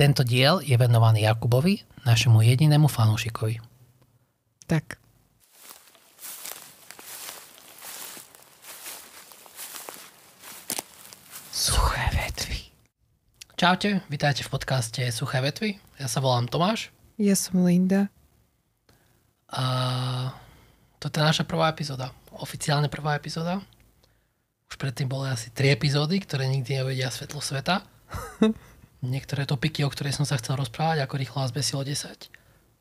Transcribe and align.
Tento 0.00 0.24
diel 0.24 0.64
je 0.64 0.72
venovaný 0.80 1.28
Jakubovi, 1.28 1.84
našemu 2.08 2.40
jedinému 2.40 2.88
fanúšikovi. 2.88 3.60
Tak. 4.64 4.96
Suché 11.52 12.00
vetvy. 12.16 12.72
Čaute, 13.60 14.00
vítajte 14.08 14.40
v 14.40 14.48
podcaste 14.48 15.04
Suché 15.12 15.44
vetvy. 15.44 15.76
Ja 16.00 16.08
sa 16.08 16.24
volám 16.24 16.48
Tomáš 16.48 16.88
Ja 17.20 17.36
som 17.36 17.60
Linda. 17.60 18.08
a 19.52 19.64
toto 20.96 21.20
je 21.20 21.28
naša 21.28 21.44
prvá 21.44 21.68
epizóda. 21.68 22.08
Oficiálne 22.40 22.88
prvá 22.88 23.20
epizóda. 23.20 23.60
Už 24.64 24.80
predtým 24.80 25.12
boli 25.12 25.28
asi 25.28 25.52
tri 25.52 25.68
epizódy, 25.68 26.24
ktoré 26.24 26.48
nikdy 26.48 26.80
nevedia 26.80 27.12
svetlo 27.12 27.44
sveta. 27.44 27.84
Niektoré 29.00 29.48
topiky, 29.48 29.80
o 29.82 29.90
ktorých 29.90 30.12
som 30.14 30.26
sa 30.28 30.36
chcel 30.36 30.60
rozprávať, 30.60 31.00
ako 31.02 31.14
rýchlo 31.16 31.38
vás 31.40 31.52
besilo 31.52 31.80
10. 31.80 32.28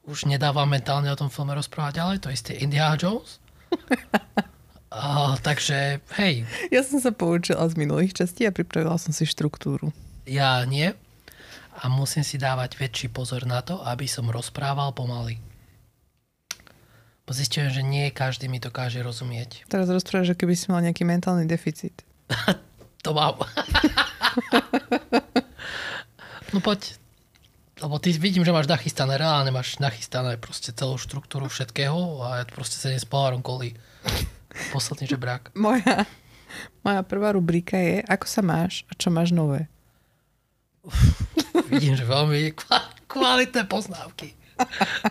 Už 0.04 0.28
nedávam 0.28 0.68
mentálne 0.68 1.08
o 1.08 1.16
tom 1.16 1.32
filme 1.32 1.56
rozprávať 1.56 1.94
ďalej, 1.96 2.18
to 2.20 2.30
isté 2.30 2.52
Indiana 2.60 3.00
Jones. 3.00 3.40
A, 4.90 5.38
takže, 5.38 6.02
hej, 6.18 6.50
Ja 6.74 6.82
som 6.82 6.98
sa 6.98 7.14
poučila 7.14 7.62
z 7.70 7.78
minulých 7.78 8.18
častí 8.18 8.42
a 8.44 8.52
pripravila 8.52 8.98
som 8.98 9.14
si 9.14 9.24
štruktúru. 9.24 9.94
ja 10.26 10.60
nie. 10.66 10.92
A 11.80 11.88
musím 11.88 12.28
si 12.28 12.36
dávať 12.36 12.76
väčší 12.76 13.08
pozor 13.08 13.48
na 13.48 13.64
to, 13.64 13.80
aby 13.86 14.04
som 14.04 14.28
rozprával 14.28 14.92
pomaly. 14.92 15.40
Bo 17.24 17.32
zistujem, 17.32 17.72
že 17.72 17.80
nie 17.80 18.12
každý 18.12 18.50
mi 18.50 18.60
dokáže 18.60 19.00
rozumieť. 19.00 19.64
Teraz 19.70 19.88
rozprávaš, 19.88 20.34
že 20.34 20.40
keby 20.42 20.58
si 20.58 20.68
mal 20.68 20.84
nejaký 20.84 21.08
mentálny 21.08 21.48
deficit. 21.48 22.04
To 23.00 23.16
mám. 23.16 23.40
no 26.54 26.60
poď. 26.62 26.96
Lebo 27.80 27.96
ty 27.96 28.12
vidím, 28.12 28.44
že 28.44 28.52
máš 28.52 28.68
nachystané, 28.68 29.16
reálne 29.16 29.56
máš 29.56 29.80
nachystané 29.80 30.36
proste 30.36 30.76
celú 30.76 31.00
štruktúru 31.00 31.48
všetkého 31.48 32.28
a 32.28 32.44
ja 32.44 32.46
proste 32.48 32.76
sa 32.76 32.92
s 32.92 33.08
pohárom 33.08 33.40
kolí. 33.40 33.72
Posledný 34.76 35.08
žebrák. 35.08 35.56
Moja, 35.56 36.04
moja 36.84 37.02
prvá 37.08 37.32
rubrika 37.32 37.80
je, 37.80 38.04
ako 38.04 38.26
sa 38.28 38.42
máš 38.44 38.84
a 38.92 39.00
čo 39.00 39.08
máš 39.08 39.32
nové. 39.32 39.72
Vidím, 41.72 41.96
že 41.96 42.04
veľmi 42.04 42.52
kva- 42.52 42.92
kvalitné 43.08 43.64
poznávky. 43.70 44.36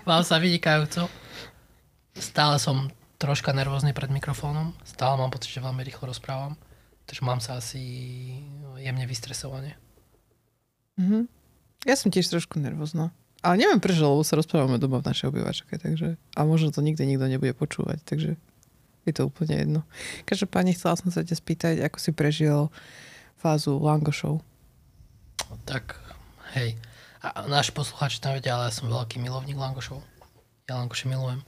Mám 0.05 0.29
sa 0.29 0.37
vynikajúco. 0.37 1.09
Stále 2.19 2.61
som 2.61 2.93
troška 3.17 3.57
nervózny 3.57 3.97
pred 3.97 4.11
mikrofónom. 4.13 4.77
Stále 4.85 5.17
mám 5.17 5.33
pocit, 5.33 5.55
že 5.55 5.65
veľmi 5.65 5.81
rýchlo 5.87 6.11
rozprávam. 6.11 6.59
Takže 7.09 7.23
mám 7.25 7.41
sa 7.41 7.57
asi 7.57 7.81
jemne 8.77 9.09
vystresovanie. 9.09 9.79
Mhm. 10.99 11.31
Ja 11.87 11.95
som 11.95 12.11
tiež 12.11 12.27
trošku 12.27 12.59
nervózna. 12.59 13.15
Ale 13.39 13.55
neviem 13.55 13.79
prečo, 13.79 14.03
lebo 14.03 14.27
sa 14.27 14.35
rozprávame 14.35 14.83
doma 14.83 14.99
v 14.99 15.15
našej 15.15 15.31
obývačke, 15.31 15.79
takže... 15.79 16.19
A 16.35 16.43
možno 16.43 16.75
to 16.75 16.83
nikde 16.83 17.07
nikto 17.07 17.31
nebude 17.31 17.55
počúvať, 17.55 18.03
takže 18.03 18.35
je 19.07 19.13
to 19.15 19.31
úplne 19.31 19.55
jedno. 19.55 19.81
Každopádne 20.27 20.75
chcela 20.75 20.99
som 20.99 21.15
sa 21.15 21.23
ťa 21.23 21.39
spýtať, 21.39 21.75
ako 21.87 21.99
si 22.03 22.11
prežil 22.11 22.67
fázu 23.39 23.79
Langošov. 23.79 24.43
Tak, 25.65 25.95
hej. 26.59 26.75
A 27.23 27.47
náš 27.47 27.71
poslucháči 27.71 28.19
tam 28.19 28.35
vedia, 28.35 28.59
ale 28.59 28.71
ja 28.71 28.75
som 28.75 28.91
veľký 28.91 29.23
milovník 29.23 29.59
langošov. 29.59 30.03
Ja 30.67 30.83
langoše 30.83 31.07
milujem. 31.07 31.43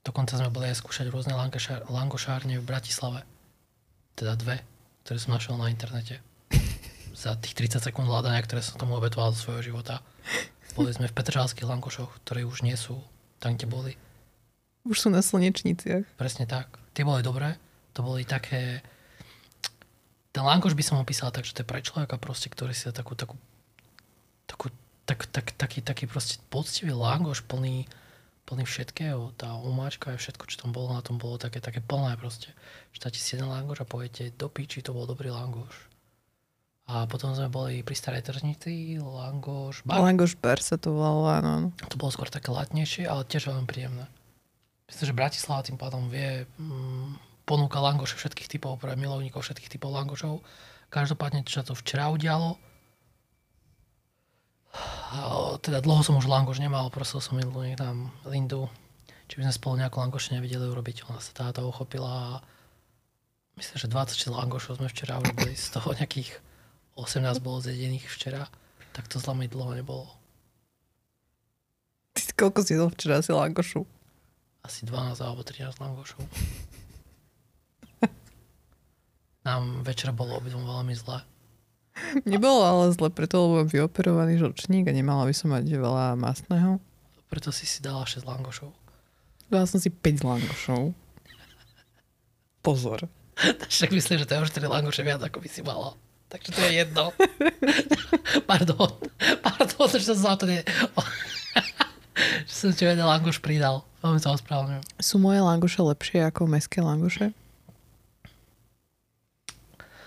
Dokonca 0.00 0.40
sme 0.40 0.48
boli 0.48 0.72
aj 0.72 0.80
skúšať 0.80 1.12
rôzne 1.12 1.36
langošár, 1.36 1.88
langošárne 1.92 2.56
v 2.60 2.64
Bratislave. 2.64 3.24
Teda 4.16 4.36
dve, 4.36 4.64
ktoré 5.04 5.16
som 5.20 5.36
našiel 5.36 5.60
na 5.60 5.68
internete. 5.68 6.24
Za 7.20 7.36
tých 7.36 7.52
30 7.52 7.84
sekúnd 7.84 8.08
hľadania, 8.08 8.40
ktoré 8.40 8.64
som 8.64 8.80
tomu 8.80 8.96
obetoval 8.96 9.36
zo 9.36 9.44
svojho 9.44 9.60
života. 9.60 10.00
Boli 10.72 10.88
sme 10.88 11.04
v 11.04 11.12
Petržalských 11.12 11.68
langošoch, 11.68 12.24
ktoré 12.24 12.48
už 12.48 12.64
nie 12.64 12.72
sú 12.80 12.96
tam, 13.36 13.60
kde 13.60 13.68
boli. 13.68 13.92
Už 14.88 15.04
sú 15.04 15.08
na 15.12 15.20
slnečniciach. 15.20 16.16
Presne 16.16 16.48
tak. 16.48 16.80
Tie 16.96 17.04
boli 17.04 17.20
dobré. 17.20 17.60
To 17.92 18.00
boli 18.00 18.24
také... 18.24 18.80
Ten 20.32 20.48
langoš 20.48 20.72
by 20.72 20.80
som 20.80 20.96
opísal 20.96 21.28
tak, 21.28 21.44
že 21.44 21.52
to 21.52 21.60
je 21.60 21.68
pre 21.68 21.84
človeka 21.84 22.16
proste, 22.16 22.48
ktorý 22.48 22.72
si 22.72 22.88
takú, 22.88 23.12
takú, 23.12 23.36
takú 24.48 24.72
tak, 25.04 25.28
tak, 25.28 25.52
taký, 25.60 25.84
taký 25.84 26.08
proste 26.08 26.40
poctivý 26.48 26.96
langoš 26.96 27.44
plný, 27.44 27.84
plný 28.48 28.64
všetkého. 28.64 29.36
Tá 29.36 29.60
umáčka 29.60 30.14
a 30.14 30.16
všetko, 30.16 30.48
čo 30.48 30.64
tam 30.64 30.72
bolo, 30.72 30.96
na 30.96 31.04
tom 31.04 31.20
bolo 31.20 31.36
také, 31.36 31.60
také 31.60 31.84
plné 31.84 32.16
proste. 32.16 32.54
Že 32.96 32.98
dáte 33.04 33.20
si 33.20 33.36
jeden 33.36 33.52
langoš 33.52 33.84
a 33.84 33.90
poviete, 33.90 34.32
do 34.40 34.48
piči, 34.48 34.80
to 34.80 34.96
bol 34.96 35.04
dobrý 35.04 35.28
langoš. 35.28 35.89
A 36.90 37.06
potom 37.06 37.30
sme 37.38 37.46
boli 37.46 37.86
pri 37.86 37.94
starej 37.94 38.26
tržnici, 38.26 38.98
langoš, 38.98 39.86
bar. 39.86 40.02
Langoš 40.02 40.34
bar 40.34 40.58
sa 40.58 40.74
to 40.74 40.90
volalo, 40.90 41.30
áno. 41.30 41.70
To 41.86 41.94
bolo 41.94 42.10
skôr 42.10 42.26
také 42.26 42.50
latnejšie, 42.50 43.06
ale 43.06 43.22
tiež 43.30 43.46
veľmi 43.46 43.62
príjemné. 43.70 44.10
Myslím, 44.90 45.14
že 45.14 45.14
Bratislava 45.14 45.62
tým 45.62 45.78
pádom 45.78 46.10
vie 46.10 46.50
mm, 46.58 47.46
ponúka 47.46 47.78
langoše 47.78 48.18
všetkých 48.18 48.58
typov 48.58 48.82
pre 48.82 48.98
milovníkov 48.98 49.46
všetkých 49.46 49.78
typov 49.78 49.94
langošov. 49.94 50.42
Každopádne, 50.90 51.46
čo 51.46 51.62
sa 51.62 51.64
to 51.70 51.78
včera 51.78 52.10
udialo, 52.10 52.58
a, 54.70 55.58
teda 55.58 55.82
dlho 55.82 56.02
som 56.02 56.18
už 56.18 56.30
langoš 56.30 56.62
nemal, 56.62 56.90
prosil 56.90 57.18
som 57.18 57.38
Lindu, 57.38 57.62
nech 57.62 57.78
nám 57.78 58.14
Lindu, 58.26 58.70
či 59.26 59.38
by 59.38 59.46
sme 59.46 59.54
spolu 59.54 59.74
nejakú 59.82 59.98
langoš 59.98 60.34
nevedeli 60.34 60.66
urobiť. 60.66 61.10
Ona 61.10 61.18
sa 61.22 61.30
táto 61.34 61.66
uchopila 61.66 62.10
a 62.10 62.30
myslím, 63.58 63.76
že 63.78 63.86
26 63.90 64.30
langošov 64.30 64.78
sme 64.78 64.90
včera 64.90 65.18
urobili, 65.18 65.54
z 65.54 65.66
toho 65.74 65.94
nejakých 65.94 66.49
18 66.98 67.42
bolo 67.42 67.60
zjedených 67.60 68.08
včera, 68.10 68.48
tak 68.94 69.06
to 69.06 69.22
zle 69.22 69.34
mi 69.34 69.46
dlho 69.46 69.74
nebolo. 69.78 70.10
Ty 72.14 72.22
koľko 72.34 72.58
si 72.66 72.74
jedol 72.74 72.90
včera 72.90 73.22
si 73.22 73.30
langošu? 73.30 73.86
asi 74.64 74.84
12 74.84 75.20
alebo 75.24 75.40
13 75.42 75.80
langošov. 75.80 76.20
Nám 79.48 79.82
večer 79.82 80.12
bolo 80.12 80.36
obidvom 80.36 80.68
veľmi 80.68 80.92
zle. 80.92 81.24
Nebolo 82.28 82.64
ale 82.64 82.92
zle 82.92 83.08
preto, 83.08 83.40
lebo 83.44 83.64
mám 83.64 83.68
vyoperovaný 83.68 84.36
žlčník 84.40 84.88
a 84.88 84.92
nemala 84.92 85.24
by 85.24 85.34
som 85.34 85.52
mať 85.52 85.64
veľa 85.68 86.16
mastného. 86.16 86.80
Preto 87.32 87.48
si 87.52 87.64
si 87.64 87.80
dala 87.80 88.04
6 88.04 88.24
langošov. 88.24 88.72
Dala 89.48 89.66
som 89.66 89.80
si 89.80 89.88
5 89.88 90.22
langošov. 90.22 90.92
Pozor. 92.60 93.08
Však 93.72 93.90
myslím, 93.96 94.20
že 94.20 94.28
to 94.28 94.36
je 94.36 94.44
už 94.44 94.52
3 94.52 94.68
langoše 94.68 95.02
viac, 95.02 95.24
ako 95.24 95.40
by 95.40 95.48
si 95.48 95.64
mala. 95.64 95.96
Takže 96.30 96.50
to 96.54 96.60
je 96.62 96.72
jedno. 96.86 97.04
pardon. 98.50 98.90
Pardon, 99.42 99.86
že 99.90 100.06
som 100.06 100.18
sa 100.18 100.38
to 100.38 100.46
ne... 100.46 100.62
že 102.48 102.54
som 102.54 102.70
ti 102.70 102.86
jeden 102.86 103.02
langoš 103.02 103.42
pridal. 103.42 103.82
Veľmi 104.00 104.22
sa 104.22 104.32
ospravedlňujem. 104.32 104.84
Sú 105.02 105.18
moje 105.18 105.42
langoše 105.42 105.82
lepšie 105.82 106.24
ako 106.30 106.46
mestské 106.46 106.78
langoše? 106.80 107.34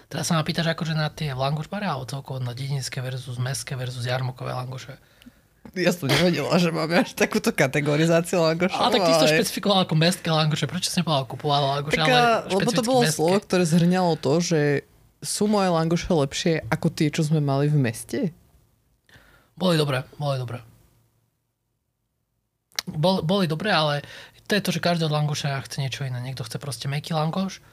Teraz 0.08 0.30
sa 0.30 0.38
ma 0.38 0.46
pýtaš 0.46 0.72
akože 0.72 0.94
na 0.94 1.10
tie 1.10 1.34
langoš 1.34 1.68
bare, 1.68 1.90
alebo 1.90 2.06
celkovo 2.06 2.38
na 2.38 2.54
dedinské 2.54 3.02
versus 3.02 3.42
mestské 3.42 3.74
versus 3.74 4.06
jarmokové 4.06 4.54
langoše. 4.54 4.96
Ja 5.74 5.90
som 5.90 6.06
nevedela, 6.06 6.54
že 6.62 6.70
máme 6.70 7.02
až 7.02 7.18
takúto 7.18 7.50
kategorizáciu 7.50 8.38
langošov. 8.38 8.78
Ale 8.78 8.94
tak 8.94 9.10
ty 9.10 9.12
si 9.16 9.22
to 9.26 9.30
špecifikoval 9.32 9.90
ako 9.90 9.96
mestské 9.98 10.30
langoše. 10.30 10.70
Prečo 10.70 10.94
si 10.94 11.02
nepovedal 11.02 11.26
kupovala 11.26 11.82
langoše, 11.82 11.98
Tak, 11.98 12.08
ale 12.14 12.62
lebo 12.62 12.70
to 12.70 12.84
bolo 12.86 13.02
mestské? 13.02 13.18
slovo, 13.18 13.36
ktoré 13.42 13.64
zhrňalo 13.66 14.14
to, 14.22 14.34
že 14.38 14.60
sú 15.24 15.48
moje 15.48 15.72
langoše 15.72 16.12
lepšie 16.12 16.68
ako 16.68 16.88
tie, 16.92 17.08
čo 17.10 17.24
sme 17.24 17.40
mali 17.40 17.72
v 17.72 17.80
meste? 17.80 18.20
Boli 19.56 19.80
dobré, 19.80 20.04
boli 20.20 20.38
dobré. 20.38 20.60
Bol, 22.84 23.24
boli 23.24 23.48
dobré, 23.48 23.72
ale 23.72 24.04
to 24.44 24.60
je 24.60 24.64
to, 24.64 24.76
že 24.76 24.84
každý 24.84 25.08
od 25.08 25.16
langoša 25.16 25.64
chce 25.64 25.80
niečo 25.80 26.04
iné. 26.04 26.20
Niekto 26.20 26.44
chce 26.44 26.60
proste 26.60 26.92
meký 26.92 27.16
langoš, 27.16 27.64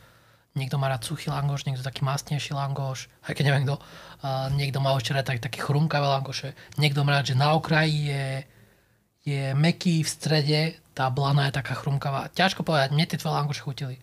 niekto 0.55 0.79
má 0.79 0.87
rád 0.87 1.03
suchý 1.03 1.35
langoš, 1.35 1.67
niekto 1.67 1.83
taký 1.83 2.07
mastnejší 2.07 2.55
langoš, 2.55 3.11
aj 3.27 3.35
keď 3.35 3.45
neviem 3.51 3.67
kto. 3.67 3.77
A 4.23 4.47
niekto 4.55 4.79
má 4.79 4.95
ešte 4.95 5.11
rád 5.11 5.27
tak, 5.27 5.43
také 5.43 5.59
chrumkavé 5.59 6.07
langoše. 6.07 6.55
Niekto 6.79 7.03
má 7.03 7.19
rád, 7.19 7.35
že 7.35 7.41
na 7.41 7.59
okraji 7.59 8.15
je, 8.15 8.27
je 9.27 9.43
meký, 9.59 10.07
v 10.07 10.11
strede 10.11 10.61
tá 10.95 11.11
blana 11.11 11.51
je 11.51 11.59
taká 11.59 11.75
chrumkavá. 11.75 12.31
Ťažko 12.31 12.63
povedať, 12.63 12.95
mne 12.95 13.11
tie 13.11 13.19
tvoje 13.19 13.35
langoše 13.35 13.67
chutili. 13.67 13.97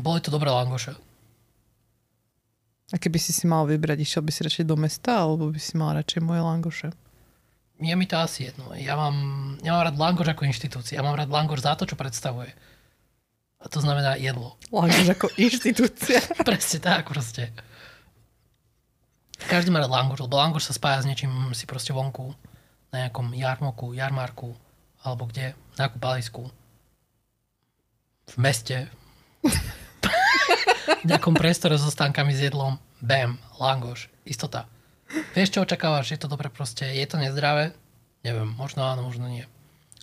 Boli 0.00 0.24
to 0.24 0.32
dobré 0.32 0.48
langoše. 0.48 0.96
A 2.92 3.00
keby 3.00 3.16
si 3.16 3.32
si 3.32 3.48
mal 3.48 3.64
vybrať, 3.64 4.04
išiel 4.04 4.20
by 4.20 4.30
si 4.30 4.44
radšej 4.44 4.68
do 4.68 4.76
mesta, 4.76 5.24
alebo 5.24 5.48
by 5.48 5.56
si 5.56 5.80
mal 5.80 5.96
radšej 5.96 6.20
moje 6.20 6.44
langoše? 6.44 6.88
Je 7.80 7.94
mi 7.96 8.06
to 8.06 8.20
asi 8.20 8.52
jedno. 8.52 8.70
Ja 8.76 8.94
mám, 8.94 9.16
ja 9.64 9.74
mám 9.74 9.88
rád 9.88 9.96
langoš 9.98 10.36
ako 10.36 10.46
inštitúcia. 10.46 11.00
Ja 11.00 11.02
mám 11.02 11.16
rád 11.16 11.32
langoš 11.32 11.64
za 11.64 11.72
to, 11.74 11.88
čo 11.88 11.96
predstavuje. 11.96 12.52
A 13.58 13.66
to 13.66 13.80
znamená 13.80 14.20
jedlo. 14.20 14.60
Langoš 14.68 15.08
ako 15.08 15.26
inštitúcia. 15.48 16.20
Presne 16.44 16.78
tak 16.78 17.08
proste. 17.08 17.50
Každý 19.48 19.74
má 19.74 19.82
rád 19.82 19.90
langoš, 19.90 20.28
lebo 20.28 20.38
langoš 20.38 20.70
sa 20.70 20.76
spája 20.76 21.02
s 21.02 21.08
niečím 21.08 21.32
si 21.56 21.66
proste 21.66 21.90
vonku. 21.90 22.36
Na 22.92 23.08
nejakom 23.08 23.32
jarmoku, 23.32 23.96
jarmarku, 23.96 24.52
alebo 25.00 25.24
kde, 25.26 25.56
na 25.74 25.88
nejakú 25.88 25.96
palisku. 25.98 26.42
V 28.30 28.34
meste. 28.36 28.86
v 30.86 31.06
nejakom 31.06 31.34
priestore 31.34 31.78
so 31.78 31.90
stánkami 31.90 32.34
s 32.34 32.42
jedlom. 32.42 32.78
Bam, 33.02 33.38
langoš, 33.58 34.08
istota. 34.22 34.66
Vieš, 35.36 35.52
čo 35.52 35.64
očakávaš? 35.64 36.14
Je 36.14 36.20
to 36.20 36.30
dobre 36.30 36.48
proste? 36.48 36.88
Je 36.88 37.04
to 37.04 37.20
nezdravé? 37.20 37.76
Neviem, 38.22 38.54
možno 38.54 38.86
áno, 38.86 39.04
možno 39.04 39.28
nie. 39.28 39.44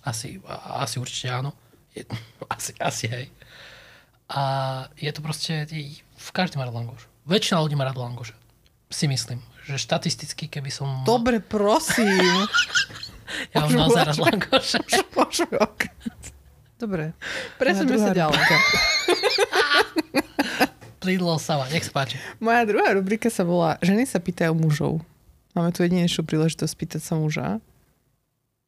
Asi, 0.04 0.40
asi 0.76 1.00
určite 1.00 1.32
áno. 1.32 1.50
Je, 1.96 2.04
asi, 2.54 2.76
asi 2.78 3.04
hej. 3.08 3.26
A 4.30 4.42
je 4.94 5.10
to 5.10 5.20
proste, 5.24 5.66
v 6.14 6.28
každý 6.30 6.54
má 6.60 6.68
rád 6.68 6.78
langoš. 6.78 7.10
Väčšina 7.26 7.58
ľudí 7.58 7.74
má 7.74 7.82
rád 7.82 7.98
langoše. 7.98 8.38
Si 8.90 9.10
myslím, 9.10 9.42
že 9.66 9.82
štatisticky, 9.82 10.46
keby 10.46 10.70
som... 10.70 11.02
Dobre, 11.02 11.42
prosím. 11.42 12.46
ja 13.54 13.66
mám 13.66 13.86
naozaj 13.86 14.14
rád 14.14 14.18
langoše. 14.22 14.78
Dobre, 16.80 17.12
presuňme 17.60 17.98
sa 18.00 18.12
ďalej. 18.16 18.40
Sama, 21.40 21.64
nech 21.72 21.88
sa 21.88 21.92
páči. 21.96 22.20
Moja 22.44 22.68
druhá 22.68 22.92
rubrika 22.92 23.32
sa 23.32 23.40
volá 23.40 23.80
Ženy 23.80 24.04
sa 24.04 24.20
pýtajú 24.20 24.52
mužov. 24.52 25.00
Máme 25.56 25.72
tu 25.72 25.80
jedinečnú 25.80 26.28
príležitosť 26.28 26.74
pýtať 26.76 27.00
sa 27.00 27.16
muža. 27.16 27.58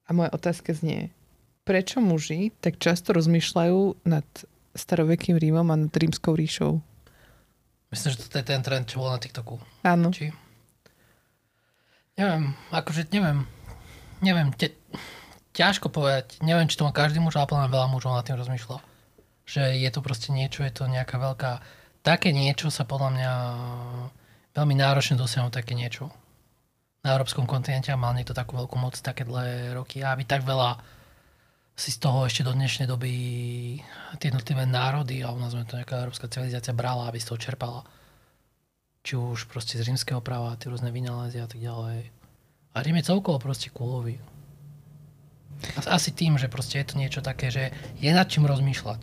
A 0.09 0.11
moja 0.11 0.33
otázka 0.33 0.73
znie, 0.73 1.13
prečo 1.69 2.01
muži 2.01 2.51
tak 2.65 2.81
často 2.81 3.13
rozmýšľajú 3.13 4.09
nad 4.09 4.25
starovekým 4.73 5.37
Rímom 5.37 5.69
a 5.69 5.77
nad 5.77 5.93
rímskou 5.93 6.33
ríšou? 6.33 6.81
Myslím, 7.93 8.09
že 8.17 8.25
to 8.25 8.41
je 8.41 8.49
ten 8.49 8.65
trend, 8.65 8.89
čo 8.89 9.05
bol 9.05 9.13
na 9.13 9.21
TikToku. 9.21 9.61
Áno. 9.85 10.09
Či? 10.09 10.33
Neviem, 12.17 12.57
akože 12.73 13.13
neviem. 13.13 13.45
Neviem, 14.25 14.49
te, 14.57 14.73
ťažko 15.53 15.93
povedať. 15.93 16.41
Neviem, 16.41 16.65
či 16.73 16.81
to 16.81 16.89
má 16.89 16.93
každý 16.97 17.21
muž, 17.21 17.37
ale 17.37 17.69
veľa 17.69 17.93
mužov 17.93 18.17
nad 18.17 18.25
tým 18.25 18.41
rozmýšľa. 18.41 18.81
Že 19.45 19.63
je 19.77 19.91
to 19.93 20.01
proste 20.01 20.33
niečo, 20.33 20.65
je 20.65 20.73
to 20.73 20.89
nejaká 20.89 21.21
veľká... 21.21 21.61
Také 22.03 22.35
niečo 22.35 22.69
sa 22.69 22.83
podľa 22.83 23.11
mňa 23.15 23.33
veľmi 24.59 24.75
náročne 24.75 25.15
dosiahnuť 25.15 25.55
také 25.55 25.79
niečo. 25.79 26.11
Na 27.03 27.19
európskom 27.19 27.47
kontinente 27.47 27.91
a 27.91 27.99
mal 27.99 28.15
niekto 28.15 28.35
takú 28.35 28.59
veľkú 28.59 28.79
moc 28.79 28.95
také 28.99 29.27
dlhé 29.27 29.75
roky 29.75 30.03
a 30.03 30.15
aby 30.15 30.23
tak 30.27 30.47
veľa 30.47 30.79
si 31.75 31.91
z 31.95 31.99
toho 31.99 32.27
ešte 32.29 32.47
do 32.47 32.53
dnešnej 32.53 32.87
doby 32.87 33.13
tie 34.21 34.29
jednotlivé 34.29 34.69
národy, 34.69 35.25
alebo 35.25 35.41
nazveme 35.41 35.67
to 35.67 35.79
nejaká 35.81 36.05
európska 36.05 36.31
civilizácia 36.31 36.77
brala, 36.77 37.09
aby 37.09 37.19
z 37.19 37.33
toho 37.33 37.39
čerpala 37.41 37.83
či 39.03 39.19
už 39.19 39.51
proste 39.51 39.77
z 39.79 39.87
rímskeho 39.91 40.23
práva, 40.23 40.55
tie 40.55 40.71
rôzne 40.71 40.95
vynálezy 40.95 41.43
a 41.43 41.51
tak 41.51 41.59
ďalej. 41.59 42.07
A 42.73 42.77
Rím 42.81 43.03
je 43.03 43.09
celkovo 43.11 43.43
proste 43.43 43.69
kúlový. 43.69 44.23
Asi 45.87 46.11
tým, 46.11 46.37
že 46.37 46.51
proste 46.51 46.79
je 46.83 46.87
to 46.87 46.95
niečo 46.99 47.21
také, 47.23 47.49
že 47.51 47.71
je 48.03 48.11
nad 48.11 48.27
čím 48.27 48.45
rozmýšľať. 48.47 49.01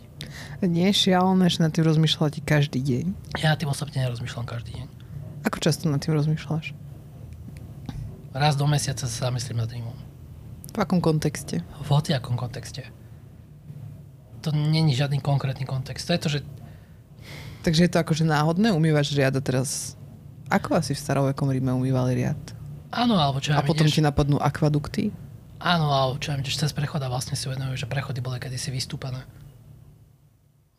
Nie 0.64 0.92
je 0.92 1.08
šialené, 1.08 1.46
že 1.48 1.64
nad 1.64 1.72
tým 1.72 1.84
rozmýšľate 1.88 2.44
každý 2.44 2.80
deň. 2.80 3.06
Ja 3.40 3.52
nad 3.52 3.58
tým 3.58 3.72
osobne 3.72 4.00
nerozmýšľam 4.04 4.46
každý 4.46 4.76
deň. 4.76 4.86
Ako 5.48 5.56
často 5.58 5.88
nad 5.88 6.00
tým 6.04 6.14
rozmýšľaš? 6.14 6.76
Raz 8.30 8.54
do 8.54 8.68
mesiaca 8.68 9.08
sa 9.08 9.32
zamyslím 9.32 9.58
nad 9.64 9.70
Rímom. 9.72 9.96
V 10.70 10.78
akom 10.78 11.02
kontexte? 11.02 11.66
V 11.82 11.88
hociakom 11.90 12.38
kontexte. 12.38 12.86
To 14.46 14.54
není 14.54 14.94
žiadny 14.94 15.18
konkrétny 15.18 15.66
kontext. 15.66 16.06
To 16.06 16.14
je 16.14 16.20
to, 16.20 16.28
že 16.28 16.40
Takže 17.60 17.84
je 17.84 17.90
to 17.92 18.00
akože 18.00 18.24
náhodné? 18.24 18.72
Umývaš 18.72 19.12
riad 19.12 19.36
a 19.36 19.42
teraz... 19.44 19.96
Ako 20.48 20.74
asi 20.80 20.96
v 20.96 21.02
starovekom 21.02 21.46
Ríme 21.52 21.70
umývali 21.76 22.16
riad? 22.16 22.40
áno, 22.90 23.14
alebo 23.14 23.38
čo 23.38 23.54
ja 23.54 23.62
A 23.62 23.62
potom 23.62 23.86
ti 23.86 24.02
napadnú 24.02 24.40
akvadukty? 24.42 25.14
Áno, 25.60 25.92
alebo 25.92 26.16
čo 26.16 26.32
ideš 26.32 26.56
cez 26.56 26.72
prechod 26.72 27.04
a 27.04 27.12
vlastne 27.12 27.36
si 27.36 27.44
uvedomujú, 27.44 27.84
že 27.84 27.90
prechody 27.90 28.24
boli 28.24 28.40
kedysi 28.40 28.72
vystúpené. 28.72 29.28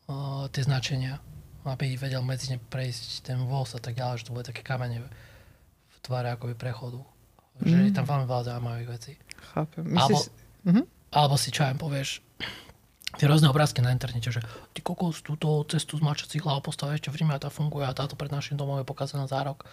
O, 0.10 0.50
tie 0.50 0.66
značenia, 0.66 1.22
aby 1.64 1.94
vedel 1.96 2.26
medzi 2.26 2.52
ne 2.52 2.58
prejsť 2.58 3.30
ten 3.30 3.40
voz 3.46 3.78
a 3.78 3.80
tak 3.80 3.94
ďalej, 3.94 4.26
že 4.26 4.26
to 4.28 4.34
boli 4.34 4.44
také 4.44 4.66
kamene 4.66 5.06
v 5.88 5.98
tvare 6.02 6.34
akoby 6.34 6.58
prechodu. 6.58 7.00
Že 7.62 7.76
Mm. 7.78 7.86
je 7.86 7.94
tam 7.94 8.06
veľmi 8.10 8.26
veľa 8.26 8.44
zaujímavých 8.50 8.90
vecí. 8.90 9.14
Chápem. 9.54 9.86
Alebo, 9.94 10.18
Myslíš... 10.18 10.22
Mhm. 10.66 10.82
alebo 11.14 11.36
si 11.38 11.50
čo 11.54 11.62
aj 11.62 11.78
povieš, 11.78 12.10
tie 13.22 13.30
rôzne 13.30 13.54
obrázky 13.54 13.86
na 13.86 13.94
internete, 13.94 14.34
že 14.34 14.42
ty 14.74 14.82
kokos, 14.82 15.22
túto 15.22 15.62
cestu 15.70 15.94
z 15.94 16.02
mačacích 16.02 16.42
hlav 16.42 16.66
postavia 16.66 16.98
ešte 16.98 17.14
v 17.14 17.22
Ríme 17.22 17.38
a 17.38 17.44
tá 17.44 17.54
funguje 17.54 17.86
a 17.86 17.94
táto 17.94 18.18
pred 18.18 18.34
našim 18.34 18.58
domom 18.58 18.82
je 18.82 18.88
pokazaná 18.90 19.30
za 19.30 19.46
rok. 19.46 19.70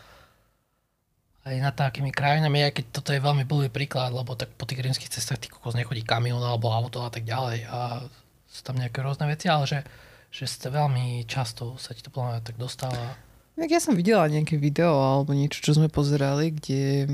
Aj 1.47 1.55
nad 1.55 1.73
takými 1.73 2.11
krajinami, 2.13 2.67
aj 2.67 2.73
keď 2.81 2.85
toto 2.93 3.11
je 3.15 3.25
veľmi 3.25 3.47
blbý 3.49 3.71
príklad, 3.71 4.13
lebo 4.13 4.35
tak 4.35 4.53
po 4.59 4.67
tých 4.69 4.83
rímskych 4.85 5.09
cestách 5.09 5.41
ty 5.41 5.49
kokos 5.49 5.79
nechodí 5.79 6.05
kamión 6.05 6.43
alebo 6.43 6.69
auto 6.69 7.07
a 7.07 7.11
tak 7.11 7.25
ďalej 7.25 7.65
a 7.71 8.05
sú 8.49 8.61
tam 8.65 8.77
nejaké 8.77 9.01
rôzne 9.01 9.29
veci, 9.29 9.49
ale 9.49 9.65
že, 9.65 9.81
že 10.29 10.45
ste 10.45 10.69
veľmi 10.69 11.25
často 11.25 11.79
sa 11.81 11.97
ti 11.97 12.05
to 12.05 12.13
podľa 12.13 12.45
tak 12.45 12.61
dostáva. 12.61 13.17
Tak 13.59 13.71
ja 13.71 13.81
som 13.83 13.99
videla 13.99 14.31
nejaké 14.31 14.55
video 14.55 14.93
alebo 14.95 15.35
niečo, 15.35 15.59
čo 15.65 15.75
sme 15.75 15.91
pozerali, 15.91 16.55
kde 16.55 17.11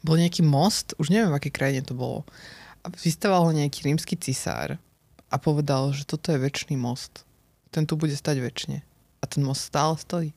bol 0.00 0.16
nejaký 0.16 0.46
most, 0.46 0.94
už 0.96 1.10
neviem, 1.10 1.28
v 1.28 1.38
akej 1.38 1.52
krajine 1.52 1.82
to 1.82 1.92
bolo. 1.92 2.22
A 2.86 2.92
vystával 2.94 3.44
ho 3.44 3.52
nejaký 3.52 3.84
rímsky 3.84 4.14
cisár 4.14 4.78
a 5.28 5.36
povedal, 5.36 5.92
že 5.92 6.06
toto 6.08 6.32
je 6.32 6.40
väčší 6.40 6.78
most. 6.78 7.26
Ten 7.68 7.84
tu 7.84 8.00
bude 8.00 8.16
stať 8.16 8.40
väčšine. 8.40 8.78
A 9.20 9.24
ten 9.26 9.44
most 9.44 9.68
stále 9.68 9.98
stojí. 9.98 10.30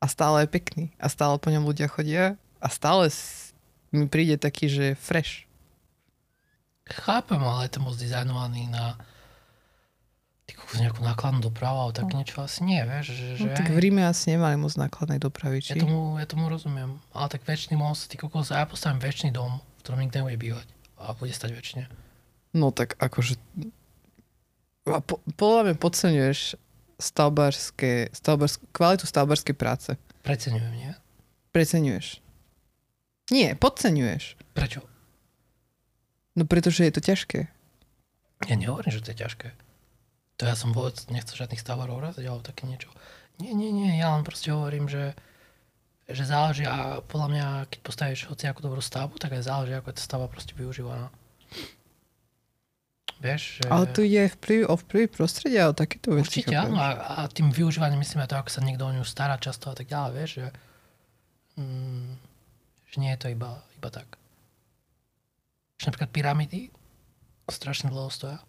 A 0.00 0.08
stále 0.08 0.44
je 0.44 0.48
pekný. 0.48 0.84
A 0.96 1.12
stále 1.12 1.36
po 1.36 1.52
ňom 1.52 1.68
ľudia 1.68 1.86
chodia. 1.86 2.40
A 2.60 2.72
stále 2.72 3.12
mi 3.92 4.08
príde 4.08 4.40
taký, 4.40 4.66
že 4.72 4.96
fresh. 4.96 5.44
Chápem, 6.88 7.38
ale 7.38 7.68
je 7.68 7.76
to 7.76 7.80
moc 7.84 7.94
dizajnovaný 8.00 8.66
na 8.72 8.98
nejakú 10.70 11.02
nákladnú 11.02 11.40
dopravu, 11.50 11.90
ale 11.90 11.92
tak 11.94 12.10
niečo 12.14 12.42
asi 12.46 12.62
nie, 12.62 12.78
vieš, 12.86 13.14
že, 13.14 13.26
že 13.38 13.42
No, 13.42 13.54
tak 13.58 13.70
v 13.74 13.78
Ríme 13.80 14.06
asi 14.06 14.34
nemali 14.38 14.54
moc 14.54 14.70
nákladnej 14.78 15.18
dopravy, 15.18 15.58
Ja 15.62 15.74
či? 15.74 15.82
tomu, 15.82 16.14
ja 16.18 16.26
tomu 16.30 16.46
rozumiem. 16.46 17.02
Ale 17.10 17.26
tak 17.26 17.42
väčší 17.42 17.74
most, 17.74 18.06
ty 18.10 18.14
kokos, 18.14 18.54
ja 18.54 18.62
postavím 18.66 19.02
väčší 19.02 19.34
dom, 19.34 19.58
v 19.58 19.80
ktorom 19.82 19.98
nikto 19.98 20.22
nebude 20.22 20.38
bývať. 20.38 20.66
A 21.00 21.16
bude 21.16 21.34
stať 21.34 21.50
väčšine. 21.58 21.84
No 22.54 22.70
tak 22.70 22.94
akože... 23.02 23.34
A 24.90 24.98
po, 25.02 25.18
podľa 25.34 25.60
mňa 25.70 25.74
podceňuješ 25.78 26.38
stavbárske, 27.00 28.12
stavbársk, 28.12 28.60
kvalitu 28.70 29.08
stavbárskej 29.08 29.56
práce. 29.56 29.90
Preceňujem, 30.22 30.74
nie? 30.76 30.92
Preceňuješ. 31.50 32.20
Nie, 33.32 33.56
podceňuješ. 33.56 34.36
Prečo? 34.54 34.84
No 36.38 36.46
pretože 36.46 36.86
je 36.86 36.92
to 36.94 37.02
ťažké. 37.02 37.50
Ja 38.48 38.54
nehovorím, 38.56 38.92
že 38.92 39.02
to 39.02 39.12
je 39.12 39.20
ťažké. 39.26 39.48
To 40.40 40.48
ja 40.48 40.56
som 40.56 40.72
vôbec 40.72 40.96
nechcel 41.12 41.44
žiadnych 41.44 41.60
stavárov 41.60 42.00
raziť 42.00 42.24
alebo 42.24 42.40
také 42.40 42.64
niečo. 42.64 42.88
Nie, 43.40 43.52
nie, 43.52 43.72
nie, 43.72 44.00
ja 44.00 44.12
len 44.16 44.24
proste 44.24 44.52
hovorím, 44.52 44.88
že, 44.88 45.12
že 46.08 46.24
záleží 46.24 46.64
a 46.64 47.04
podľa 47.04 47.28
mňa, 47.28 47.46
keď 47.68 47.78
postavíš 47.84 48.20
hoci 48.28 48.48
ako 48.48 48.68
dobrú 48.68 48.80
stavbu, 48.80 49.20
tak 49.20 49.36
aj 49.36 49.48
záleží, 49.48 49.76
ako 49.76 49.92
je 49.92 49.96
tá 49.96 50.02
stavba 50.04 50.28
proste 50.32 50.56
využívaná. 50.56 51.12
Vieš, 53.20 53.60
že... 53.60 53.62
Ale 53.68 53.84
tu 53.92 54.00
aj 54.00 54.32
vplyv, 54.40 54.60
o 54.64 54.74
vplyv 54.80 55.04
prostredia, 55.12 55.68
o 55.68 55.76
takéto 55.76 56.16
veci. 56.16 56.40
Určite 56.40 56.56
áno, 56.56 56.80
a, 56.80 57.20
a 57.20 57.28
tým 57.28 57.52
využívaním 57.52 58.00
myslíme 58.00 58.24
to, 58.24 58.40
ako 58.40 58.48
sa 58.48 58.64
niekto 58.64 58.88
o 58.88 58.94
ňu 58.96 59.04
stará 59.04 59.36
často 59.36 59.68
a 59.68 59.76
tak 59.76 59.92
ďalej, 59.92 60.10
vieš, 60.16 60.30
že, 60.40 60.48
mm, 61.60 62.10
že 62.88 62.96
nie 62.96 63.12
je 63.12 63.20
to 63.20 63.28
iba, 63.28 63.60
iba 63.76 63.88
tak. 63.92 64.16
Že 65.76 65.92
napríklad 65.92 66.10
pyramidy 66.16 66.60
strašne 67.52 67.92
dlho 67.92 68.08
stoja. 68.08 68.40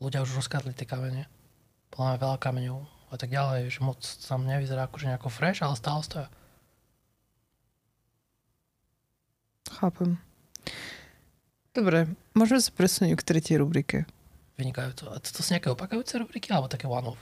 Ľudia 0.00 0.24
už 0.24 0.40
rozkladli 0.40 0.72
tie 0.72 0.88
kamene. 0.88 1.28
Podľa 1.92 2.16
veľa 2.16 2.38
kameňov 2.40 2.80
a 3.12 3.16
tak 3.20 3.28
ďalej, 3.28 3.76
že 3.76 3.80
moc 3.84 4.00
tam 4.00 4.48
nevyzerá 4.48 4.88
akože 4.88 5.08
nejako 5.12 5.28
fresh, 5.28 5.60
ale 5.60 5.76
stále 5.76 6.00
stoja. 6.00 6.28
Chápem. 9.68 10.16
Dobre, 11.76 12.08
môžeme 12.32 12.60
sa 12.60 12.70
presunúť 12.72 13.18
k 13.20 13.26
tretej 13.26 13.56
rubrike. 13.60 14.08
Vynikajúco. 14.58 15.12
A 15.14 15.22
to, 15.22 15.28
to 15.30 15.40
sú 15.44 15.54
nejaké 15.54 15.70
opakujúce 15.70 16.18
rubriky 16.18 16.50
alebo 16.50 16.66
také 16.66 16.90
one-off? 16.90 17.20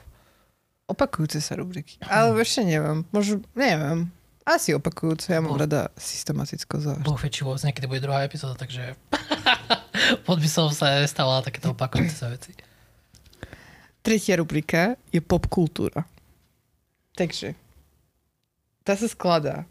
Opakujúce 0.88 1.43
sa 1.43 1.59
rubriky. 1.59 1.99
Ale 2.07 2.33
ešte 2.41 2.62
neviem. 2.62 3.05
Možno, 3.11 3.43
neviem. 3.53 4.09
Asi 4.47 4.71
opakujúce. 4.73 5.35
Ja 5.35 5.43
mám 5.43 5.59
Bol- 5.59 5.67
rada 5.67 5.91
systematicko 5.99 6.79
za... 6.79 6.95
Boh 7.03 7.19
vie, 7.19 7.29
či 7.35 7.43
vôbec 7.43 7.61
niekedy 7.67 7.91
bude 7.91 8.00
druhá 8.00 8.23
epizóda, 8.23 8.55
takže 8.55 8.95
pod 10.26 10.38
by 10.38 10.49
som 10.49 10.71
sa 10.71 11.03
nestávala 11.03 11.43
takéto 11.43 11.75
opakujúce 11.75 12.15
sa 12.15 12.31
veci. 12.31 12.55
Tretia 14.07 14.38
rubrika 14.38 14.95
je 15.11 15.19
popkultúra. 15.19 16.07
Takže, 17.19 17.59
tá 18.87 18.95
sa 18.95 19.11
skladá 19.11 19.67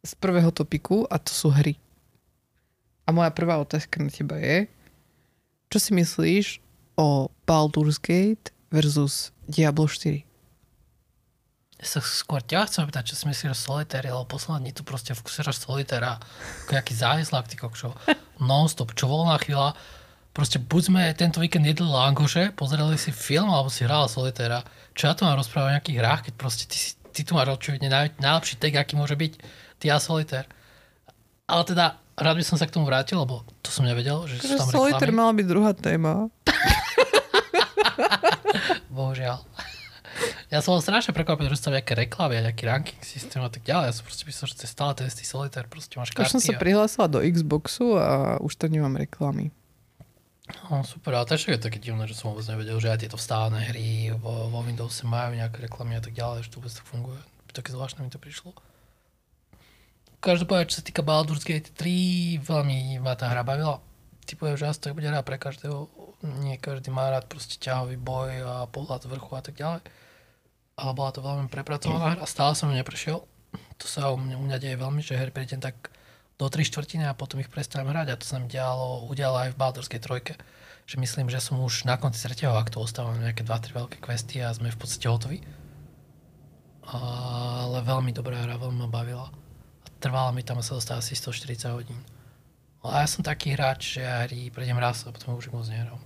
z 0.00 0.16
prvého 0.16 0.48
topiku 0.48 1.04
a 1.12 1.20
to 1.20 1.28
sú 1.28 1.52
hry. 1.52 1.76
A 3.04 3.12
moja 3.12 3.28
prvá 3.30 3.60
otázka 3.60 4.00
na 4.00 4.08
teba 4.08 4.40
je, 4.40 4.68
čo 5.68 5.78
si 5.80 5.90
myslíš 5.92 6.46
o 6.96 7.28
Baldur's 7.44 8.00
Gate 8.00 8.50
versus 8.72 9.34
Diablo 9.44 9.84
4? 9.84 10.24
Ja 11.82 11.86
sa 11.90 12.00
skôr 12.00 12.40
ťa 12.40 12.64
chcem 12.70 12.88
pýtať, 12.88 13.12
čo 13.12 13.18
si 13.18 13.24
myslíš 13.28 13.50
o 13.52 13.58
solitéri, 13.58 14.08
lebo 14.08 14.24
posledné 14.24 14.70
dní 14.70 14.72
tu 14.72 14.86
proste 14.86 15.12
vkusíraš 15.12 15.60
solitéra 15.60 16.16
ako 16.64 16.70
nejaký 16.80 16.94
závislák, 16.96 17.50
ty 17.50 17.60
kokšo. 17.60 17.92
Non-stop, 18.40 18.96
čo 18.96 19.10
voľná 19.10 19.36
chvíľa. 19.42 19.76
Proste 20.32 20.58
buď 20.58 20.82
sme 20.82 21.02
tento 21.14 21.38
víkend 21.38 21.66
jedli 21.66 21.86
langoše, 21.86 22.56
pozerali 22.56 22.96
si 22.96 23.12
film, 23.14 23.52
alebo 23.52 23.68
si 23.68 23.84
hral 23.84 24.08
solitéra. 24.08 24.64
Čo 24.96 25.10
ja 25.10 25.14
tu 25.14 25.28
mám 25.28 25.38
rozprávať 25.38 25.68
o 25.68 25.74
nejakých 25.76 25.98
hrách, 26.00 26.20
keď 26.30 26.34
proste 26.40 26.64
ty 26.66 26.78
ty 27.14 27.22
tu 27.22 27.38
máš 27.38 27.54
očividne 27.54 27.86
naj, 27.86 28.18
najlepší 28.18 28.58
take, 28.58 28.74
aký 28.74 28.98
môže 28.98 29.14
byť. 29.14 29.32
Ty 29.78 29.86
a 29.94 29.98
Solitaire. 30.02 30.50
Ale 31.46 31.62
teda, 31.62 31.86
rád 32.14 32.36
by 32.38 32.44
som 32.46 32.56
sa 32.58 32.66
k 32.66 32.74
tomu 32.74 32.86
vrátil, 32.86 33.18
lebo 33.18 33.42
to 33.60 33.70
som 33.70 33.84
nevedel, 33.86 34.26
že 34.30 34.38
sú 34.40 34.54
Že 34.54 34.58
tam 34.58 34.68
Solitaire 34.70 35.10
reklamy. 35.10 35.18
mala 35.18 35.32
byť 35.34 35.46
druhá 35.46 35.72
téma. 35.74 36.12
Bohužiaľ. 38.94 39.42
Ja 40.46 40.62
som 40.62 40.78
bol 40.78 40.82
strašne 40.86 41.10
prekvapený, 41.10 41.50
že 41.50 41.58
sú 41.58 41.64
tam 41.70 41.74
nejaké 41.74 41.98
reklamy 41.98 42.38
a 42.38 42.46
nejaký 42.46 42.64
ranking 42.70 43.02
systém 43.02 43.42
a 43.42 43.50
tak 43.50 43.66
ďalej. 43.66 43.90
Ja 43.90 43.94
som 43.98 44.04
proste 44.06 44.24
myslel, 44.30 44.46
že 44.46 44.54
to 44.54 44.62
je 44.62 44.70
stále 44.70 44.92
ten 44.94 45.10
istý 45.10 45.26
solitaire, 45.26 45.66
proste 45.66 45.98
máš 45.98 46.14
Už 46.14 46.22
karty. 46.22 46.32
som 46.38 46.42
sa 46.42 46.54
a... 46.54 46.60
prihlásila 46.62 47.06
do 47.10 47.18
Xboxu 47.18 47.98
a 47.98 48.38
už 48.38 48.54
tak 48.54 48.70
nemám 48.70 48.94
reklamy. 48.94 49.50
No, 50.70 50.84
super, 50.86 51.18
ale 51.18 51.26
to 51.26 51.34
je 51.34 51.58
také 51.58 51.80
divné, 51.80 52.06
že 52.06 52.14
som 52.14 52.30
vôbec 52.30 52.46
nevedel, 52.46 52.78
že 52.78 52.92
aj 52.92 52.98
tieto 53.02 53.18
vstávané 53.18 53.64
hry 53.74 54.12
vo, 54.14 54.46
vo 54.52 54.60
Windowse 54.62 55.02
majú 55.08 55.34
nejaké 55.34 55.66
reklamy 55.66 55.98
a 55.98 56.02
tak 56.04 56.14
ďalej, 56.14 56.46
že 56.46 56.52
to 56.52 56.60
vôbec 56.62 56.74
tak 56.76 56.86
funguje. 56.86 57.18
Také 57.50 57.72
zvláštne 57.72 58.04
mi 58.06 58.12
to 58.12 58.20
prišlo. 58.20 58.52
Každopádne, 60.24 60.72
čo 60.72 60.80
sa 60.80 60.86
týka 60.88 61.04
Baldur's 61.04 61.44
Gate 61.44 61.68
3, 61.76 62.40
veľmi 62.40 62.96
ma 63.04 63.12
tá 63.12 63.28
hra 63.28 63.44
bavila. 63.44 63.84
Typujem, 64.24 64.56
že 64.56 64.72
asi 64.72 64.80
to 64.80 64.96
bude 64.96 65.04
hra 65.04 65.20
pre 65.20 65.36
každého. 65.36 65.84
Nie 66.40 66.56
každý 66.56 66.88
má 66.88 67.12
rád 67.12 67.28
proste 67.28 67.60
ťahový 67.60 68.00
boj 68.00 68.32
a 68.40 68.64
pohľad 68.64 69.04
z 69.04 69.12
vrchu 69.12 69.36
a 69.36 69.44
tak 69.44 69.52
ďalej. 69.60 69.84
Ale 70.80 70.90
bola 70.96 71.12
to 71.12 71.20
veľmi 71.20 71.52
prepracovaná 71.52 72.16
hra, 72.16 72.24
stále 72.24 72.56
som 72.56 72.72
ju 72.72 72.74
neprešiel. 72.80 73.20
To 73.52 73.84
sa 73.84 74.08
u 74.08 74.16
mňa, 74.16 74.40
u 74.40 74.42
mňa 74.48 74.56
deje 74.64 74.80
veľmi, 74.80 75.04
že 75.04 75.20
hry 75.20 75.28
prejdem 75.28 75.60
tak 75.60 75.92
do 76.40 76.48
3 76.48 76.72
štvrtiny 76.72 77.04
a 77.04 77.12
potom 77.12 77.44
ich 77.44 77.52
prestanem 77.52 77.92
hrať 77.92 78.16
a 78.16 78.18
to 78.18 78.24
sa 78.24 78.40
mi 78.40 78.48
dialo, 78.48 79.04
udialo 79.12 79.44
aj 79.44 79.52
v 79.52 79.60
Baldurskej 79.60 80.00
trojke. 80.00 80.40
Že 80.88 81.04
myslím, 81.04 81.28
že 81.28 81.44
som 81.44 81.60
už 81.60 81.84
na 81.84 82.00
konci 82.00 82.24
tretieho 82.24 82.56
aktu 82.56 82.80
ostávam 82.80 83.20
nejaké 83.20 83.44
2-3 83.44 83.76
veľké 83.76 83.96
questy 84.00 84.40
a 84.40 84.56
sme 84.56 84.72
v 84.72 84.80
podstate 84.80 85.04
hotoví. 85.04 85.44
Ale 86.88 87.84
veľmi 87.84 88.08
dobrá 88.16 88.40
hra, 88.40 88.56
veľmi 88.56 88.88
ma 88.88 88.88
bavila. 88.88 89.43
A 90.04 90.12
trvala 90.12 90.36
mi 90.36 90.44
tam 90.44 90.60
sa 90.60 90.76
dostala 90.76 91.00
asi 91.00 91.16
140 91.16 91.64
hodín. 91.72 91.96
Ale 92.84 93.00
ja 93.00 93.08
som 93.08 93.24
taký 93.24 93.56
hráč, 93.56 93.96
že 93.96 94.04
ja 94.04 94.28
hry 94.28 94.52
prejdem 94.52 94.76
raz 94.76 95.08
a 95.08 95.16
potom 95.16 95.40
už 95.40 95.48
moc 95.48 95.64
nehrám. 95.64 95.96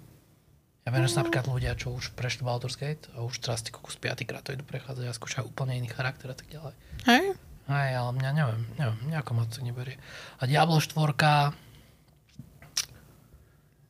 Ja 0.87 0.95
viem, 0.95 1.03
že 1.03 1.19
sú 1.19 1.27
napríklad 1.27 1.51
ľudia, 1.51 1.75
čo 1.75 1.91
už 1.91 2.15
prešli 2.15 2.47
Baldur's 2.47 2.79
Gate 2.79 3.11
a 3.19 3.27
už 3.27 3.43
teraz 3.43 3.67
ty 3.67 3.75
kokus 3.75 3.99
5 3.99 4.23
krát 4.23 4.47
to 4.47 4.55
idú 4.55 4.63
prechádzať 4.63 5.03
a 5.03 5.19
skúšajú 5.19 5.51
úplne 5.51 5.75
iný 5.83 5.91
charakter 5.91 6.31
a 6.31 6.39
tak 6.39 6.47
ďalej. 6.47 6.79
Hej? 7.11 7.35
Aj, 7.67 7.91
ale 7.91 8.11
mňa 8.23 8.31
neviem, 8.39 8.63
neviem, 8.79 8.99
nejako 9.11 9.31
ma 9.35 9.43
to 9.51 9.67
neberie. 9.67 9.99
A 10.39 10.47
Diablo 10.47 10.79
4 10.79 10.95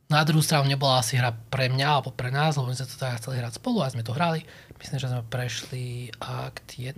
na 0.09 0.25
druhú 0.25 0.41
stranu 0.41 0.65
nebola 0.65 1.05
asi 1.05 1.21
hra 1.21 1.37
pre 1.53 1.69
mňa 1.69 1.85
alebo 1.85 2.09
pre 2.09 2.33
nás, 2.33 2.57
lebo 2.57 2.65
my 2.65 2.73
sme 2.73 2.89
to 2.89 2.97
teda 2.97 3.21
chceli 3.21 3.45
hrať 3.45 3.61
spolu 3.61 3.85
a 3.85 3.93
sme 3.93 4.01
to 4.01 4.17
hrali. 4.17 4.41
Myslím, 4.81 4.97
že 4.97 5.13
sme 5.13 5.21
prešli 5.21 6.09
akt 6.17 6.81
1, 6.81 6.97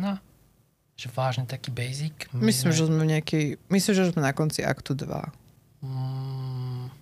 že 1.01 1.09
vážne 1.09 1.49
taký 1.49 1.73
basic. 1.73 2.29
My 2.29 2.53
Myslím, 2.53 2.69
sme, 2.69 2.77
že 2.77 2.85
sme 2.85 2.99
v 3.01 3.09
nejakej... 3.17 3.45
Myslím, 3.73 3.93
že 3.97 4.13
sme 4.13 4.21
na 4.21 4.37
konci 4.37 4.61
aktu 4.61 4.93
2. 4.93 5.09
Mm, 5.81 6.93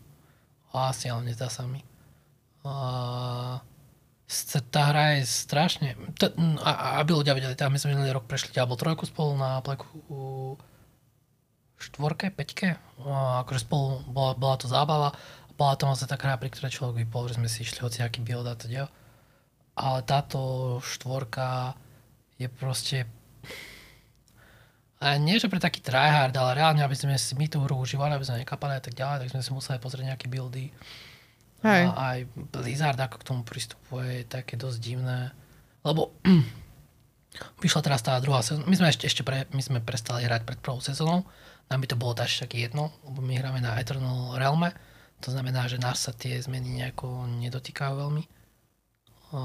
asi, 0.72 1.12
ale 1.12 1.28
nezdá 1.28 1.52
sa 1.52 1.68
mi. 1.68 1.84
A, 2.64 3.60
tá 4.72 4.82
hra 4.88 5.20
je 5.20 5.28
strašne... 5.28 6.00
T- 6.16 6.32
a, 6.64 7.04
aby 7.04 7.12
ľudia 7.12 7.36
vedeli, 7.36 7.60
tá 7.60 7.68
my 7.68 7.76
sme 7.76 8.00
minulý 8.00 8.16
rok 8.16 8.24
prešli 8.24 8.56
Diablo 8.56 8.80
3 8.80 8.96
spolu 9.04 9.36
na 9.36 9.60
pleku 9.60 9.92
štvorke, 11.76 12.32
peťke. 12.32 12.80
A, 13.04 13.44
akože 13.44 13.68
spolu 13.68 14.00
bola, 14.08 14.32
bola 14.40 14.56
to 14.56 14.72
zábava. 14.72 15.12
Bola 15.60 15.76
to 15.76 15.92
vlastne 15.92 16.08
taká 16.08 16.32
hra, 16.32 16.40
pri 16.40 16.56
ktorej 16.56 16.72
človek 16.72 17.04
vypol, 17.04 17.28
že 17.28 17.36
sme 17.36 17.52
si 17.52 17.68
išli 17.68 17.84
hoci 17.84 18.00
aký 18.00 18.24
build 18.24 18.48
a 18.48 18.56
teda. 18.56 18.88
Ale 19.76 20.08
táto 20.08 20.80
štvorka 20.80 21.76
je 22.40 22.48
proste 22.48 23.04
a 25.00 25.16
nie, 25.16 25.40
že 25.40 25.48
pre 25.48 25.64
taký 25.64 25.80
tryhard, 25.80 26.36
ale 26.36 26.60
reálne, 26.60 26.84
aby 26.84 26.92
sme 26.92 27.16
si 27.16 27.32
my 27.40 27.48
tú 27.48 27.64
hru 27.64 27.80
užívali, 27.80 28.12
aby 28.12 28.28
sme 28.28 28.44
nekapali 28.44 28.76
a 28.76 28.84
tak 28.84 29.00
ďalej, 29.00 29.24
tak 29.24 29.32
sme 29.32 29.40
si 29.40 29.52
museli 29.56 29.80
pozrieť 29.80 30.12
nejaké 30.12 30.28
buildy. 30.28 30.76
Hej. 31.64 31.84
A 31.88 32.20
aj 32.20 32.20
Blizzard 32.36 33.00
ako 33.00 33.16
k 33.24 33.28
tomu 33.32 33.42
pristupuje, 33.48 34.24
je 34.24 34.24
také 34.28 34.60
dosť 34.60 34.80
divné. 34.84 35.32
Lebo 35.88 36.12
vyšla 37.64 37.80
teraz 37.80 38.04
tá 38.04 38.20
druhá 38.20 38.44
sezóna. 38.44 38.68
My 38.68 38.76
sme 38.76 38.92
ešte, 38.92 39.08
ešte 39.08 39.24
pre, 39.24 39.48
my 39.56 39.64
sme 39.64 39.80
prestali 39.80 40.28
hrať 40.28 40.44
pred 40.44 40.60
prvou 40.60 40.84
sezónou. 40.84 41.24
Nám 41.72 41.80
by 41.80 41.88
to 41.88 41.96
bolo 41.96 42.20
taž 42.20 42.36
také 42.36 42.68
jedno, 42.68 42.92
lebo 43.08 43.24
my 43.24 43.40
hráme 43.40 43.64
na 43.64 43.80
Eternal 43.80 44.36
Realme. 44.36 44.76
To 45.24 45.32
znamená, 45.32 45.72
že 45.72 45.80
nás 45.80 46.04
sa 46.04 46.12
tie 46.12 46.36
zmeny 46.44 46.76
nejako 46.76 47.24
nedotýkajú 47.40 47.94
veľmi. 47.96 48.24
A, 49.32 49.42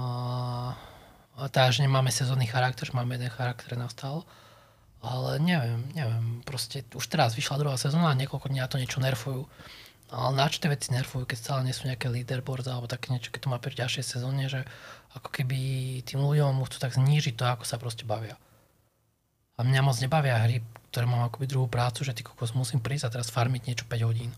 a 1.38 1.46
tá, 1.46 1.70
že 1.70 1.86
nemáme 1.86 2.10
sezónny 2.10 2.50
charakter, 2.50 2.90
že 2.90 2.96
máme 2.96 3.14
jeden 3.14 3.30
charakter 3.30 3.78
na 3.78 3.86
stále. 3.86 4.26
Ale 5.04 5.36
neviem, 5.36 5.84
neviem, 5.92 6.40
proste 6.48 6.80
už 6.96 7.04
teraz 7.12 7.36
vyšla 7.36 7.60
druhá 7.60 7.76
sezóna 7.76 8.08
a 8.08 8.16
niekoľko 8.16 8.48
dní 8.48 8.64
na 8.64 8.70
to 8.72 8.80
niečo 8.80 9.04
nerfujú. 9.04 9.44
Ale 10.08 10.30
na 10.32 10.48
čo 10.48 10.64
tie 10.64 10.72
veci 10.72 10.96
nerfujú, 10.96 11.28
keď 11.28 11.38
stále 11.38 11.60
nie 11.66 11.76
sú 11.76 11.84
nejaké 11.84 12.08
leaderboards 12.08 12.64
alebo 12.64 12.88
také 12.88 13.12
niečo, 13.12 13.28
keď 13.28 13.40
to 13.44 13.52
má 13.52 13.60
pri 13.60 13.76
ďalšej 13.76 14.04
sezóne, 14.16 14.48
že 14.48 14.64
ako 15.12 15.28
keby 15.28 15.58
tým 16.08 16.24
ľuďom 16.24 16.64
chcú 16.64 16.76
tak 16.80 16.96
znížiť 16.96 17.34
to, 17.36 17.44
ako 17.44 17.64
sa 17.68 17.76
proste 17.76 18.08
bavia. 18.08 18.40
A 19.54 19.62
mňa 19.62 19.80
moc 19.84 19.96
nebavia 20.00 20.40
hry, 20.40 20.64
ktoré 20.90 21.04
mám 21.04 21.28
akoby 21.28 21.46
druhú 21.46 21.68
prácu, 21.68 22.02
že 22.02 22.16
ty 22.16 22.24
kokos 22.24 22.56
musím 22.56 22.80
prísť 22.82 23.10
a 23.10 23.12
teraz 23.18 23.28
farmiť 23.30 23.62
niečo 23.66 23.84
5 23.86 24.08
hodín. 24.08 24.30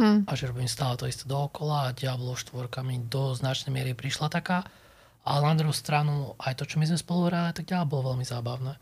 Hm. 0.00 0.24
A 0.24 0.32
že 0.32 0.48
robím 0.48 0.68
stále 0.68 0.96
to 0.96 1.04
isté 1.04 1.28
dookola 1.28 1.92
a 1.92 1.94
Diablo 1.96 2.32
4 2.32 2.56
mi 2.84 2.96
do 3.04 3.36
značnej 3.36 3.72
miery 3.72 3.92
prišla 3.92 4.32
taká. 4.32 4.64
Ale 5.30 5.46
na 5.46 5.54
druhú 5.54 5.70
stranu 5.70 6.34
aj 6.42 6.58
to, 6.58 6.66
čo 6.66 6.82
my 6.82 6.90
sme 6.90 6.98
spolu 6.98 7.30
hrali, 7.30 7.54
tak 7.54 7.70
ďalej 7.70 7.86
bolo 7.86 8.14
veľmi 8.14 8.26
zábavné. 8.26 8.74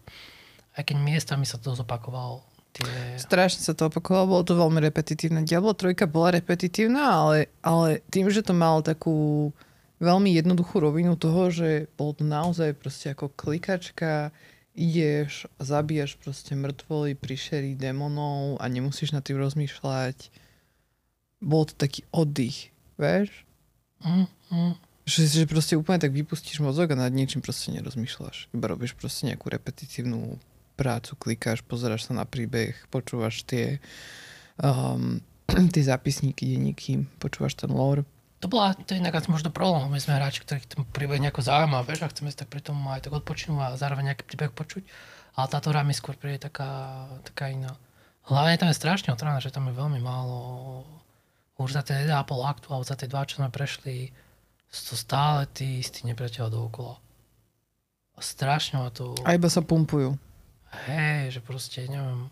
Aj 0.72 0.82
keď 0.82 0.96
miestami 0.96 1.44
sa 1.44 1.60
to 1.60 1.76
zopakovalo. 1.76 2.40
Tie... 2.72 2.88
Strašne 3.20 3.60
sa 3.60 3.76
to 3.76 3.92
opakovalo, 3.92 4.40
bolo 4.40 4.44
to 4.48 4.56
veľmi 4.56 4.80
repetitívne. 4.80 5.44
Diablo 5.44 5.76
3 5.76 5.92
bola 6.08 6.32
repetitívna, 6.40 7.04
ale, 7.04 7.52
ale 7.60 8.00
tým, 8.08 8.32
že 8.32 8.40
to 8.40 8.56
malo 8.56 8.80
takú 8.80 9.52
veľmi 10.00 10.32
jednoduchú 10.40 10.80
rovinu 10.80 11.20
toho, 11.20 11.52
že 11.52 11.90
bolo 12.00 12.16
to 12.16 12.24
naozaj 12.24 12.72
proste 12.80 13.12
ako 13.12 13.28
klikačka, 13.34 14.32
ideš, 14.78 15.50
zabíjaš 15.58 16.16
proste 16.16 16.54
mŕtvoly, 16.54 17.18
prišerí 17.18 17.74
démonov 17.74 18.62
a 18.62 18.64
nemusíš 18.70 19.10
nad 19.10 19.26
tým 19.26 19.42
rozmýšľať. 19.42 20.30
Bol 21.42 21.66
to 21.66 21.74
taký 21.74 22.06
oddych, 22.14 22.70
vieš? 22.94 23.44
Mm, 24.06 24.30
mm. 24.54 24.87
Že, 25.08 25.24
že 25.24 25.48
proste 25.48 25.72
úplne 25.72 25.96
tak 25.96 26.12
vypustíš 26.12 26.60
mozog 26.60 26.92
a 26.92 27.00
nad 27.00 27.08
niečím 27.08 27.40
proste 27.40 27.72
nerozmýšľaš. 27.72 28.52
Iba 28.52 28.68
robíš 28.68 28.92
proste 28.92 29.24
nejakú 29.32 29.48
repetitívnu 29.48 30.36
prácu, 30.76 31.16
klikáš, 31.16 31.64
pozeráš 31.64 32.06
sa 32.06 32.12
na 32.12 32.28
príbeh, 32.28 32.76
počúvaš 32.92 33.40
tie, 33.48 33.80
um, 34.60 35.24
tie 35.74 35.82
zápisníky, 35.82 36.44
denníky, 36.52 37.08
počúvaš 37.16 37.56
ten 37.56 37.72
lore. 37.72 38.04
To 38.38 38.46
bola, 38.46 38.76
to 38.76 38.94
je 38.94 39.02
inak 39.02 39.18
možno 39.26 39.50
problém. 39.50 39.90
My 39.90 39.98
sme 39.98 40.14
hráči, 40.14 40.46
ktorých 40.46 40.70
ten 40.70 40.82
príbeh 40.86 41.18
nejako 41.18 41.42
zaujíma, 41.42 41.82
vieš, 41.82 42.06
a 42.06 42.12
chceme 42.12 42.30
si 42.30 42.38
tak 42.38 42.52
pri 42.52 42.62
tom 42.62 42.78
aj 42.86 43.08
tak 43.08 43.16
odpočinúť 43.16 43.74
a 43.74 43.80
zároveň 43.80 44.14
nejaký 44.14 44.28
príbeh 44.28 44.54
počuť. 44.54 44.86
Ale 45.34 45.46
táto 45.50 45.74
hra 45.74 45.82
mi 45.82 45.90
skôr 45.90 46.14
príde 46.14 46.46
taká, 46.46 47.08
taká 47.26 47.50
iná. 47.50 47.74
Hlavne 48.28 48.60
tam 48.60 48.70
je 48.70 48.78
strašne 48.78 49.10
otrána, 49.10 49.42
že 49.42 49.50
tam 49.50 49.66
je 49.66 49.74
veľmi 49.74 49.98
málo. 49.98 50.84
Už 51.58 51.74
za 51.74 51.82
tie 51.82 52.06
1,5 52.06 52.14
aktu, 52.28 52.66
alebo 52.70 52.86
za 52.86 52.94
tie 52.94 53.10
dva, 53.10 53.26
čo 53.26 53.42
sme 53.42 53.50
prešli, 53.50 54.14
sú 54.68 54.92
to 54.92 54.96
stále 55.00 55.48
tí 55.50 55.80
istí 55.80 56.04
nepriateľa 56.04 56.48
dookola. 56.52 57.00
A 58.14 58.20
strašne 58.20 58.82
ma 58.82 58.90
to... 58.92 59.16
A 59.24 59.32
iba 59.32 59.48
sa 59.48 59.64
pumpujú. 59.64 60.18
Hej, 60.88 61.38
že 61.38 61.40
proste, 61.40 61.86
neviem. 61.88 62.28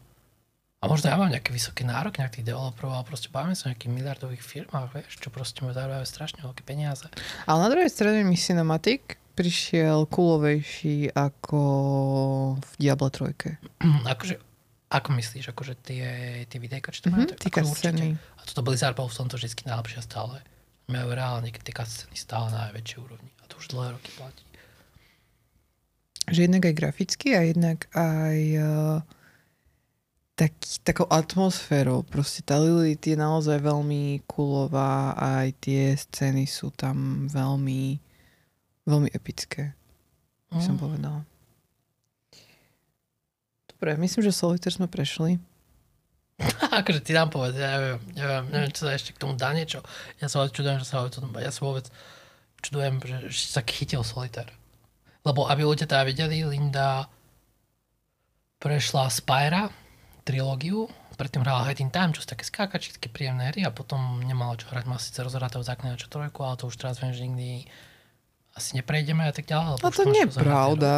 A 0.85 0.93
možno 0.93 1.09
ja 1.09 1.17
mám 1.17 1.33
nejaké 1.33 1.57
vysoké 1.57 1.89
nároky 1.89 2.21
na 2.21 2.29
tých 2.29 2.45
developerov, 2.45 2.93
ale 2.93 3.09
proste 3.09 3.33
bavíme 3.33 3.57
sa 3.57 3.67
o 3.67 3.71
nejakých 3.73 3.95
miliardových 3.97 4.45
firmách, 4.45 4.93
vieš, 4.93 5.17
čo 5.17 5.33
proste 5.33 5.65
mi 5.65 5.73
zarábajú 5.73 6.05
strašne 6.05 6.45
veľké 6.45 6.63
peniaze. 6.69 7.09
Ale 7.49 7.59
na 7.65 7.73
druhej 7.73 7.89
strane 7.89 8.21
mi 8.29 8.37
Cinematic 8.37 9.17
prišiel 9.33 10.05
kulovejší 10.05 11.17
ako 11.17 11.61
v 12.61 12.71
Diablo 12.77 13.09
3. 13.09 13.33
akože, 14.13 14.35
ako 14.93 15.09
myslíš, 15.17 15.45
akože 15.57 15.75
tie, 15.81 16.07
tie 16.45 16.59
videjka, 16.61 16.93
čo 16.93 17.09
to 17.09 17.09
majú? 17.09 17.25
Mhm, 17.25 17.41
tak 17.41 17.57
určite. 17.65 18.21
A 18.21 18.41
toto 18.45 18.61
Blizzard 18.61 18.95
bol 19.01 19.09
v 19.09 19.17
tomto 19.17 19.41
vždy 19.41 19.65
najlepšie 19.65 20.05
stále. 20.05 20.45
Majú 20.87 21.09
reálne 21.13 21.51
tie 21.51 21.75
cutscény 21.75 22.15
stále 22.15 22.55
na 22.55 22.71
najväčšej 22.71 22.99
úrovni. 23.03 23.31
A 23.43 23.51
to 23.51 23.59
už 23.59 23.75
dlhé 23.75 23.99
roky 23.99 24.11
platí. 24.15 24.45
Že 26.31 26.47
jednak 26.47 26.63
aj 26.67 26.75
graficky 26.75 27.29
a 27.35 27.41
jednak 27.43 27.79
aj 27.95 28.39
uh, 28.59 28.99
taký, 30.37 30.69
takou 30.85 31.07
atmosférou. 31.11 32.05
Proste 32.07 32.45
tá 32.45 32.61
Lilith 32.61 33.03
je 33.03 33.17
naozaj 33.19 33.63
veľmi 33.63 34.27
coolová 34.29 35.17
a 35.17 35.47
aj 35.47 35.49
tie 35.59 35.83
scény 35.97 36.45
sú 36.47 36.71
tam 36.75 37.27
veľmi, 37.31 37.99
veľmi 38.87 39.09
epické, 39.17 39.73
by 40.53 40.61
som 40.63 40.77
Mm. 40.77 40.83
povedala. 40.83 41.21
Dobre, 43.77 43.97
myslím, 44.01 44.23
že 44.25 44.33
Solitaire 44.33 44.73
sme 44.73 44.89
prešli. 44.89 45.37
akože 46.81 47.01
ty 47.01 47.17
nám 47.17 47.33
povedz, 47.33 47.57
ja 47.57 47.81
neviem, 47.81 47.99
neviem, 48.13 48.45
neviem, 48.53 48.71
čo 48.71 48.85
sa 48.85 48.93
ešte 48.93 49.17
k 49.17 49.21
tomu 49.21 49.35
dá 49.35 49.57
niečo. 49.57 49.81
Ja 50.21 50.29
sa 50.29 50.45
čudujem, 50.45 50.79
že 50.79 50.87
sa 50.87 51.01
vôbec, 51.01 51.15
o 51.17 51.21
tom- 51.25 51.41
ja 51.41 51.49
sa 51.49 51.63
vôbec 51.65 51.87
čudujem, 52.61 52.95
že, 53.01 53.17
že 53.33 53.43
sa 53.49 53.61
chytil 53.65 54.05
solitár. 54.05 54.53
Lebo 55.25 55.49
aby 55.49 55.65
ľudia 55.65 55.89
teda 55.89 56.05
videli, 56.05 56.45
Linda 56.45 57.09
prešla 58.59 59.09
Spyra, 59.09 59.69
trilógiu, 60.23 60.87
predtým 61.17 61.41
hrala 61.41 61.65
Head 61.65 61.81
in 61.81 61.89
Time, 61.89 62.13
čo 62.13 62.21
sú 62.21 62.29
také 62.29 62.45
skákači, 62.45 62.93
také 63.01 63.09
príjemné 63.09 63.49
hry 63.49 63.65
a 63.65 63.73
potom 63.73 64.21
nemala 64.21 64.61
čo 64.61 64.69
hrať, 64.69 64.85
má 64.85 65.01
síce 65.01 65.17
rozhrátov 65.25 65.65
zaklinača 65.65 66.13
trojku, 66.13 66.45
ale 66.45 66.61
to 66.61 66.69
už 66.69 66.77
teraz 66.77 67.01
viem, 67.01 67.17
že 67.17 67.25
nikdy 67.25 67.65
asi 68.53 68.77
neprejdeme 68.77 69.25
a 69.25 69.33
tak 69.33 69.49
ďalej. 69.49 69.81
už 69.81 69.97
to 69.97 70.05
nie 70.05 70.25
je 70.25 70.31
pravda. 70.37 70.93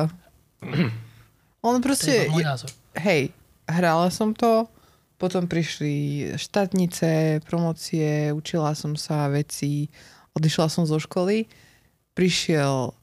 On 1.63 1.75
To 1.75 1.79
je 1.79 1.83
proste... 1.83 2.13
môj 2.31 2.43
názor. 2.47 2.71
hej, 2.99 3.31
hrala 3.67 4.11
som 4.11 4.35
to, 4.35 4.67
potom 5.19 5.51
prišli 5.51 5.95
štátnice, 6.39 7.43
promocie, 7.43 8.31
učila 8.31 8.73
som 8.79 8.95
sa 8.95 9.27
veci, 9.27 9.91
odišla 10.39 10.67
som 10.71 10.87
zo 10.87 11.03
školy, 11.03 11.51
prišiel 12.15 12.95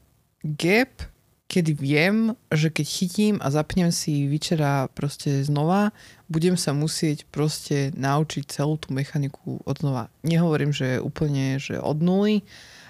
gap, 0.56 1.04
kedy 1.46 1.72
viem, 1.78 2.34
že 2.50 2.74
keď 2.74 2.86
chytím 2.88 3.34
a 3.38 3.54
zapnem 3.54 3.94
si 3.94 4.26
večera 4.26 4.90
proste 4.90 5.46
znova, 5.46 5.94
budem 6.26 6.58
sa 6.58 6.74
musieť 6.74 7.22
proste 7.30 7.94
naučiť 7.94 8.50
celú 8.50 8.74
tú 8.80 8.90
mechaniku 8.90 9.62
od 9.62 9.76
znova. 9.78 10.10
Nehovorím, 10.26 10.74
že 10.74 10.98
úplne, 10.98 11.62
že 11.62 11.78
od 11.78 12.02
nuly, 12.02 12.42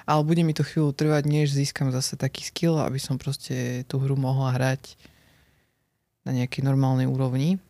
ale 0.08 0.22
bude 0.24 0.40
mi 0.40 0.56
to 0.56 0.64
chvíľu 0.64 0.96
trvať, 0.96 1.28
než 1.28 1.52
získam 1.52 1.92
zase 1.92 2.16
taký 2.16 2.46
skill, 2.46 2.80
aby 2.80 2.96
som 2.96 3.20
proste 3.20 3.84
tú 3.90 4.00
hru 4.00 4.16
mohla 4.16 4.56
hrať 4.56 4.96
na 6.24 6.32
nejakej 6.32 6.64
normálnej 6.64 7.10
úrovni. 7.10 7.60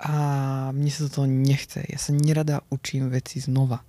A 0.00 0.12
mne 0.72 0.90
sa 0.90 1.08
to 1.08 1.26
nechce. 1.26 1.84
Ja 1.86 1.98
sa 2.00 2.12
nerada 2.14 2.62
učím 2.70 3.10
veci 3.10 3.40
znova. 3.40 3.82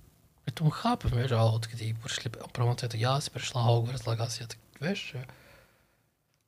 Ja 0.48 0.56
tomu 0.56 0.72
chápem, 0.72 1.12
vieš, 1.12 1.36
ale 1.36 1.60
odkedy 1.60 1.92
prišli 2.00 2.32
promocie, 2.56 2.88
tak 2.88 2.96
ja 2.96 3.20
si 3.20 3.28
prešla 3.28 3.68
Hogwarts 3.68 4.08
Legacy, 4.08 4.48
tak 4.48 4.56
vieš, 4.80 5.12
že... 5.12 5.20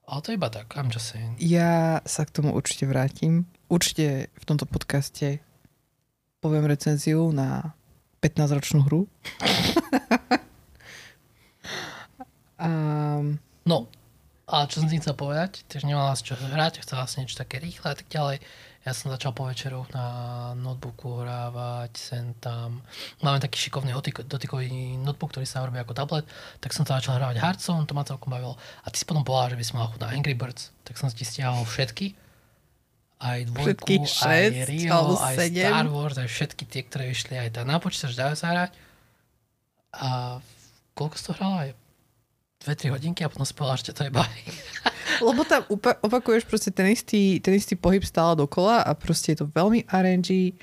Ale 0.08 0.18
to 0.24 0.32
je 0.32 0.40
iba 0.40 0.48
tak, 0.48 0.72
I'm 0.74 0.88
just 0.88 1.12
saying. 1.12 1.36
Ja 1.38 2.00
sa 2.08 2.24
k 2.26 2.32
tomu 2.32 2.56
určite 2.56 2.88
vrátim. 2.88 3.46
Určite 3.70 4.32
v 4.34 4.44
tomto 4.48 4.66
podcaste 4.66 5.38
poviem 6.40 6.66
recenziu 6.66 7.30
na 7.30 7.76
15-ročnú 8.24 8.88
hru. 8.88 9.06
a, 12.58 12.68
No, 13.68 13.86
a 14.50 14.66
čo 14.66 14.82
som 14.82 14.90
ti 14.90 14.98
chcel 14.98 15.14
povedať, 15.14 15.62
ty 15.70 15.78
už 15.78 15.86
nemala 15.86 16.16
si 16.18 16.26
čo 16.26 16.34
hrať, 16.34 16.82
chcela 16.82 17.06
si 17.06 17.22
niečo 17.22 17.38
také 17.38 17.62
rýchle 17.62 17.92
a 17.92 17.96
tak 17.96 18.08
ďalej. 18.10 18.42
Ja 18.80 18.96
som 18.96 19.12
začal 19.12 19.36
po 19.36 19.44
večeru 19.44 19.84
na 19.92 20.06
notebooku 20.56 21.20
hrávať 21.20 21.92
sem 22.00 22.32
tam. 22.40 22.80
Máme 23.20 23.36
taký 23.36 23.68
šikovný 23.68 23.92
dotyk, 23.92 24.24
dotykový 24.24 24.96
notebook, 24.96 25.36
ktorý 25.36 25.44
sa 25.44 25.68
robí 25.68 25.76
ako 25.76 25.92
tablet, 25.92 26.24
tak 26.64 26.72
som 26.72 26.88
sa 26.88 26.96
začal 26.96 27.20
hrávať 27.20 27.44
Hearthstone, 27.44 27.84
to 27.84 27.92
ma 27.92 28.08
celkom 28.08 28.32
bavilo. 28.32 28.56
A 28.80 28.88
ty 28.88 28.96
si 28.96 29.04
potom 29.04 29.20
povedala, 29.20 29.52
že 29.52 29.60
by 29.60 29.64
som 29.68 29.76
mal 29.84 29.92
chuť 29.92 30.00
na 30.00 30.08
Angry 30.16 30.32
Birds, 30.32 30.72
tak 30.88 30.96
som 30.96 31.12
si 31.12 31.20
ti 31.20 31.28
stiahol 31.28 31.68
všetky. 31.68 32.16
Aj 33.20 33.44
dvojku, 33.44 33.84
Všetkých 33.84 34.00
aj 34.00 34.12
šesť, 34.16 34.68
Rio, 34.72 35.00
aj 35.12 35.36
sedem. 35.36 35.68
Star 35.68 35.88
Wars, 35.92 36.16
aj 36.16 36.30
všetky 36.32 36.64
tie, 36.64 36.82
ktoré 36.88 37.04
vyšli 37.12 37.36
aj 37.36 37.60
tá 37.60 37.62
na 37.68 37.76
počítač, 37.76 38.16
dajú 38.16 38.32
sa 38.32 38.48
hrať. 38.48 38.72
A 39.92 40.08
koľko 40.96 41.14
si 41.20 41.24
to 41.28 41.36
hrala? 41.36 41.68
Aj 41.68 41.70
2-3 42.60 42.92
hodinky 42.92 43.24
a 43.24 43.32
potom 43.32 43.48
si 43.48 43.56
povedala, 43.56 43.80
že 43.80 43.96
to 43.96 44.04
je 44.04 44.12
baví. 44.12 44.42
lebo 45.26 45.44
tam 45.48 45.64
upa- 45.72 45.96
opakuješ 46.04 46.44
proste 46.44 46.68
ten 46.68 46.92
istý, 46.92 47.40
ten 47.40 47.56
istý 47.56 47.76
pohyb 47.76 48.04
stále 48.04 48.36
dokola 48.36 48.84
a 48.84 48.92
proste 48.92 49.32
je 49.32 49.44
to 49.44 49.46
veľmi 49.48 49.88
RNG. 49.88 50.54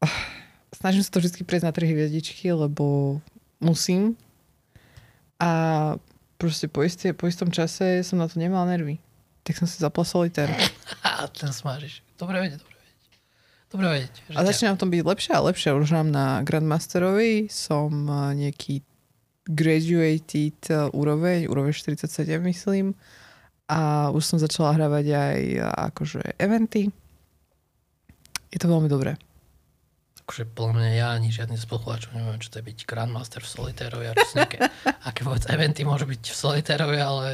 Ah, 0.00 0.44
Snažím 0.74 1.00
sa 1.06 1.16
to 1.16 1.22
vždy 1.22 1.48
prejsť 1.48 1.64
na 1.64 1.72
tri 1.72 1.88
hviezdičky, 1.88 2.50
lebo 2.52 3.16
musím. 3.56 4.18
A 5.40 5.50
proste 6.36 6.66
po, 6.66 6.84
isté, 6.84 7.16
po 7.16 7.24
istom 7.24 7.48
čase 7.48 8.02
som 8.04 8.20
na 8.20 8.28
to 8.28 8.36
nemal 8.36 8.66
nervy. 8.66 8.98
Tak 9.48 9.60
som 9.60 9.68
si 9.70 9.80
zapla 9.80 10.04
solitaire. 10.04 10.52
A 11.04 11.24
ten 11.30 11.52
smážiš. 11.56 12.04
Dobre 12.20 12.36
vedieť, 12.36 12.60
dobre 12.60 12.76
vedieť. 12.76 13.00
Dobre 13.72 13.86
vedieť. 13.96 14.14
A 14.34 14.44
začínam 14.44 14.76
v 14.76 14.80
tom 14.84 14.90
byť 14.92 15.02
lepšie 15.08 15.32
a 15.32 15.40
lepšie. 15.40 15.72
Už 15.72 15.88
mám 15.94 16.08
na 16.12 16.44
Grandmasterovi, 16.44 17.48
som 17.48 17.92
eh, 18.04 18.44
nejaký 18.44 18.84
graduated 19.48 20.58
eh, 20.72 20.88
úroveň, 20.92 21.48
úroveň 21.48 21.72
47 21.72 22.40
myslím. 22.48 22.96
A 23.64 24.12
už 24.12 24.22
som 24.24 24.36
začala 24.36 24.76
hravať 24.76 25.06
aj 25.08 25.40
eh, 25.40 25.60
akože 25.62 26.40
eventy. 26.40 26.88
Je 28.52 28.58
to 28.60 28.70
veľmi 28.70 28.88
dobré. 28.88 29.16
Akože 30.24 30.48
podľa 30.56 30.72
mňa 30.80 30.90
ja 30.96 31.06
ani 31.12 31.28
žiadny 31.28 31.60
z 31.60 31.68
poslucháčov 31.68 32.16
neviem, 32.16 32.40
čo 32.40 32.48
to 32.48 32.64
je 32.64 32.68
byť 32.72 32.78
Grandmaster 32.88 33.44
v 33.44 33.52
Solitérovi 33.52 34.08
a 34.08 34.16
čo 34.16 34.40
nejaké, 34.40 34.56
aké 35.08 35.20
vôbec 35.20 35.44
eventy 35.52 35.84
môžu 35.84 36.08
byť 36.08 36.22
v 36.32 36.36
Solitérovi, 36.36 36.96
ale 36.96 37.26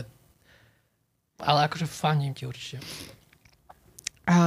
ale 1.40 1.68
akože 1.68 1.88
fandím 1.88 2.36
ti 2.36 2.44
určite. 2.44 2.84
A 4.28 4.38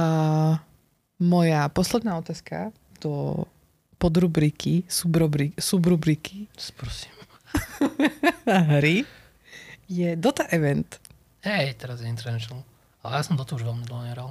moja 1.18 1.68
posledná 1.68 2.16
otázka 2.18 2.70
do 3.02 3.44
podrubriky, 3.98 4.86
subrubriky, 4.88 5.58
subrubriky 5.60 6.46
Prosím. 6.76 7.23
hry 8.78 9.04
je 9.88 10.16
Dota 10.16 10.48
Event. 10.50 11.00
Hej, 11.44 11.76
teraz 11.76 12.00
je 12.00 12.08
International. 12.08 12.64
Ale 13.04 13.20
ja 13.20 13.24
som 13.24 13.36
do 13.36 13.44
toho 13.44 13.60
už 13.60 13.68
veľmi 13.68 13.84
dlho 13.84 14.02
nehral. 14.08 14.30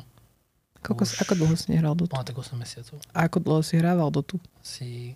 Koľko, 0.83 1.03
Už- 1.05 1.19
ako 1.23 1.33
dlho 1.37 1.55
si 1.55 1.71
nehral 1.71 1.93
Dotu? 1.95 2.11
Má 2.11 2.25
tak 2.25 2.35
8 2.35 2.57
mesiacov. 2.59 2.99
A 3.15 3.29
ako 3.29 3.37
dlho 3.39 3.61
si 3.63 3.77
hrával 3.79 4.09
Dotu? 4.11 4.41
Asi 4.59 5.13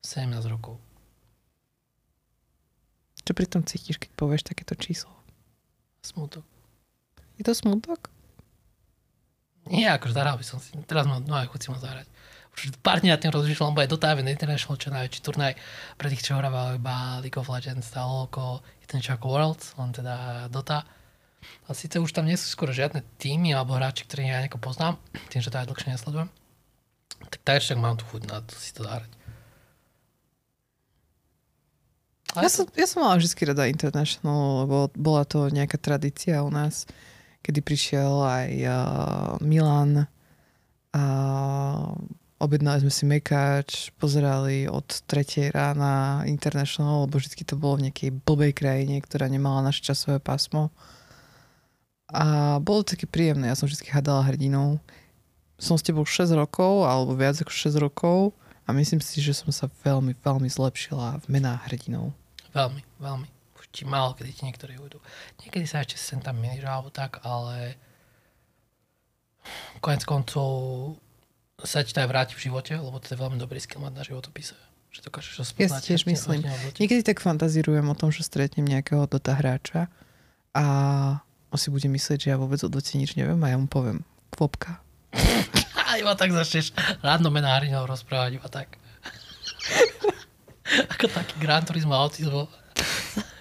17 0.00 0.30
rokov. 0.48 0.80
Čo 3.20 3.36
pri 3.36 3.46
tom 3.46 3.62
cítiš, 3.66 4.00
keď 4.00 4.10
povieš 4.16 4.48
takéto 4.48 4.72
číslo? 4.78 5.12
Smutok. 6.00 6.46
Je 7.36 7.44
to 7.44 7.52
smutok? 7.52 8.08
Nie, 9.68 9.92
akože 9.92 10.16
zahral 10.16 10.40
by 10.40 10.44
som 10.46 10.56
si. 10.56 10.72
Teraz 10.88 11.04
mám 11.04 11.20
no 11.28 11.36
aj 11.36 11.52
chuť 11.52 11.60
si 11.60 11.68
ma 11.68 11.78
zahrať. 11.78 12.08
Už 12.56 12.74
pár 12.82 13.00
dní 13.00 13.14
na 13.14 13.20
tým 13.20 13.30
rozmýšľam, 13.30 13.72
lebo 13.72 13.82
aj 13.86 13.90
Dota 13.90 14.12
International, 14.18 14.76
čo 14.76 14.90
je 14.90 14.96
najväčší 14.96 15.20
turnaj 15.22 15.52
pre 15.96 16.06
tých, 16.10 16.24
čo 16.26 16.36
hrávajú 16.36 16.82
iba 16.82 17.22
League 17.22 17.38
of 17.38 17.48
Legends, 17.48 17.88
tá 17.88 18.02
LoLko, 18.04 18.60
je 18.82 18.86
to 18.90 18.96
niečo 18.98 19.14
ako 19.14 19.26
Worlds, 19.30 19.66
len 19.78 19.90
teda 19.94 20.46
Dota. 20.50 20.84
A 21.64 21.72
síce 21.72 21.96
už 21.96 22.12
tam 22.12 22.28
nie 22.28 22.36
sú 22.36 22.50
skoro 22.52 22.74
žiadne 22.74 23.00
týmy 23.16 23.56
alebo 23.56 23.78
hráči, 23.78 24.04
ktorých 24.04 24.28
ja 24.28 24.42
nejako 24.44 24.60
poznám, 24.60 25.00
tým, 25.32 25.40
že 25.40 25.48
to 25.48 25.56
aj 25.62 25.68
dlhšie 25.70 25.94
nesledujem. 25.94 26.28
Tak 27.20 27.40
tak 27.44 27.58
však 27.62 27.78
mám 27.78 27.96
tu 27.96 28.04
chuť 28.10 28.22
na 28.28 28.42
to 28.44 28.52
si 28.56 28.72
to 28.74 28.84
zahrať. 28.84 29.10
Ja 32.30 32.46
som, 32.46 32.62
ja 32.78 32.86
som 32.86 33.02
mala 33.02 33.18
vždy 33.18 33.42
rada 33.42 33.66
International, 33.66 34.62
lebo 34.62 34.76
bola 34.94 35.26
to 35.26 35.50
nejaká 35.50 35.74
tradícia 35.82 36.46
u 36.46 36.50
nás, 36.50 36.86
kedy 37.42 37.58
prišiel 37.58 38.22
aj 38.22 38.50
uh, 38.62 38.74
Milan 39.42 40.06
a 40.94 41.02
objednali 42.40 42.80
sme 42.80 42.92
si 42.92 43.04
mekač, 43.04 43.92
pozerali 44.00 44.64
od 44.64 44.88
3 45.04 45.52
rána 45.52 46.24
International, 46.24 47.04
lebo 47.04 47.20
vždy 47.20 47.44
to 47.44 47.60
bolo 47.60 47.76
v 47.76 47.92
nejakej 47.92 48.16
blbej 48.24 48.56
krajine, 48.56 48.96
ktorá 49.04 49.28
nemala 49.28 49.60
naše 49.60 49.84
časové 49.84 50.16
pásmo. 50.16 50.72
A 52.10 52.58
bolo 52.58 52.82
také 52.82 53.04
príjemné, 53.04 53.52
ja 53.52 53.56
som 53.56 53.68
vždy 53.68 53.86
hádala 53.92 54.26
hrdinov. 54.26 54.80
Som 55.60 55.76
s 55.76 55.84
tebou 55.84 56.08
6 56.08 56.32
rokov, 56.32 56.88
alebo 56.88 57.12
viac 57.12 57.36
ako 57.38 57.52
6 57.52 57.76
rokov 57.76 58.32
a 58.64 58.72
myslím 58.72 59.04
si, 59.04 59.20
že 59.20 59.36
som 59.36 59.52
sa 59.52 59.68
veľmi, 59.84 60.16
veľmi 60.24 60.48
zlepšila 60.48 61.20
v 61.20 61.26
menách 61.28 61.68
hrdinov. 61.68 62.16
Veľmi, 62.56 62.82
veľmi. 62.98 63.28
Už 63.60 63.64
ti 63.68 63.84
málo, 63.84 64.16
kedy 64.16 64.32
ti 64.32 64.42
niektorí 64.48 64.80
ujdu. 64.80 64.98
Niekedy 65.44 65.68
sa 65.68 65.84
ešte 65.84 66.00
sem 66.00 66.18
tam 66.24 66.40
milíš 66.40 66.64
alebo 66.64 66.88
tak, 66.88 67.20
ale 67.22 67.76
konec 69.84 70.02
koncov 70.08 70.48
sa 71.62 71.80
ti 71.80 71.90
to 71.90 72.00
aj 72.00 72.08
vráti 72.08 72.32
v 72.34 72.44
živote, 72.46 72.72
lebo 72.72 72.96
to 72.96 73.08
je 73.08 73.18
veľmi 73.18 73.36
dobrý 73.36 73.58
skill 73.58 73.80
mať 73.80 73.92
na 73.92 74.02
životopise. 74.02 74.54
Že 74.90 75.00
dokážeš 75.06 75.34
ho 75.34 75.44
Ja 75.44 75.48
spoznať. 75.48 75.80
si 75.80 75.86
tiež 75.86 76.02
myslím. 76.06 76.40
Niekedy 76.76 77.02
tak 77.02 77.18
fantazírujem 77.18 77.86
o 77.86 77.94
tom, 77.94 78.10
že 78.10 78.22
stretnem 78.22 78.64
nejakého 78.64 79.06
Dota 79.06 79.34
hráča 79.34 79.86
a 80.50 80.64
on 81.48 81.58
si 81.58 81.70
bude 81.70 81.86
myslieť, 81.86 82.18
že 82.18 82.28
ja 82.30 82.38
vôbec 82.38 82.58
o 82.60 82.68
Dote 82.68 82.94
nič 82.94 83.14
neviem 83.14 83.38
a 83.38 83.50
ja 83.50 83.58
mu 83.58 83.66
poviem 83.66 84.02
kvopka. 84.30 84.82
A 85.74 85.98
iba 86.02 86.14
tak 86.14 86.30
začneš 86.30 86.74
random 87.02 87.30
mená 87.30 87.54
hrdinov 87.54 87.86
rozprávať, 87.86 88.38
iba 88.38 88.48
tak. 88.50 88.74
Ako 90.94 91.06
taký 91.06 91.34
Gran 91.38 91.62
Turismo 91.62 91.94
autizmo. 91.94 92.46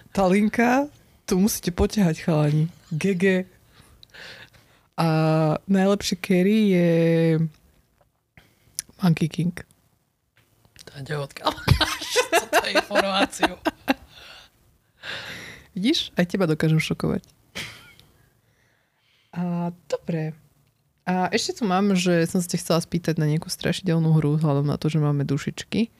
Tá 0.09 0.25
linka, 0.25 0.89
tu 1.23 1.37
musíte 1.37 1.69
poťahať 1.69 2.25
chalani. 2.25 2.65
GG. 2.89 3.45
A 4.97 5.07
najlepšie 5.69 6.17
carry 6.17 6.73
je 6.73 6.89
Monkey 8.99 9.31
King. 9.31 9.55
Dajte 10.89 11.15
odkiaľ 11.15 11.51
máš 11.53 12.07
túto 12.27 12.67
informáciu. 12.71 13.53
Vidíš? 15.77 16.11
Aj 16.17 16.25
teba 16.25 16.49
dokážem 16.49 16.81
šokovať. 16.81 17.23
A, 19.29 19.69
dobre. 19.87 20.33
A 21.05 21.29
ešte 21.29 21.61
tu 21.61 21.63
mám, 21.69 21.93
že 21.93 22.25
som 22.25 22.41
sa 22.41 22.49
te 22.49 22.57
chcela 22.57 22.81
spýtať 22.81 23.21
na 23.21 23.29
nejakú 23.29 23.47
strašidelnú 23.47 24.17
hru, 24.17 24.41
vzhľadom 24.41 24.65
na 24.65 24.75
to, 24.81 24.89
že 24.89 24.99
máme 24.99 25.23
dušičky. 25.23 25.93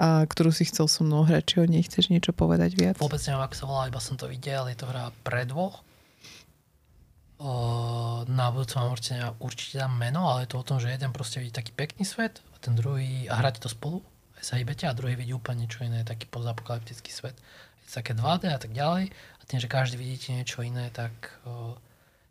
a 0.00 0.24
ktorú 0.24 0.48
si 0.48 0.64
chcel 0.64 0.88
so 0.88 1.04
mnou 1.04 1.28
hrať, 1.28 1.44
či 1.44 1.56
o 1.60 1.66
nej 1.68 1.84
chceš 1.84 2.08
niečo 2.08 2.32
povedať 2.32 2.72
viac? 2.72 2.96
Vôbec 2.96 3.20
neviem, 3.20 3.44
ako 3.44 3.56
sa 3.56 3.64
volá, 3.68 3.82
iba 3.84 4.00
som 4.00 4.16
to 4.16 4.24
videl. 4.32 4.64
Je 4.72 4.76
to 4.80 4.88
hra 4.88 5.12
pre 5.20 5.44
dvoch. 5.44 5.84
O, 7.40 8.20
na 8.28 8.52
budúce 8.52 8.76
vám 8.76 8.92
určite, 8.92 9.16
určite 9.40 9.80
dám 9.80 9.96
meno, 9.96 10.28
ale 10.28 10.44
je 10.44 10.52
to 10.52 10.60
o 10.60 10.66
tom, 10.68 10.76
že 10.76 10.92
jeden 10.92 11.08
proste 11.08 11.40
vidí 11.40 11.56
taký 11.56 11.72
pekný 11.72 12.04
svet 12.04 12.44
a 12.52 12.60
ten 12.60 12.76
druhý, 12.76 13.32
a 13.32 13.40
hráte 13.40 13.64
to 13.64 13.72
spolu, 13.72 14.04
aj 14.36 14.44
sa 14.44 14.60
hýbete 14.60 14.84
a 14.84 14.92
druhý 14.92 15.16
vidí 15.16 15.32
úplne 15.32 15.64
niečo 15.64 15.80
iné, 15.80 16.04
taký 16.04 16.28
pozapokalyptický 16.28 17.08
svet. 17.08 17.32
Je 17.80 17.84
to 17.88 18.04
také 18.04 18.12
2D 18.12 18.44
a 18.44 18.60
tak 18.60 18.76
ďalej 18.76 19.08
a 19.40 19.42
tým, 19.48 19.56
že 19.56 19.72
každý 19.72 19.96
vidíte 19.96 20.36
niečo 20.36 20.60
iné, 20.60 20.92
tak 20.92 21.16
o, 21.48 21.80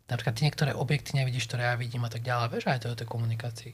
napríklad 0.06 0.38
ty 0.38 0.46
niektoré 0.46 0.78
objekty 0.78 1.18
nevidíš, 1.18 1.50
ktoré 1.50 1.74
ja 1.74 1.74
vidím 1.74 2.06
a 2.06 2.10
tak 2.14 2.22
ďalej. 2.22 2.46
Vieš, 2.54 2.70
aj 2.70 2.78
to 2.78 2.86
je 2.86 2.94
o 2.94 3.00
tej 3.02 3.08
komunikácii. 3.10 3.72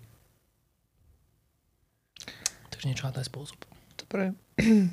Takže 2.73 2.89
niečo 2.89 3.05
na 3.05 3.13
ten 3.13 3.29
spôsob. 3.29 3.61
Dobre. 4.01 4.33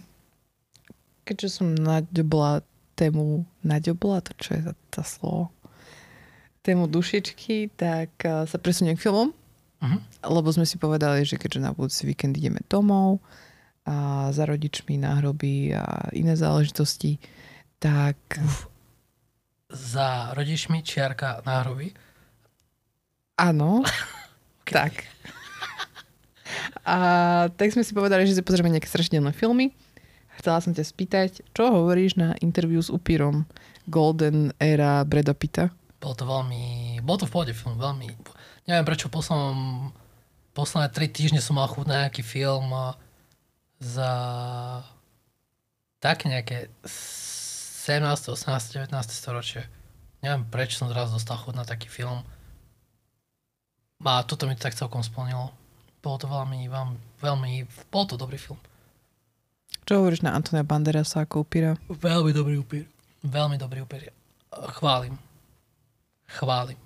Keďže 1.28 1.64
som 1.64 1.72
naďobla 1.72 2.68
tému, 3.00 3.48
naďobla, 3.64 4.28
to 4.28 4.36
čo 4.36 4.60
je 4.60 4.62
za 4.68 4.74
tá 4.92 5.08
slovo, 5.08 5.56
tému 6.64 6.88
dušičky, 6.88 7.70
tak 7.72 8.10
uh, 8.22 8.44
sa 8.44 8.58
presuniem 8.58 8.96
k 8.96 9.04
filmom, 9.04 9.30
Mhm. 9.78 10.00
lebo 10.26 10.48
sme 10.48 10.64
si 10.64 10.78
povedali, 10.78 11.22
že 11.22 11.36
keďže 11.36 11.60
na 11.60 11.72
budúci 11.72 12.08
víkend 12.08 12.34
ideme 12.34 12.64
domov 12.64 13.20
a 13.84 14.32
za 14.32 14.48
rodičmi 14.48 14.96
náhroby 14.96 15.76
a 15.76 15.84
iné 16.10 16.34
záležitosti, 16.34 17.20
tak 17.78 18.16
Za 19.68 20.32
rodičmi 20.32 20.80
čiarka 20.80 21.44
náhroby. 21.44 21.92
áno, 23.36 23.84
tak. 24.66 25.04
A 26.86 26.98
tak 27.50 27.72
sme 27.72 27.82
si 27.82 27.92
povedali, 27.92 28.24
že 28.24 28.36
si 28.36 28.42
pozrieme 28.42 28.70
nejaké 28.70 28.88
strašidelné 28.88 29.32
filmy. 29.32 29.76
Chcela 30.38 30.60
som 30.60 30.72
ťa 30.72 30.86
spýtať, 30.86 31.30
čo 31.52 31.68
hovoríš 31.68 32.16
na 32.16 32.40
interviu 32.40 32.80
s 32.80 32.88
upírom 32.88 33.44
Golden 33.86 34.56
Era 34.58 35.04
Breda 35.04 35.34
Pitta? 35.34 35.72
Bolo 36.04 36.20
to 36.20 36.28
veľmi, 36.28 37.00
bol 37.00 37.16
to 37.16 37.24
v 37.24 37.32
pohode 37.32 37.54
film, 37.56 37.80
veľmi, 37.80 38.12
neviem 38.68 38.84
prečo 38.84 39.08
poslednom, 39.08 39.96
posledné 40.52 40.92
tri 40.92 41.08
týždne 41.08 41.40
som 41.40 41.56
mal 41.56 41.72
chuť 41.72 41.88
na 41.88 41.96
nejaký 42.04 42.28
film 42.28 42.68
za 43.80 44.12
také 46.04 46.28
nejaké 46.28 46.68
17, 46.84 48.36
18, 48.36 48.36
19 48.36 48.92
storočie. 49.08 49.64
Neviem 50.20 50.44
prečo 50.48 50.84
som 50.84 50.92
zrazu 50.92 51.16
dostal 51.16 51.40
chuť 51.40 51.56
na 51.56 51.64
taký 51.64 51.88
film. 51.88 52.20
A 54.04 54.28
toto 54.28 54.44
mi 54.44 54.60
to 54.60 54.68
tak 54.68 54.76
celkom 54.76 55.00
splnilo. 55.00 55.56
Bolo 56.04 56.20
to 56.20 56.28
veľmi, 56.28 56.68
veľmi, 56.68 56.96
veľmi, 57.24 57.52
bol 57.88 58.04
to 58.04 58.20
dobrý 58.20 58.36
film. 58.36 58.60
Čo 59.88 60.04
hovoríš 60.04 60.24
na 60.24 60.36
Antonia 60.36 60.68
Banderasa 60.68 61.24
ako 61.24 61.48
upíra? 61.48 61.80
Veľmi 61.88 62.36
dobrý 62.36 62.60
upír. 62.60 62.84
Veľmi 63.24 63.56
dobrý 63.56 63.84
upír. 63.84 64.12
Chválim. 64.52 65.16
Chválim. 66.34 66.80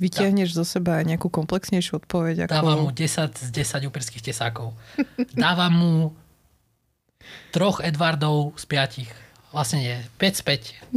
Vytiahneš 0.00 0.56
zo 0.56 0.64
seba 0.64 1.04
aj 1.04 1.12
nejakú 1.12 1.28
komplexnejšiu 1.28 2.00
odpoveď? 2.00 2.48
Ako... 2.48 2.56
Dávam 2.56 2.78
mu 2.88 2.90
10 2.90 3.36
z 3.36 3.48
10 3.52 3.84
upírských 3.84 4.32
tesákov. 4.32 4.72
Dávam 5.36 5.72
mu 5.76 5.94
troch 7.52 7.84
Edwardov 7.84 8.56
z 8.56 8.64
piatich. 8.64 9.10
Vlastne 9.52 9.84
nie, 9.84 9.96
5 10.16 10.40
z 10.40 10.42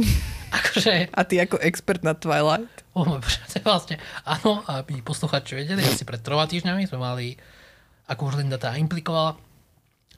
Akože, 0.56 0.94
A 1.10 1.20
ty 1.26 1.42
ako 1.42 1.58
expert 1.60 2.06
na 2.06 2.14
Twilight? 2.14 2.86
oh 2.94 3.18
vlastne, 3.66 3.98
áno, 4.22 4.62
aby 4.70 5.02
posluchači 5.02 5.58
vedeli, 5.58 5.82
asi 5.82 6.06
pred 6.06 6.22
troma 6.22 6.46
týždňami 6.46 6.86
sme 6.86 7.02
mali, 7.02 7.34
ako 8.06 8.30
už 8.30 8.38
Linda 8.38 8.54
teda 8.54 8.78
implikovala, 8.78 9.34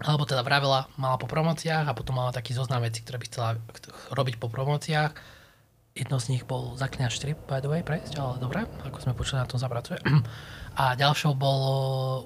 alebo 0.04 0.28
teda 0.28 0.44
vravela, 0.44 0.92
mala 1.00 1.16
po 1.16 1.24
promociách 1.24 1.88
a 1.88 1.96
potom 1.96 2.20
mala 2.20 2.36
taký 2.36 2.52
zoznam 2.52 2.84
vecí, 2.84 3.00
ktoré 3.00 3.16
by 3.16 3.26
chcela 3.32 3.50
robiť 4.12 4.36
po 4.36 4.52
promociách. 4.52 5.16
Jedno 5.96 6.20
z 6.20 6.37
nich 6.37 6.44
bol 6.44 6.76
Zakňaž 6.76 7.16
4, 7.16 7.48
by 7.48 7.64
the 7.64 7.72
way, 7.72 7.80
prejsť, 7.80 8.20
ale 8.20 8.37
dobre, 8.37 8.68
ako 8.85 9.00
sme 9.00 9.16
počuli, 9.16 9.40
na 9.40 9.48
tom 9.48 9.56
zapracuje. 9.56 9.96
A 10.80 10.92
ďalšou 10.92 11.32
bolo 11.32 11.72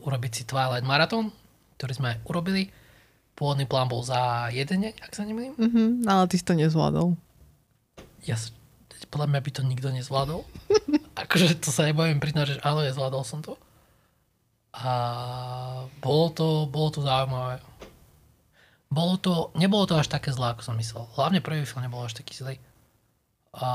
urobiť 0.02 0.32
si 0.34 0.42
Twilight 0.42 0.82
Marathon, 0.82 1.30
ktorý 1.78 1.92
sme 1.94 2.10
urobili. 2.26 2.66
Pôvodný 3.38 3.70
plán 3.70 3.86
bol 3.86 4.02
za 4.02 4.50
jeden 4.50 4.82
deň, 4.82 4.94
ak 5.06 5.14
sa 5.14 5.22
nemýlim. 5.22 5.54
Mhm, 5.54 5.84
ale 6.10 6.26
ty 6.26 6.34
si 6.34 6.42
to 6.42 6.58
nezvládol. 6.58 7.14
Ja, 8.26 8.34
podľa 9.06 9.30
mňa 9.30 9.40
by 9.40 9.50
to 9.54 9.62
nikto 9.62 9.88
nezvládol. 9.94 10.42
akože 11.22 11.62
to 11.62 11.70
sa 11.70 11.86
nebojím 11.86 12.18
priznať, 12.18 12.58
že 12.58 12.62
áno, 12.66 12.82
nezvládol 12.82 13.22
som 13.22 13.38
to. 13.38 13.54
A 14.74 14.90
bolo 16.02 16.34
to, 16.34 16.66
bolo 16.66 16.90
to 16.90 17.06
zaujímavé. 17.06 17.62
Bolo 18.90 19.14
to, 19.22 19.54
nebolo 19.54 19.86
to 19.86 19.94
až 19.94 20.10
také 20.10 20.34
zlé, 20.34 20.50
ako 20.50 20.66
som 20.66 20.74
myslel. 20.74 21.06
Hlavne 21.14 21.38
prvý 21.38 21.62
film 21.62 21.86
nebol 21.86 22.02
až 22.02 22.18
taký 22.18 22.34
zlý. 22.34 22.58
A 23.54 23.70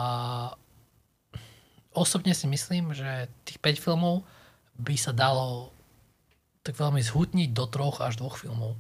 osobne 1.95 2.31
si 2.31 2.47
myslím, 2.47 2.95
že 2.95 3.27
tých 3.43 3.59
5 3.59 3.79
filmov 3.79 4.23
by 4.75 4.95
sa 4.95 5.15
dalo 5.15 5.71
tak 6.65 6.75
veľmi 6.75 6.99
zhutniť 6.99 7.49
do 7.53 7.65
troch 7.69 8.01
až 8.01 8.17
dvoch 8.17 8.41
filmov. 8.41 8.73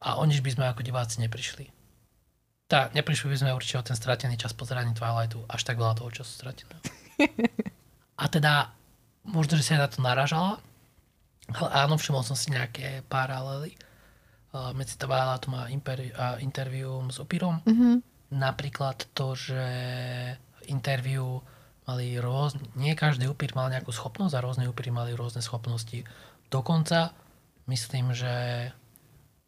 A 0.00 0.16
o 0.18 0.24
nič 0.24 0.40
by 0.40 0.50
sme 0.54 0.64
ako 0.70 0.80
diváci 0.80 1.20
neprišli. 1.20 1.68
Tak, 2.68 2.92
neprišli 2.92 3.32
by 3.32 3.36
sme 3.36 3.56
určite 3.56 3.80
o 3.80 3.86
ten 3.86 3.96
stratený 3.96 4.36
čas 4.36 4.52
pozeraní 4.52 4.92
Twilightu. 4.92 5.44
Až 5.48 5.64
tak 5.64 5.80
veľa 5.80 5.96
toho 5.98 6.12
času 6.12 6.32
strateného. 6.32 6.80
A 8.20 8.24
teda, 8.26 8.72
možno, 9.24 9.56
že 9.56 9.64
si 9.64 9.72
aj 9.74 9.80
na 9.80 9.88
to 9.88 9.98
naražala, 10.02 10.58
ale 11.48 11.68
áno, 11.72 11.96
všimol 11.96 12.26
som 12.26 12.36
si 12.36 12.52
nejaké 12.52 13.06
paralely 13.08 13.72
uh, 14.52 14.76
medzi 14.76 15.00
Twilightom 15.00 15.54
a 15.56 15.72
imper- 15.72 16.12
a 16.12 16.36
intervium 16.42 17.08
s 17.08 17.22
Upírom. 17.22 17.62
Mhm. 17.64 18.17
Napríklad 18.28 19.08
to, 19.16 19.32
že 19.32 19.64
interviu 20.68 21.40
mali 21.88 22.20
rôzne, 22.20 22.60
nie 22.76 22.92
každý 22.92 23.24
upír 23.32 23.56
mal 23.56 23.72
nejakú 23.72 23.88
schopnosť 23.88 24.36
a 24.36 24.44
rôzne 24.44 24.68
upíry 24.68 24.92
mali 24.92 25.16
rôzne 25.16 25.40
schopnosti. 25.40 26.04
Dokonca 26.52 27.16
myslím, 27.64 28.12
že 28.12 28.68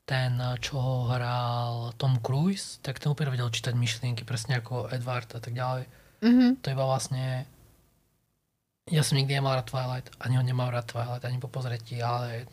ten, 0.09 0.41
čo 0.65 0.81
ho 0.81 0.97
hral 1.13 1.93
Tom 2.01 2.19
Cruise, 2.25 2.81
tak 2.81 2.99
ten 2.99 3.13
upír 3.13 3.29
vedel 3.29 3.53
čítať 3.53 3.77
myšlienky, 3.77 4.25
presne 4.25 4.59
ako 4.59 4.89
Edward 4.89 5.29
a 5.37 5.41
tak 5.45 5.53
ďalej. 5.53 5.85
Mhm. 6.25 6.65
To 6.65 6.67
iba 6.73 6.85
vlastne... 6.89 7.45
Ja 8.91 9.07
som 9.07 9.21
nikdy 9.21 9.39
nemal 9.39 9.55
rád 9.55 9.71
Twilight, 9.71 10.11
ani 10.19 10.35
on 10.41 10.49
nemal 10.49 10.73
rád 10.73 10.91
Twilight, 10.91 11.23
ani 11.23 11.39
po 11.39 11.47
pozretí, 11.47 12.03
ale 12.03 12.49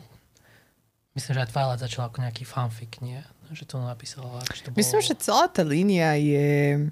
myslím, 1.17 1.33
že 1.33 1.41
aj 1.47 1.49
Twilight 1.49 1.81
začal 1.81 2.11
ako 2.11 2.21
nejaký 2.21 2.45
fanfic, 2.45 3.01
nie? 3.01 3.23
Že 3.51 3.65
to 3.67 3.75
napísal. 3.79 4.27
a 4.27 4.43
že 4.51 4.67
to 4.67 4.69
bolo... 4.71 4.79
Myslím, 4.79 4.99
že 4.99 5.13
celá 5.19 5.47
tá 5.47 5.63
línia 5.63 6.15
je 6.19 6.87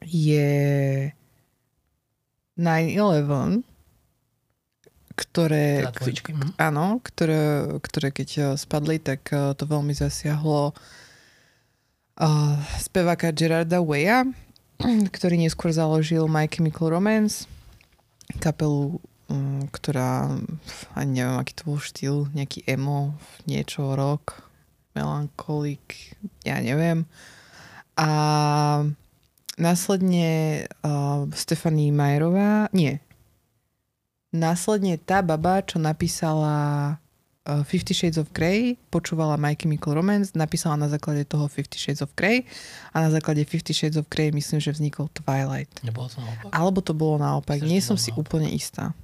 je 0.00 0.48
9-11, 2.56 3.64
ktoré, 5.16 5.84
Teda 5.84 5.92
mhm. 6.32 6.56
áno, 6.56 6.86
ktoré, 7.04 7.76
ktoré 7.84 8.08
keď 8.08 8.30
eh, 8.40 8.46
spadli, 8.56 8.96
tak 8.96 9.28
eh, 9.32 9.52
to 9.52 9.68
veľmi 9.68 9.92
zasiahlo 9.92 10.72
uh, 12.20 12.56
speváka 12.80 13.32
Gerarda 13.32 13.84
Weya, 13.84 14.24
ktorý 15.16 15.36
neskôr 15.40 15.72
založil 15.72 16.24
My 16.24 16.48
Chemical 16.48 16.88
Romance, 16.88 17.44
kapelu, 18.40 18.96
um, 19.28 19.68
ktorá, 19.68 20.32
ani 20.96 21.20
neviem, 21.20 21.36
aký 21.36 21.52
to 21.52 21.62
bol 21.68 21.78
štýl, 21.80 22.16
nejaký 22.32 22.64
emo, 22.64 23.12
niečo, 23.44 23.92
rock, 23.92 24.49
melancholik, 24.94 26.16
ja 26.42 26.58
neviem. 26.60 27.06
A 27.94 28.08
následne 29.60 30.64
uh, 30.80 31.28
Stefanie 31.36 31.92
Majerová, 31.92 32.72
nie, 32.72 32.96
následne 34.32 34.96
tá 34.96 35.20
baba, 35.20 35.60
čo 35.60 35.76
napísala 35.82 36.54
uh, 37.44 37.62
Fifty 37.66 37.92
Shades 37.92 38.16
of 38.16 38.32
Grey, 38.32 38.78
počúvala 38.88 39.36
My 39.36 39.58
Chemical 39.58 39.98
Romance, 39.98 40.32
napísala 40.38 40.78
na 40.80 40.88
základe 40.88 41.26
toho 41.26 41.50
Fifty 41.50 41.76
Shades 41.76 42.00
of 42.00 42.14
Grey 42.16 42.46
a 42.94 43.04
na 43.04 43.10
základe 43.10 43.44
Fifty 43.44 43.74
Shades 43.74 43.98
of 43.98 44.08
Grey 44.08 44.32
myslím, 44.32 44.62
že 44.62 44.72
vznikol 44.72 45.10
Twilight. 45.12 45.70
Nebolo 45.84 46.08
to 46.08 46.22
naopak? 46.22 46.50
Alebo 46.54 46.78
to 46.80 46.92
bolo 46.96 47.20
naopak, 47.20 47.60
že 47.60 47.68
nie 47.68 47.82
som 47.84 47.98
si 48.00 48.14
naopak. 48.14 48.22
úplne 48.22 48.48
istá. 48.54 48.96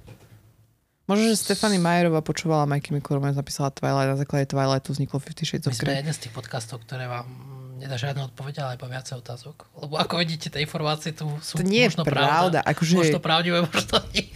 Možno, 1.07 1.23
že 1.25 1.39
Stefanie 1.39 1.79
Majerová 1.79 2.19
počúvala 2.19 2.67
My 2.67 2.83
Chemical 2.83 3.15
Romance, 3.15 3.39
napísala 3.39 3.71
Twilight, 3.71 4.11
na 4.11 4.19
základe 4.19 4.43
Twilightu 4.45 4.91
vzniklo 4.91 5.17
Fifty 5.17 5.47
Shades 5.47 5.63
My 5.63 5.71
of 5.71 5.73
sme 5.73 5.83
Grey. 5.87 5.95
jeden 5.97 6.11
z 6.11 6.19
tých 6.19 6.33
podcastov, 6.35 6.83
ktoré 6.83 7.07
vám 7.07 7.23
nedá 7.77 7.95
žiadne 7.95 8.27
odpovede, 8.27 8.59
ale 8.59 8.75
iba 8.75 8.87
viacej 8.89 9.15
otázok. 9.17 9.71
Lebo 9.77 9.95
ako 9.95 10.19
vidíte, 10.19 10.51
tie 10.51 10.59
informácie 10.59 11.15
tu 11.15 11.31
sú 11.39 11.55
To 11.55 11.63
nie 11.63 11.87
možno 11.87 12.03
pravda, 12.03 12.59
akože- 12.59 12.99
Možno 12.99 13.19
pravdivé, 13.19 13.63
možno 13.63 14.03
nie. 14.11 14.27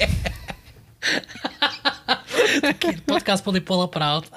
Taký 2.64 3.04
podcast 3.04 3.44
plný 3.44 3.60
polopravd. 3.60 4.32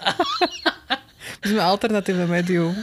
My 1.39 1.47
sme 1.47 1.63
alternatívne 1.63 2.27
médium. 2.27 2.75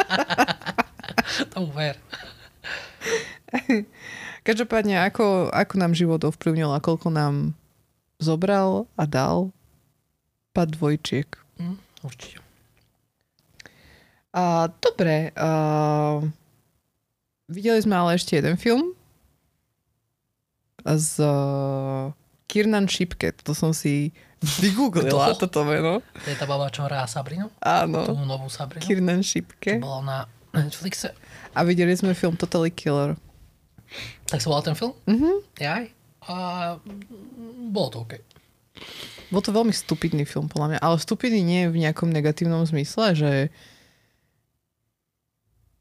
Tomu 1.52 1.76
ver. 1.76 2.00
Každopádne, 4.40 5.04
ako, 5.04 5.52
ako 5.52 5.74
nám 5.76 5.92
život 5.92 6.22
ovplyvnil 6.22 6.70
a 6.70 6.80
koľko 6.80 7.12
nám 7.12 7.52
zobral 8.20 8.84
a 8.94 9.04
dal 9.04 9.50
Pad 10.50 10.70
dvojčiek. 10.72 11.30
Hm, 11.56 11.76
určite. 12.02 12.42
A, 14.30 14.66
dobre. 14.76 15.30
A, 15.34 15.50
videli 17.46 17.78
sme 17.78 17.94
ale 17.94 18.14
ešte 18.14 18.34
jeden 18.34 18.54
film 18.54 18.94
z 20.80 21.18
uh, 21.18 22.10
Kiernan 22.46 22.86
Shipke. 22.86 23.30
To 23.42 23.52
som 23.52 23.70
si 23.70 24.10
vygooglila, 24.58 25.34
Kto? 25.34 25.46
toto 25.46 25.62
meno. 25.62 26.00
To 26.00 26.26
je 26.26 26.34
tá 26.34 26.46
baba, 26.46 26.66
čo 26.66 26.82
hrá 26.82 27.04
Sabrinu? 27.04 27.52
Tú 27.52 27.58
Áno. 27.60 28.00
novú 28.24 28.48
Sabrinu? 28.48 28.80
Kiernan 28.80 29.20
To 29.20 29.26
Shipke. 29.26 29.76
bola 29.78 30.00
na 30.00 30.18
Netflixe. 30.50 31.12
A 31.52 31.62
videli 31.62 31.92
sme 31.92 32.10
film 32.10 32.34
Totally 32.34 32.70
Killer. 32.70 33.14
Tak 34.24 34.38
sa 34.38 34.46
volal 34.46 34.64
ten 34.64 34.74
film? 34.74 34.94
Mhm. 35.04 35.30
Jaj. 35.58 35.84
A 36.30 36.36
mm, 36.78 37.74
bolo 37.74 37.88
to 37.90 37.98
OK. 38.06 38.12
Bol 39.34 39.42
to 39.42 39.50
veľmi 39.50 39.74
stupidný 39.74 40.22
film, 40.22 40.46
podľa 40.46 40.76
mňa. 40.76 40.78
Ale 40.82 41.02
stupidný 41.02 41.42
nie 41.42 41.66
v 41.66 41.82
nejakom 41.82 42.10
negatívnom 42.10 42.62
zmysle, 42.66 43.18
že... 43.18 43.32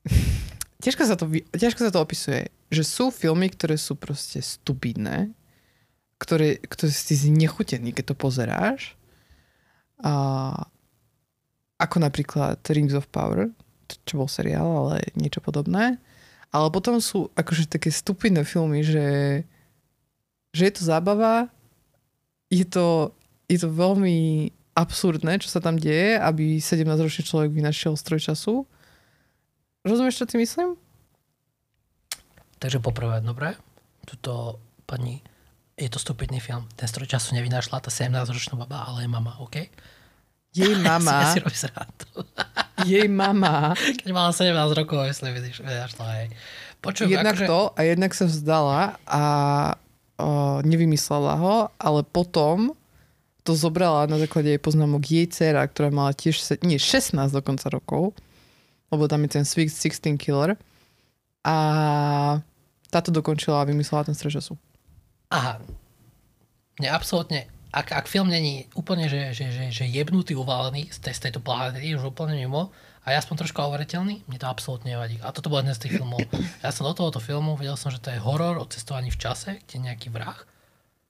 ťažko, 0.86 1.04
sa 1.06 1.16
to, 1.18 1.30
ťažko 1.54 1.82
sa 1.86 1.94
to 1.94 2.02
opisuje. 2.02 2.50
Že 2.74 2.84
sú 2.86 3.06
filmy, 3.14 3.50
ktoré 3.54 3.78
sú 3.78 3.94
proste 3.94 4.42
stupidné, 4.42 5.34
ktoré, 6.18 6.62
ktoré 6.62 6.90
si 6.94 7.14
znechutený, 7.18 7.94
keď 7.94 8.14
to 8.14 8.16
pozeráš. 8.18 8.94
A, 10.02 10.54
ako 11.78 11.98
napríklad 12.02 12.62
Rings 12.70 12.94
of 12.94 13.10
Power, 13.10 13.50
čo 14.06 14.22
bol 14.22 14.30
seriál, 14.30 14.66
ale 14.66 15.10
niečo 15.18 15.42
podobné. 15.42 15.98
Ale 16.50 16.74
potom 16.74 16.98
sú 17.02 17.30
akože 17.38 17.70
také 17.70 17.94
stupidné 17.94 18.46
filmy, 18.46 18.82
že, 18.82 19.42
že 20.54 20.70
je 20.70 20.74
to 20.74 20.84
zábava, 20.86 21.48
je 22.50 22.66
to, 22.66 23.14
je 23.46 23.58
to 23.62 23.70
veľmi 23.70 24.50
absurdné, 24.74 25.44
čo 25.44 25.52
sa 25.52 25.60
tam 25.60 25.76
deje, 25.76 26.18
aby 26.18 26.58
17-ročný 26.58 27.24
človek 27.28 27.52
vynašiel 27.52 27.94
stroj 28.00 28.32
času. 28.32 28.64
Rozumieš, 29.84 30.24
čo 30.24 30.26
ty 30.26 30.40
myslím? 30.40 30.80
Takže 32.60 32.84
poprvé, 32.84 33.24
dobre, 33.24 33.56
tuto 34.04 34.60
pani, 34.84 35.24
je 35.80 35.88
to 35.88 36.00
stupidný 36.00 36.44
film. 36.44 36.68
Ten 36.76 36.88
stroj 36.92 37.08
času 37.08 37.36
nevynašla 37.40 37.80
tá 37.80 37.88
17-ročná 37.88 38.60
baba, 38.60 38.84
ale 38.88 39.08
je 39.08 39.10
mama, 39.12 39.40
OK? 39.40 39.56
Jej 40.52 40.74
Ja 40.84 41.00
mama, 41.00 41.32
si 41.32 41.40
robíš 41.40 41.70
srandu. 41.70 42.08
jej 42.90 43.08
mama, 43.08 43.76
Keď 43.76 44.10
mala 44.12 44.32
17 44.36 44.52
rokov, 44.76 45.08
vidíš, 45.08 45.64
vynašla, 45.64 46.06
hej. 46.20 46.28
Počujem, 46.80 47.12
jednak 47.12 47.36
akože, 47.36 47.48
to 47.48 47.60
a 47.76 47.80
jednak 47.84 48.12
sa 48.16 48.24
vzdala 48.24 48.82
a 49.04 49.24
o, 50.19 50.60
nevymyslela 50.62 51.34
ho, 51.39 51.55
ale 51.79 52.03
potom 52.03 52.75
to 53.47 53.55
zobrala 53.55 54.05
na 54.05 54.19
základe 54.19 54.51
jej 54.51 54.62
poznámok 54.62 55.01
jej 55.08 55.25
dcera, 55.25 55.65
ktorá 55.65 55.89
mala 55.89 56.13
tiež, 56.13 56.43
se, 56.43 56.60
nie, 56.62 56.77
16 56.77 57.15
dokonca 57.32 57.71
rokov, 57.71 58.13
lebo 58.91 59.08
tam 59.08 59.23
je 59.25 59.39
ten 59.39 59.45
Sweet 59.47 59.71
16 59.71 60.19
Killer 60.19 60.60
a 61.41 61.55
táto 62.91 63.10
dokončila 63.10 63.63
a 63.63 63.69
vymyslela 63.69 64.05
ten 64.05 64.17
stroj 64.17 64.38
času. 64.38 64.53
aha, 65.29 65.62
mne 66.82 66.89
absolútne, 66.89 67.45
ak, 67.69 67.93
ak 67.93 68.05
film 68.10 68.34
není 68.34 68.65
úplne, 68.73 69.05
že, 69.05 69.29
že, 69.34 69.53
že, 69.53 69.65
že 69.69 69.86
jebnutý, 69.86 70.34
uvalený 70.34 70.89
z, 70.89 70.99
tej, 71.05 71.13
z 71.13 71.19
tejto 71.29 71.39
planety, 71.39 71.93
už 71.93 72.13
úplne 72.13 72.34
mimo, 72.34 72.73
a 73.10 73.17
ja 73.17 73.26
aspoň 73.26 73.41
troška 73.41 73.65
overiteľný, 73.65 74.22
mne 74.30 74.38
to 74.38 74.45
absolútne 74.45 74.93
nevadí. 74.93 75.17
A 75.26 75.34
toto 75.34 75.50
bol 75.50 75.65
jeden 75.65 75.74
z 75.74 75.89
tých 75.89 75.98
filmov. 75.98 76.22
Ja 76.62 76.69
som 76.69 76.86
do 76.86 76.93
tohoto 76.93 77.17
filmu, 77.17 77.58
videl 77.58 77.74
som, 77.74 77.89
že 77.89 77.98
to 77.98 78.13
je 78.13 78.22
horor 78.22 78.62
o 78.62 78.65
cestovaní 78.69 79.10
v 79.10 79.17
čase, 79.17 79.58
kde 79.65 79.74
je 79.74 79.86
nejaký 79.89 80.13
vrah. 80.13 80.38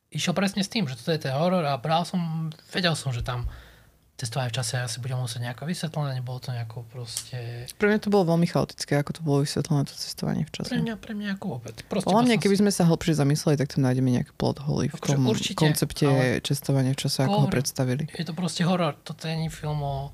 Išiel 0.07 0.31
presne 0.31 0.63
s 0.63 0.71
tým, 0.71 0.87
že 0.87 0.95
toto 0.95 1.11
je 1.11 1.19
ten 1.19 1.35
horor 1.35 1.67
a 1.67 1.75
bral 1.75 2.07
som, 2.07 2.47
vedel 2.71 2.95
som, 2.95 3.11
že 3.11 3.19
tam 3.19 3.45
cestovanie 4.19 4.51
v 4.51 4.59
čase 4.59 4.75
asi 4.75 4.99
budem 4.99 5.15
musieť 5.15 5.47
nejako 5.47 5.63
vysvetlené, 5.63 6.19
nebolo 6.19 6.43
to 6.43 6.51
nejako 6.51 6.83
proste... 6.91 7.67
Pre 7.79 7.87
mňa 7.87 7.99
to 8.03 8.11
bolo 8.11 8.35
veľmi 8.35 8.47
chaotické, 8.51 8.99
ako 8.99 9.11
to 9.15 9.21
bolo 9.23 9.37
vysvetlené 9.47 9.87
to 9.87 9.95
cestovanie 9.95 10.43
v 10.43 10.51
čase. 10.51 10.75
Pre 10.75 10.81
mňa, 10.83 10.95
pre 10.99 11.13
mňa 11.15 11.39
ako 11.39 11.45
vôbec. 11.55 11.75
Proste 11.87 12.07
Podľa 12.11 12.23
mňa, 12.27 12.35
som 12.35 12.43
keby 12.43 12.55
sme 12.59 12.71
sa 12.75 12.83
hĺbšie 12.83 13.15
zamysleli, 13.15 13.55
tak 13.55 13.71
tam 13.71 13.87
nájdeme 13.87 14.09
nejaké 14.11 14.31
plot 14.35 14.59
holy 14.67 14.91
v 14.91 14.95
Akože 14.99 15.15
tom 15.15 15.23
určite, 15.23 15.55
koncepte 15.55 16.03
ale- 16.07 16.43
cestovania 16.43 16.91
v 16.91 16.99
čase, 16.99 17.23
ako 17.23 17.37
ho 17.43 17.47
predstavili. 17.47 18.03
je 18.11 18.27
to 18.27 18.35
proste 18.35 18.67
horor. 18.67 18.99
Toto 19.07 19.23
je 19.23 19.35
film, 19.47 19.79
o- 19.79 20.11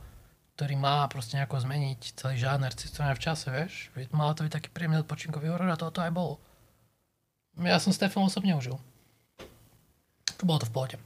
ktorý 0.55 0.79
má 0.79 1.03
proste 1.11 1.35
nejako 1.35 1.67
zmeniť 1.67 2.15
celý 2.15 2.39
žáner 2.39 2.71
cestovania 2.71 3.19
v 3.19 3.23
čase, 3.27 3.51
vieš. 3.51 3.91
Malo 4.15 4.31
to 4.31 4.47
byť 4.47 4.55
taký 4.55 4.69
príjemný 4.71 5.03
odpočinkový 5.03 5.51
horor 5.51 5.67
a 5.67 5.75
toto 5.75 5.99
aj 5.99 6.15
bolo. 6.15 6.39
Ja 7.59 7.75
som 7.75 7.91
film 7.91 8.31
osobne 8.31 8.55
užil. 8.55 8.79
Bolo 10.39 10.63
to 10.63 10.67
v 10.71 10.75
pohode. 10.75 10.97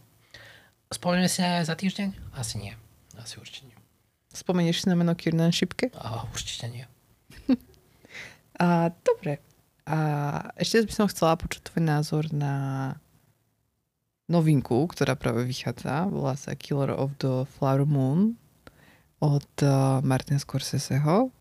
Spomenieme 0.94 1.30
si 1.30 1.42
aj 1.42 1.66
za 1.66 1.74
týždeň? 1.74 2.38
Asi 2.38 2.62
nie. 2.62 2.78
Asi 3.18 3.42
určite 3.42 3.74
nie. 3.74 3.78
Spomenieš 4.30 4.86
si 4.86 4.90
na 4.90 4.94
meno 4.94 5.18
Kiernan 5.18 5.50
Šipke? 5.50 5.90
A 5.98 6.30
určite 6.30 6.70
nie. 6.70 6.86
A 8.62 8.94
dobre. 9.02 9.42
A 9.90 9.98
ešte 10.62 10.86
by 10.86 10.94
som 10.94 11.10
chcela 11.10 11.34
počuť 11.34 11.74
tvoj 11.74 11.82
názor 11.82 12.30
na 12.30 12.94
novinku, 14.30 14.86
ktorá 14.94 15.18
práve 15.18 15.42
vychádza. 15.50 16.06
Volá 16.06 16.38
sa 16.38 16.54
Killer 16.54 16.94
of 16.94 17.18
the 17.18 17.50
Flower 17.58 17.90
Moon 17.90 18.38
od 19.20 19.48
uh, 19.62 20.00
Martina 20.02 20.40
Scorseseho, 20.40 21.32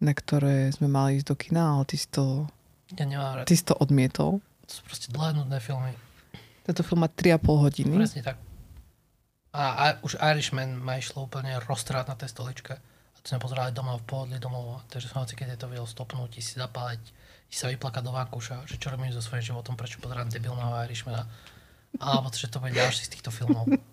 na 0.00 0.12
ktoré 0.12 0.72
sme 0.72 0.88
mali 0.88 1.20
ísť 1.20 1.26
do 1.28 1.36
kina, 1.36 1.76
ale 1.76 1.84
ty 1.84 1.96
si 1.96 2.08
to, 2.08 2.48
Ja 2.96 3.04
nemám 3.04 3.40
rád. 3.40 3.46
ty 3.48 3.54
si 3.56 3.64
to 3.64 3.76
odmietol. 3.76 4.40
To 4.68 4.72
sú 4.72 4.82
proste 4.84 5.08
dlhé 5.12 5.36
nudné 5.36 5.60
filmy. 5.60 5.92
Tento 6.64 6.80
film 6.84 7.02
má 7.02 7.08
3,5 7.08 7.64
hodiny. 7.64 7.94
Presne 7.96 8.22
tak. 8.22 8.36
A, 9.50 9.62
a 9.74 9.84
už 10.06 10.14
Irishman 10.22 10.78
ma 10.78 10.94
išlo 10.96 11.26
úplne 11.26 11.58
roztrhať 11.66 12.06
na 12.06 12.14
tej 12.14 12.30
stoličke. 12.30 12.78
A 12.78 13.16
to 13.18 13.26
sme 13.26 13.42
pozerali 13.42 13.74
doma 13.74 13.98
v 13.98 14.06
pohodlí 14.06 14.38
domov. 14.38 14.86
Takže 14.86 15.10
som 15.10 15.26
hoci, 15.26 15.34
keď 15.34 15.58
je 15.58 15.58
to 15.58 15.66
vedel 15.66 15.88
stopnúť, 15.90 16.38
si 16.38 16.54
zapáliť, 16.54 17.02
si 17.50 17.56
sa 17.58 17.66
vyplakať 17.66 18.02
do 18.06 18.14
vankúša, 18.14 18.62
že 18.70 18.78
čo 18.78 18.94
robím 18.94 19.10
so 19.10 19.18
svojím 19.18 19.42
životom, 19.50 19.74
prečo 19.74 19.98
pozerám 19.98 20.30
debilného 20.30 20.86
Irishmana. 20.86 21.26
Alebo 21.98 22.30
že 22.30 22.46
to 22.46 22.62
bude 22.62 22.70
ďalší 22.70 23.10
z 23.10 23.18
týchto 23.18 23.34
filmov. 23.34 23.66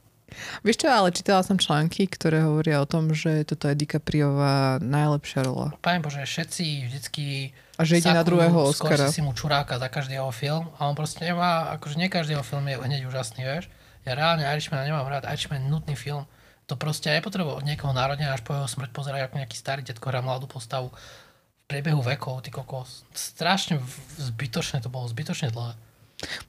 Vieš 0.61 0.83
čo, 0.83 0.87
ale 0.91 1.15
čítala 1.15 1.39
som 1.39 1.55
články, 1.55 2.03
ktoré 2.05 2.43
hovoria 2.43 2.83
o 2.83 2.89
tom, 2.89 3.15
že 3.15 3.47
toto 3.47 3.71
je 3.71 3.79
DiCapriová 3.79 4.83
najlepšia 4.83 5.47
rola. 5.47 5.71
Pane 5.79 6.03
Bože, 6.03 6.27
všetci 6.27 6.63
vždycky 6.91 7.55
A 7.79 7.87
že 7.87 8.03
ide 8.03 8.11
na 8.11 8.27
druhého 8.27 8.67
Oscara. 8.67 9.07
si 9.07 9.23
mu 9.23 9.31
čuráka 9.31 9.79
za 9.79 9.87
každý 9.87 10.19
jeho 10.19 10.31
film 10.35 10.67
a 10.75 10.91
on 10.91 10.95
proste 10.99 11.23
nemá, 11.23 11.71
akože 11.79 11.95
nie 11.95 12.11
každý 12.11 12.35
jeho 12.35 12.43
film 12.43 12.67
je 12.67 12.75
hneď 12.75 13.07
úžasný, 13.07 13.47
vieš. 13.47 13.71
Ja 14.03 14.15
reálne 14.15 14.43
Irishmana 14.43 14.83
nemám 14.87 15.07
rád, 15.07 15.27
Irishman 15.27 15.63
je 15.63 15.71
nutný 15.71 15.95
film. 15.95 16.27
To 16.67 16.75
proste 16.75 17.07
nepotrebujem 17.07 17.63
od 17.63 17.67
niekoho 17.67 17.95
narodenia 17.95 18.35
až 18.35 18.43
po 18.43 18.51
jeho 18.51 18.67
smrť 18.67 18.91
pozerať, 18.91 19.31
ako 19.31 19.39
nejaký 19.39 19.55
starý 19.55 19.81
detko 19.87 20.11
hrá 20.11 20.19
mladú 20.19 20.51
postavu 20.51 20.91
v 20.91 21.63
priebehu 21.71 22.03
vekov, 22.03 22.43
ty 22.43 22.51
kokos. 22.51 23.07
Strašne 23.15 23.79
zbytočné 24.19 24.83
to 24.83 24.91
bolo, 24.91 25.07
zbytočne 25.07 25.55
dlhé. 25.55 25.79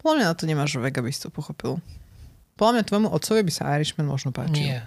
Podľa 0.02 0.14
mňa 0.18 0.26
na 0.26 0.34
to 0.34 0.44
nemáš 0.50 0.74
vek, 0.74 0.98
aby 0.98 1.10
si 1.14 1.22
to 1.22 1.30
pochopil. 1.30 1.78
Podľa 2.58 2.72
mňa 2.74 2.88
tvojmu 2.90 3.08
otcovi 3.14 3.40
by 3.46 3.52
sa 3.54 3.70
Irishman 3.78 4.10
možno 4.10 4.34
páčil. 4.34 4.58
Nie. 4.58 4.82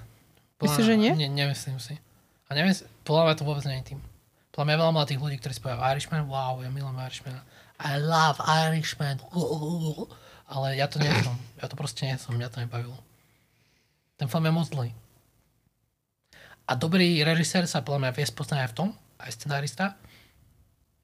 Myslíš, 0.59 0.85
že 0.85 0.95
nie? 0.99 1.11
Nie, 1.15 1.31
nemyslím 1.31 1.79
si. 1.79 1.95
A 2.51 2.53
si- 2.75 2.85
podľa 3.07 3.31
mňa 3.31 3.35
to 3.39 3.47
vôbec 3.47 3.63
nie 3.63 3.79
je 3.79 3.95
tým. 3.95 3.99
Podľa 4.51 4.65
mňa 4.67 4.75
veľa 4.83 4.93
mladých 4.93 5.19
ľudí, 5.23 5.35
ktorí 5.39 5.55
spôjajú 5.55 5.79
Irishman, 5.79 6.27
wow, 6.27 6.59
ja 6.59 6.67
milujem 6.67 6.99
Irishman. 6.99 7.39
I 7.79 7.95
love 7.97 8.37
Irishman. 8.43 9.23
Ale 10.51 10.75
ja 10.75 10.91
to 10.91 10.99
nie 10.99 11.07
som. 11.23 11.39
Ja 11.63 11.71
to 11.71 11.79
proste 11.79 12.03
nie 12.03 12.19
som, 12.19 12.35
mňa 12.35 12.51
to 12.51 12.59
nebavilo. 12.59 12.99
Ten 14.19 14.27
film 14.27 14.45
je 14.45 14.53
moc 14.53 14.67
dlhý. 14.67 14.91
A 16.67 16.71
dobrý 16.75 17.23
režisér 17.23 17.65
sa 17.65 17.79
podľa 17.81 18.11
mňa 18.11 18.11
vie 18.19 18.25
spoznať 18.27 18.59
aj 18.59 18.69
v 18.69 18.77
tom, 18.77 18.89
aj 19.17 19.31
scenárista, 19.33 19.85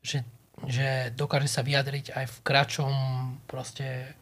že, 0.04 0.22
že 0.68 1.16
dokáže 1.16 1.48
sa 1.48 1.64
vyjadriť 1.64 2.14
aj 2.14 2.26
v 2.28 2.38
kratšom 2.44 2.94
proste 3.48 4.14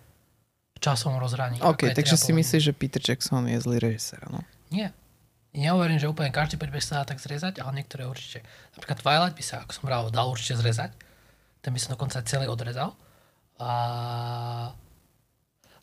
časovom 0.86 1.18
rozhraní. 1.18 1.58
OK, 1.66 1.90
takže 1.90 2.16
3,5 2.16 2.26
si 2.26 2.32
myslíš, 2.38 2.64
že 2.70 2.74
Peter 2.78 3.02
Jackson 3.02 3.50
je 3.50 3.58
zlý 3.58 3.82
režisér, 3.82 4.22
no? 4.30 4.46
nie. 4.70 4.90
Nehovorím, 5.56 5.96
že 5.96 6.12
úplne 6.12 6.36
každý 6.36 6.60
príbeh 6.60 6.84
sa 6.84 7.02
dá 7.02 7.16
tak 7.16 7.24
zrezať, 7.24 7.64
ale 7.64 7.80
niektoré 7.80 8.04
určite. 8.04 8.44
Napríklad 8.76 9.00
Twilight 9.00 9.36
by 9.40 9.44
sa, 9.44 9.56
ako 9.64 9.72
som 9.72 9.84
bral, 9.88 10.12
dal 10.12 10.28
určite 10.28 10.60
zrezať. 10.60 10.92
Ten 11.64 11.72
by 11.72 11.80
som 11.80 11.96
dokonca 11.96 12.20
celý 12.28 12.52
odrezal. 12.52 12.92
A 13.56 13.72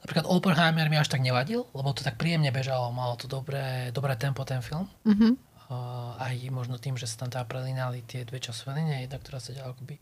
napríklad 0.04 0.28
Oppenheimer 0.28 0.92
mi 0.92 1.00
až 1.00 1.08
tak 1.08 1.24
nevadil, 1.24 1.64
lebo 1.72 1.88
to 1.96 2.04
tak 2.04 2.20
príjemne 2.20 2.52
bežalo, 2.52 2.92
malo 2.92 3.16
to 3.16 3.24
dobré, 3.24 3.88
dobré 3.96 4.12
tempo 4.20 4.44
ten 4.44 4.60
film. 4.60 4.92
Mhm. 5.08 5.40
Uh, 5.72 6.12
aj 6.20 6.36
možno 6.52 6.76
tým, 6.76 7.00
že 7.00 7.08
sa 7.08 7.24
tam 7.24 7.32
teda 7.32 7.48
prelínali 7.48 8.04
tie 8.04 8.28
dve 8.28 8.44
časové 8.44 8.76
linie, 8.84 9.08
jedna, 9.08 9.16
ktorá 9.16 9.40
sa 9.40 9.56
ďala 9.56 9.72
akoby 9.72 9.96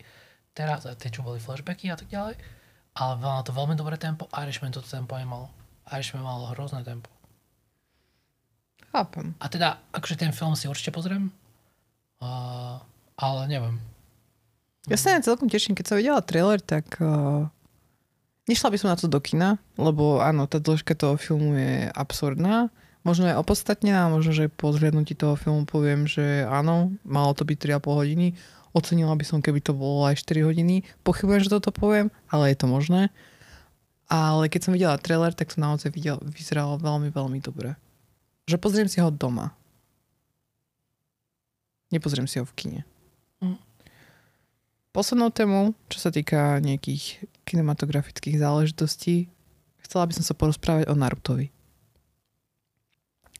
teraz, 0.51 0.83
a 0.83 0.99
tie, 0.99 1.07
čo 1.07 1.23
boli 1.23 1.39
flashbacky 1.39 1.87
a 1.87 1.95
tak 1.95 2.11
ďalej. 2.11 2.35
Ale 2.91 3.13
malo 3.23 3.39
to 3.47 3.55
veľmi 3.55 3.79
dobré 3.79 3.95
tempo, 3.95 4.27
Irishman 4.35 4.75
toto 4.75 4.87
tempo 4.87 5.15
nemal. 5.15 5.47
Irishman 5.87 6.27
mal 6.27 6.51
hrozné 6.51 6.83
tempo. 6.83 7.07
Chápem. 8.91 9.31
A 9.39 9.47
teda, 9.47 9.79
akože 9.95 10.19
ten 10.19 10.35
film 10.35 10.51
si 10.59 10.67
určite 10.67 10.91
pozriem, 10.91 11.31
uh, 12.19 12.83
ale 13.15 13.41
neviem. 13.47 13.79
Ja 14.91 14.99
sa 14.99 15.15
aj 15.15 15.23
celkom 15.23 15.47
teším, 15.47 15.77
keď 15.77 15.85
som 15.87 15.95
videla 15.95 16.19
trailer, 16.19 16.59
tak 16.59 16.99
uh, 16.99 17.47
nešla 18.51 18.67
by 18.73 18.77
som 18.81 18.91
na 18.91 18.99
to 18.99 19.07
do 19.07 19.23
kina, 19.23 19.55
lebo 19.79 20.19
áno, 20.19 20.43
tá 20.43 20.59
dĺžka 20.59 20.91
toho 20.97 21.15
filmu 21.15 21.55
je 21.55 21.87
absurdná. 21.95 22.67
Možno 23.01 23.31
je 23.31 23.39
opodstatnená, 23.39 24.11
možno, 24.11 24.35
že 24.35 24.51
po 24.51 24.69
zhľadnutí 24.75 25.15
toho 25.17 25.33
filmu 25.39 25.65
poviem, 25.65 26.05
že 26.05 26.45
áno, 26.45 26.93
malo 27.01 27.31
to 27.33 27.47
byť 27.47 27.79
3,5 27.79 28.01
hodiny. 28.03 28.27
Ocenila 28.71 29.11
by 29.19 29.25
som, 29.27 29.43
keby 29.43 29.59
to 29.59 29.75
bolo 29.75 30.07
aj 30.07 30.23
4 30.23 30.47
hodiny. 30.47 30.87
Pochybujem, 31.03 31.43
že 31.43 31.51
toto 31.51 31.75
poviem, 31.75 32.07
ale 32.31 32.55
je 32.55 32.57
to 32.63 32.67
možné. 32.71 33.11
Ale 34.07 34.47
keď 34.47 34.59
som 34.63 34.75
videla 34.75 34.99
trailer, 34.99 35.35
tak 35.35 35.51
to 35.51 35.59
naozaj 35.59 35.91
videl, 35.91 36.19
vyzeralo 36.23 36.79
veľmi, 36.79 37.11
veľmi 37.11 37.39
dobre. 37.43 37.75
Že 38.47 38.59
pozriem 38.59 38.87
si 38.87 38.99
ho 39.03 39.11
doma. 39.11 39.55
Nepozriem 41.91 42.27
si 42.27 42.39
ho 42.39 42.47
v 42.47 42.55
kine. 42.55 42.81
Mm. 43.43 43.59
Poslednou 44.95 45.31
tému, 45.31 45.75
čo 45.91 45.99
sa 46.03 46.11
týka 46.11 46.59
nejakých 46.63 47.23
kinematografických 47.43 48.39
záležitostí, 48.39 49.27
chcela 49.83 50.07
by 50.07 50.15
som 50.15 50.23
sa 50.23 50.35
porozprávať 50.35 50.87
o 50.87 50.95
Narutovi, 50.95 51.51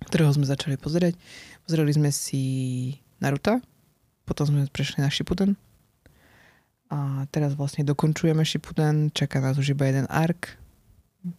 ktorého 0.08 0.32
sme 0.36 0.48
začali 0.48 0.76
pozerať. 0.76 1.16
Pozerali 1.64 1.92
sme 1.96 2.12
si 2.12 2.44
Naruta, 3.24 3.64
potom 4.32 4.48
sme 4.48 4.72
prešli 4.72 5.04
na 5.04 5.12
Shippuden 5.12 5.60
a 6.92 7.24
teraz 7.32 7.56
vlastne 7.56 7.88
dokončujeme 7.88 8.44
Shippuden, 8.44 9.16
čaká 9.16 9.40
nás 9.40 9.56
už 9.56 9.72
iba 9.72 9.88
jeden 9.88 10.12
ark, 10.12 10.60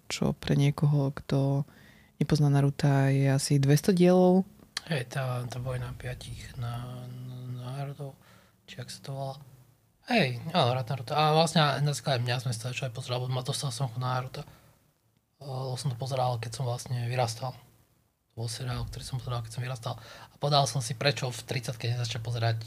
čo 0.09 0.33
pre 0.33 0.57
niekoho, 0.57 1.13
kto 1.13 1.69
nepozná 2.17 2.49
Naruta, 2.49 3.13
je 3.13 3.29
asi 3.29 3.61
200 3.61 3.93
dielov. 3.93 4.49
Hej, 4.89 5.13
tá, 5.13 5.45
tá 5.45 5.61
vojna 5.61 5.93
piatich 6.01 6.41
na, 6.57 7.05
na 7.53 7.69
národov, 7.69 8.17
či 8.65 8.81
ak 8.81 8.89
sa 8.89 9.05
to 9.05 9.13
volá. 9.13 9.37
Hej, 10.09 10.41
áno, 10.57 10.73
rád 10.73 10.89
Naruto. 10.89 11.13
A 11.13 11.37
vlastne 11.37 11.61
na 11.85 11.93
základe 11.93 12.25
mňa 12.25 12.43
sme 12.43 12.57
sa 12.57 12.73
začali 12.73 12.89
pozerať, 12.89 13.21
lebo 13.21 13.29
ma 13.29 13.45
dostal 13.45 13.69
som 13.69 13.93
na 14.01 14.19
Naruto. 14.19 14.43
Lebo 15.37 15.77
som 15.77 15.93
to 15.93 16.01
pozeral, 16.01 16.41
keď 16.41 16.51
som 16.57 16.65
vlastne 16.65 16.97
vyrastal. 17.13 17.53
To 18.33 18.33
bol 18.41 18.49
seriál, 18.49 18.89
ktorý 18.89 19.05
som 19.05 19.21
pozeral, 19.21 19.45
keď 19.45 19.53
som 19.53 19.63
vyrastal. 19.63 19.95
A 20.33 20.35
povedal 20.41 20.65
som 20.65 20.81
si, 20.81 20.97
prečo 20.97 21.29
v 21.29 21.45
30 21.45 21.77
keď 21.77 21.89
nezačal 22.01 22.25
pozerať 22.25 22.65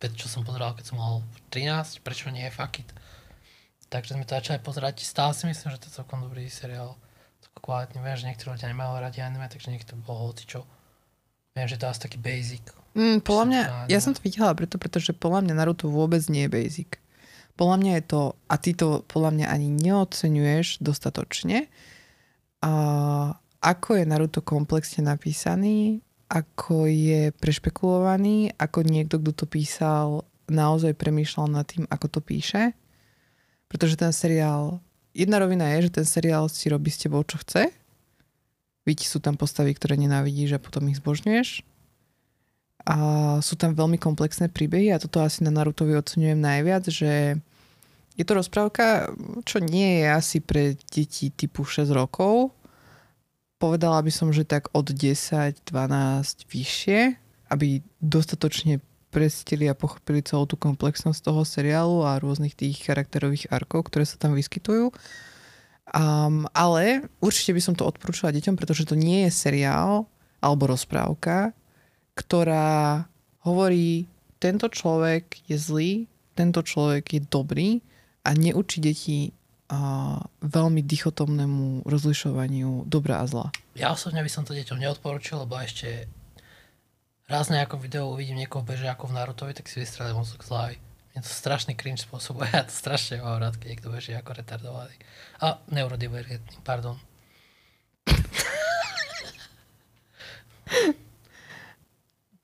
čo 0.00 0.28
som 0.28 0.44
pozeral, 0.44 0.76
keď 0.76 0.84
som 0.92 0.96
mal 1.00 1.24
13, 1.50 2.04
prečo 2.04 2.28
nie, 2.28 2.44
fuck 2.52 2.80
it. 2.80 2.88
Takže 3.88 4.18
sme 4.18 4.26
to 4.26 4.36
začali 4.36 4.58
pozerať. 4.60 5.06
Stále 5.06 5.32
si 5.32 5.46
myslím, 5.46 5.72
že 5.72 5.80
to 5.80 5.88
je 5.88 5.96
celkom 6.02 6.20
dobrý 6.20 6.50
seriál. 6.50 6.98
Celkom 7.40 7.62
kvalitný. 7.64 8.02
Viem, 8.02 8.18
že 8.18 8.26
niektorí 8.28 8.48
ľudia 8.58 8.68
nemajú 8.68 8.92
radi 8.98 9.18
anime, 9.22 9.46
takže 9.46 9.70
niekto 9.70 9.94
bol 10.02 10.18
hocičo. 10.26 10.66
Viem, 11.56 11.70
že 11.70 11.78
to 11.80 11.88
je 11.88 11.90
asi 11.94 12.02
taký 12.02 12.18
basic. 12.20 12.64
Mm, 12.96 13.20
podľa 13.24 13.44
mňa, 13.48 13.60
ja 13.92 14.00
som 14.00 14.16
to 14.16 14.24
videla 14.24 14.56
preto, 14.56 14.80
pretože 14.80 15.12
podľa 15.12 15.44
mňa 15.44 15.54
Naruto 15.54 15.92
vôbec 15.92 16.20
nie 16.32 16.48
je 16.48 16.52
basic. 16.52 16.90
Podľa 17.56 17.76
mňa 17.80 17.92
je 17.96 18.04
to, 18.04 18.20
a 18.48 18.54
ty 18.60 18.70
to 18.76 19.04
podľa 19.08 19.30
mňa 19.32 19.46
ani 19.48 19.68
neocenuješ 19.72 20.80
dostatočne, 20.84 21.68
a 22.64 22.72
ako 23.60 24.00
je 24.00 24.04
Naruto 24.08 24.40
komplexne 24.40 25.04
napísaný, 25.04 26.00
ako 26.26 26.90
je 26.90 27.30
prešpekulovaný, 27.38 28.54
ako 28.58 28.82
niekto, 28.82 29.22
kto 29.22 29.32
to 29.32 29.46
písal, 29.46 30.26
naozaj 30.50 30.98
premýšľal 30.98 31.46
nad 31.50 31.66
tým, 31.66 31.86
ako 31.86 32.18
to 32.18 32.20
píše. 32.22 32.74
Pretože 33.66 33.98
ten 33.98 34.10
seriál, 34.14 34.78
jedna 35.14 35.42
rovina 35.42 35.74
je, 35.76 35.90
že 35.90 36.02
ten 36.02 36.06
seriál 36.06 36.46
si 36.50 36.70
robí 36.70 36.90
s 36.90 37.02
tebou, 37.02 37.22
čo 37.26 37.38
chce. 37.42 37.70
Víť 38.86 39.10
sú 39.10 39.18
tam 39.18 39.34
postavy, 39.34 39.74
ktoré 39.74 39.98
nenávidíš 39.98 40.58
a 40.58 40.62
potom 40.62 40.86
ich 40.86 41.02
zbožňuješ 41.02 41.66
a 42.86 42.96
sú 43.42 43.58
tam 43.58 43.74
veľmi 43.74 43.98
komplexné 43.98 44.46
príbehy 44.46 44.94
a 44.94 45.02
toto 45.02 45.18
asi 45.18 45.42
na 45.42 45.50
Narutovi 45.50 45.98
oceňujem 45.98 46.38
najviac, 46.38 46.86
že 46.86 47.42
je 48.14 48.24
to 48.24 48.32
rozprávka, 48.38 49.10
čo 49.42 49.58
nie 49.58 50.00
je 50.00 50.06
asi 50.06 50.38
pre 50.38 50.78
deti 50.94 51.34
typu 51.34 51.66
6 51.66 51.90
rokov. 51.90 52.54
Povedala 53.56 54.04
by 54.04 54.12
som, 54.12 54.28
že 54.32 54.44
tak 54.44 54.68
od 54.76 54.92
10, 54.92 55.64
12 55.64 56.44
vyššie, 56.44 57.00
aby 57.48 57.80
dostatočne 58.04 58.84
presítili 59.08 59.64
a 59.64 59.78
pochopili 59.78 60.20
celú 60.20 60.44
tú 60.44 60.60
komplexnosť 60.60 61.24
toho 61.24 61.40
seriálu 61.40 62.04
a 62.04 62.20
rôznych 62.20 62.52
tých 62.52 62.84
charakterových 62.84 63.48
arkov, 63.48 63.88
ktoré 63.88 64.04
sa 64.04 64.20
tam 64.20 64.36
vyskytujú. 64.36 64.92
Um, 65.94 66.44
ale 66.52 67.06
určite 67.22 67.54
by 67.56 67.62
som 67.62 67.74
to 67.78 67.86
odporúčala 67.86 68.34
deťom, 68.34 68.58
pretože 68.58 68.84
to 68.84 68.98
nie 68.98 69.24
je 69.24 69.32
seriál 69.32 70.04
alebo 70.42 70.68
rozprávka, 70.68 71.56
ktorá 72.18 73.06
hovorí, 73.46 74.10
tento 74.36 74.68
človek 74.68 75.46
je 75.48 75.56
zlý, 75.56 75.92
tento 76.36 76.60
človek 76.60 77.04
je 77.16 77.20
dobrý 77.24 77.80
a 78.26 78.34
neučí 78.36 78.82
deti 78.84 79.32
a, 79.66 80.22
veľmi 80.42 80.82
dichotomnému 80.82 81.86
rozlišovaniu 81.86 82.86
dobra 82.86 83.22
a 83.22 83.26
zla. 83.26 83.50
Ja 83.74 83.90
osobne 83.90 84.22
by 84.22 84.30
som 84.30 84.46
to 84.46 84.54
deťom 84.54 84.78
neodporúčil, 84.78 85.42
lebo 85.42 85.58
ešte 85.58 86.06
raz 87.26 87.50
na 87.50 87.62
nejakom 87.62 87.82
videu 87.82 88.06
uvidím 88.06 88.38
niekoho 88.38 88.62
beže 88.62 88.86
ako 88.86 89.10
v 89.10 89.16
Narutovi, 89.18 89.52
tak 89.58 89.66
si 89.66 89.82
vystrelím 89.82 90.22
mozog 90.22 90.46
z 90.46 90.54
hlavy. 90.54 90.76
Mne 91.14 91.20
to 91.26 91.32
strašný 91.32 91.74
cringe 91.74 92.06
spôsobuje, 92.06 92.46
ja 92.54 92.62
to 92.62 92.74
strašne 92.74 93.18
mám 93.18 93.42
rád, 93.42 93.58
keď 93.58 93.68
niekto 93.74 93.90
beží 93.90 94.14
ako 94.14 94.38
retardovaný. 94.38 94.94
A 95.42 95.58
neurodivergentný, 95.72 96.62
pardon. 96.62 96.94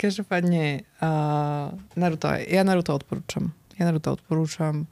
Každopádne 0.03 0.83
uh, 0.99 1.71
Naruto, 1.95 2.27
ja 2.35 2.67
Naruto 2.67 2.99
odporúčam. 2.99 3.55
Ja 3.79 3.87
Naruto 3.87 4.19
odporúčam. 4.19 4.91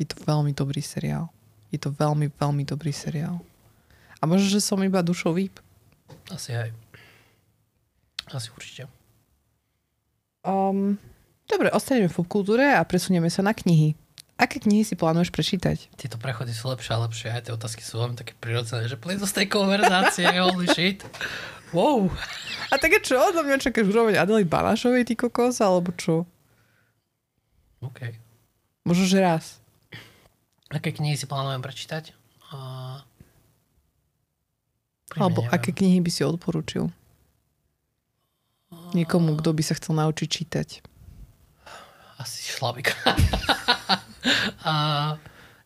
Je 0.00 0.08
to 0.10 0.18
veľmi 0.26 0.50
dobrý 0.50 0.82
seriál. 0.82 1.30
Je 1.70 1.78
to 1.78 1.94
veľmi, 1.94 2.30
veľmi 2.34 2.66
dobrý 2.66 2.90
seriál. 2.90 3.38
A 4.20 4.28
možno, 4.28 4.50
že 4.50 4.60
som 4.60 4.82
iba 4.82 5.00
dušou 5.00 5.34
výp. 5.38 5.62
Asi 6.28 6.52
aj. 6.52 6.70
Asi 8.30 8.50
určite. 8.54 8.86
Um, 10.46 10.98
dobre, 11.46 11.72
ostaneme 11.72 12.10
v 12.10 12.16
popkultúre 12.20 12.74
a 12.74 12.82
presunieme 12.86 13.30
sa 13.32 13.42
na 13.42 13.54
knihy. 13.54 13.96
Aké 14.40 14.56
knihy 14.56 14.88
si 14.88 14.96
plánuješ 14.96 15.28
prečítať? 15.28 15.92
Tieto 16.00 16.16
prechody 16.16 16.56
sú 16.56 16.72
lepšie 16.72 16.96
a 16.96 17.04
lepšie, 17.04 17.28
aj 17.28 17.42
tie 17.44 17.52
otázky 17.52 17.84
sú 17.84 18.00
veľmi 18.00 18.16
také 18.16 18.32
prirodzené, 18.40 18.88
že 18.88 18.96
plyn 18.96 19.20
z 19.20 19.36
tej 19.36 19.46
konverzácie, 19.52 20.24
holy 20.40 20.64
shit. 20.72 21.04
Wow. 21.76 22.08
A 22.72 22.80
také 22.80 23.04
čo? 23.04 23.20
Odo 23.20 23.44
mňa 23.44 23.60
čakáš 23.60 23.92
úroveň 23.92 24.16
Adely 24.16 24.48
Balášovej, 24.48 25.04
ty 25.06 25.14
kokos, 25.14 25.60
alebo 25.60 25.92
čo? 25.92 26.24
OK. 27.84 28.16
Možno, 28.88 29.04
že 29.04 29.20
raz. 29.20 29.59
Aké 30.70 30.94
knihy 30.94 31.18
si 31.18 31.26
plánujem 31.26 31.58
prečítať? 31.58 32.14
A... 32.54 32.58
Príjme, 35.10 35.22
Alebo 35.26 35.42
neviem. 35.42 35.54
aké 35.58 35.70
knihy 35.74 35.98
by 35.98 36.10
si 36.14 36.22
odporúčil? 36.22 36.86
Niekomu, 38.94 39.34
kto 39.42 39.50
by 39.50 39.62
sa 39.66 39.74
chcel 39.74 39.98
naučiť 39.98 40.28
čítať. 40.30 40.68
Asi 42.22 42.38
šlabik. 42.54 42.94
a, 44.70 44.74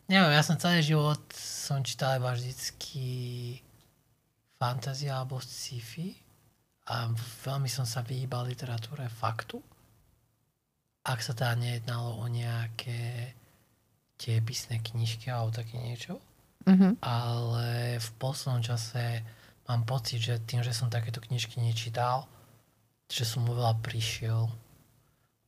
neviem, 0.09 0.33
ja 0.33 0.41
som 0.41 0.57
celý 0.57 0.81
život 0.81 1.21
som 1.37 1.85
čítal 1.85 2.17
iba 2.17 2.33
vždycky 2.33 3.05
fantasy 4.57 5.05
alebo 5.05 5.37
sci-fi 5.37 6.17
a 6.89 7.09
veľmi 7.45 7.69
som 7.69 7.85
sa 7.85 8.01
vyhýbal 8.01 8.49
literatúre 8.49 9.05
faktu. 9.09 9.61
Ak 11.05 11.21
sa 11.21 11.37
teda 11.37 11.53
nejednalo 11.53 12.17
o 12.17 12.25
nejaké 12.25 13.33
tie 14.15 14.39
písne 14.39 14.79
knižky 14.79 15.27
alebo 15.31 15.51
také 15.55 15.75
niečo. 15.79 16.19
Uh-huh. 16.65 16.97
ale 16.97 18.01
v 18.01 18.09
poslednom 18.17 18.65
čase 18.65 19.21
mám 19.69 19.85
pocit, 19.85 20.17
že 20.17 20.41
tým, 20.41 20.65
že 20.65 20.73
som 20.73 20.89
takéto 20.89 21.21
knižky 21.21 21.61
nečítal, 21.61 22.25
že 23.05 23.21
som 23.21 23.45
oveľa 23.45 23.77
prišiel. 23.85 24.49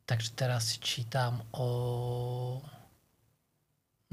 Takže 0.06 0.30
teraz 0.38 0.78
čítam 0.78 1.42
o, 1.58 2.62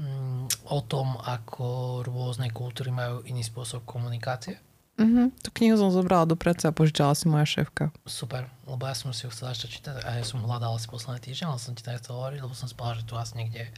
mm, 0.01 0.65
o 0.65 0.79
tom, 0.81 1.21
ako 1.21 2.01
rôzne 2.01 2.49
kultúry 2.49 2.89
majú 2.89 3.21
iný 3.29 3.45
spôsob 3.45 3.85
komunikácie. 3.85 4.57
Uh-huh. 4.97 5.29
Tú 5.45 5.53
knihu 5.61 5.77
som 5.77 5.93
zobrala 5.93 6.25
do 6.25 6.33
práce 6.33 6.65
a 6.65 6.73
požičala 6.73 7.13
si 7.13 7.29
moja 7.29 7.45
šéfka. 7.45 7.93
Super, 8.07 8.49
lebo 8.65 8.81
ja 8.87 8.97
som 8.97 9.13
si 9.13 9.27
ho 9.27 9.31
chcel 9.31 9.53
ešte 9.53 9.67
čítať 9.77 10.01
a 10.01 10.17
ja 10.17 10.23
som 10.25 10.41
hľadal 10.41 10.73
asi 10.73 10.89
posledný 10.89 11.21
týždeň, 11.21 11.53
ale 11.53 11.61
som 11.61 11.77
ti 11.77 11.85
to 11.85 11.93
nechcel 11.93 12.17
hovoriť, 12.17 12.39
lebo 12.41 12.55
som 12.57 12.65
spal, 12.65 12.97
že 12.97 13.05
tu 13.05 13.13
asi 13.13 13.37
niekde. 13.37 13.69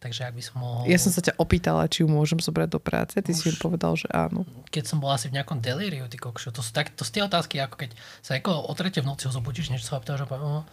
Takže 0.00 0.24
ak 0.24 0.32
by 0.32 0.42
som 0.42 0.54
mohol... 0.64 0.88
Ja 0.88 0.96
som 0.96 1.12
sa 1.12 1.20
ťa 1.20 1.36
opýtala, 1.36 1.84
či 1.84 2.00
ju 2.00 2.08
môžem 2.08 2.40
zobrať 2.40 2.68
do 2.72 2.80
práce. 2.80 3.20
Ty 3.20 3.30
si 3.36 3.44
mi 3.44 3.52
Už. 3.52 3.60
povedal, 3.60 3.92
že 4.00 4.08
áno. 4.08 4.48
keď 4.72 4.88
som 4.88 4.96
bol 4.96 5.12
asi 5.12 5.28
v 5.28 5.36
nejakom 5.36 5.60
delíriu, 5.60 6.08
ty 6.08 6.16
kokšo, 6.16 6.56
to 6.56 6.64
sú, 6.64 6.72
tak, 6.72 6.88
to 6.96 7.04
sú 7.04 7.12
tie 7.12 7.20
otázky, 7.20 7.60
ako 7.60 7.76
keď 7.84 7.92
sa 8.24 8.32
ako 8.40 8.64
o 8.64 8.72
tretie 8.72 9.04
v 9.04 9.12
noci 9.12 9.28
ho 9.28 9.32
zobudíš, 9.32 9.68
niečo 9.68 9.84
sa 9.84 10.00
opýtaš, 10.00 10.24
že 10.24 10.32
"No." 10.40 10.64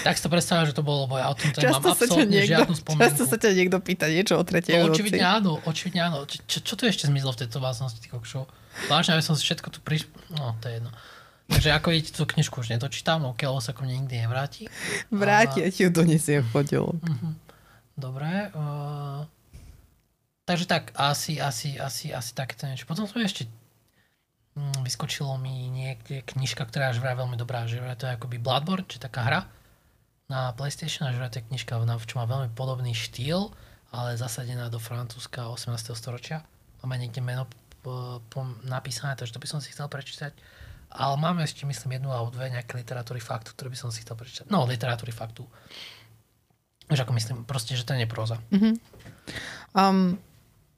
tak 0.00 0.16
si 0.16 0.24
to 0.24 0.32
predstavím, 0.32 0.64
že 0.64 0.72
to 0.72 0.80
bolo, 0.80 1.04
lebo 1.04 1.20
ja 1.20 1.28
o 1.28 1.36
tom 1.36 1.52
teda 1.52 1.76
mám 1.76 1.84
Často 1.84 1.84
ťa 1.84 1.92
absolútne 1.92 2.24
niekto, 2.32 2.50
žiadnu 2.56 2.72
spomienku. 2.72 3.04
často 3.04 3.22
sa 3.28 3.36
ťa 3.36 3.50
niekto 3.52 3.76
pýta 3.84 4.06
niečo 4.08 4.34
o 4.40 4.44
tretej 4.48 4.72
No, 4.80 4.88
noci. 4.88 4.96
očividne 4.96 5.24
áno, 5.28 5.52
očividne 5.60 6.00
áno. 6.00 6.16
Čo, 6.24 6.36
čo, 6.48 6.58
čo 6.64 6.72
tu 6.80 6.82
ešte 6.88 7.04
zmizlo 7.04 7.36
v 7.36 7.38
tejto 7.44 7.60
vážnosti, 7.60 8.00
ty 8.00 8.08
kokšo? 8.08 8.48
Vážne, 8.88 9.12
aby 9.12 9.20
som 9.20 9.36
si 9.36 9.44
všetko 9.44 9.68
tu 9.68 9.84
priš... 9.84 10.08
No, 10.32 10.56
to 10.64 10.72
je 10.72 10.80
jedno. 10.80 10.88
Takže 11.52 11.68
ako 11.76 11.92
vidíte, 11.92 12.16
tú 12.16 12.24
knižku 12.24 12.64
už 12.64 12.72
nedočítam, 12.72 13.20
no 13.20 13.36
lebo 13.36 13.60
sa 13.60 13.76
ku 13.76 13.84
mne 13.84 14.08
nikdy 14.08 14.24
nevráti. 14.24 14.72
Vráti, 15.12 15.60
ja 15.60 15.68
ti 15.68 15.84
ju 15.84 15.92
donesiem 15.92 16.40
v 16.40 16.48
pondelok. 16.48 16.96
Dobre. 17.94 18.50
Uh, 18.54 19.22
takže 20.44 20.66
tak, 20.66 20.90
asi, 20.98 21.38
asi, 21.38 21.78
asi, 21.78 22.10
asi 22.10 22.30
takéto 22.34 22.66
niečo. 22.66 22.90
Potom 22.90 23.06
sme 23.06 23.22
ešte 23.22 23.46
mm, 24.58 24.82
vyskočilo 24.82 25.38
mi 25.38 25.70
niekde 25.70 26.26
knižka, 26.26 26.66
ktorá 26.66 26.90
je 26.90 27.02
vraj 27.02 27.14
veľmi 27.14 27.38
dobrá, 27.38 27.66
že 27.70 27.78
vraj 27.78 27.98
to 27.98 28.10
je 28.10 28.14
akoby 28.18 28.42
Bloodborne, 28.42 28.86
či 28.90 28.98
taká 28.98 29.22
hra 29.22 29.40
na 30.26 30.50
PlayStation, 30.56 31.06
a 31.06 31.12
že 31.14 31.20
vraj 31.20 31.30
to 31.30 31.38
je 31.38 31.48
knižka, 31.52 31.78
čo 31.78 32.18
má 32.18 32.26
veľmi 32.26 32.50
podobný 32.56 32.96
štýl, 32.96 33.52
ale 33.94 34.18
zasadená 34.18 34.66
do 34.72 34.82
Francúzska 34.82 35.46
18. 35.46 35.94
storočia. 35.94 36.42
Máme 36.82 36.98
niekde 36.98 37.22
meno 37.22 37.46
po, 37.84 38.24
po, 38.32 38.42
napísané, 38.64 39.14
takže 39.14 39.36
to 39.36 39.42
by 39.42 39.48
som 39.48 39.60
si 39.60 39.70
chcel 39.70 39.86
prečítať. 39.86 40.32
Ale 40.94 41.14
máme 41.18 41.42
ešte, 41.42 41.66
myslím, 41.66 41.98
jednu 41.98 42.10
alebo 42.10 42.30
dve 42.30 42.48
nejaké 42.54 42.78
literatúry 42.78 43.18
faktu, 43.18 43.50
ktoré 43.52 43.68
by 43.70 43.78
som 43.78 43.90
si 43.90 44.02
chcel 44.02 44.14
prečítať. 44.14 44.46
No, 44.48 44.62
literatúry 44.64 45.10
faktu. 45.10 45.44
Vieš, 46.90 47.00
ako 47.04 47.12
myslím, 47.16 47.36
proste, 47.48 47.76
že 47.78 47.86
to 47.88 47.96
nie 47.96 48.04
je 48.04 48.12
próza. 48.12 48.36
Mm-hmm. 48.52 48.74
Um, 49.72 50.20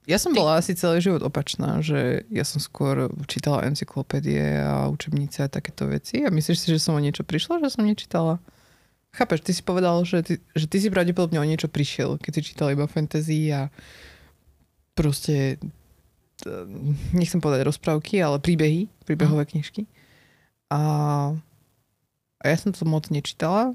ja 0.07 0.22
som 0.22 0.30
bola 0.30 0.62
asi 0.62 0.78
celý 0.78 1.02
život 1.02 1.18
opačná, 1.26 1.82
že 1.82 2.22
ja 2.30 2.46
som 2.46 2.62
skôr 2.62 3.11
čítala 3.26 3.66
encyklopédie 3.66 4.62
a 4.62 4.86
učebnice 4.86 5.46
a 5.46 5.52
takéto 5.52 5.90
veci. 5.90 6.22
A 6.22 6.30
myslíš 6.30 6.59
si, 6.62 6.68
že 6.70 6.78
som 6.78 6.94
o 6.94 7.02
niečo 7.02 7.26
prišla, 7.26 7.59
že 7.59 7.74
som 7.74 7.82
nečítala? 7.82 8.38
Chápeš, 9.11 9.42
ty 9.42 9.50
si 9.50 9.66
povedal, 9.66 9.98
že 10.07 10.22
ty, 10.22 10.34
že 10.54 10.70
ty 10.70 10.78
si 10.78 10.94
pravdepodobne 10.94 11.42
o 11.42 11.48
niečo 11.48 11.66
prišiel, 11.66 12.22
keď 12.22 12.32
si 12.38 12.54
čítal 12.54 12.70
iba 12.70 12.86
fantasy 12.86 13.50
a 13.50 13.66
proste 14.94 15.59
nechcem 17.16 17.40
povedať 17.40 17.66
rozprávky, 17.66 18.20
ale 18.20 18.38
príbehy, 18.38 18.86
príbehové 19.09 19.42
mm. 19.42 19.50
knižky. 19.50 19.82
A, 20.70 20.80
a 22.38 22.44
ja 22.44 22.57
som 22.61 22.70
to 22.70 22.84
moc 22.86 23.09
nečítala. 23.09 23.72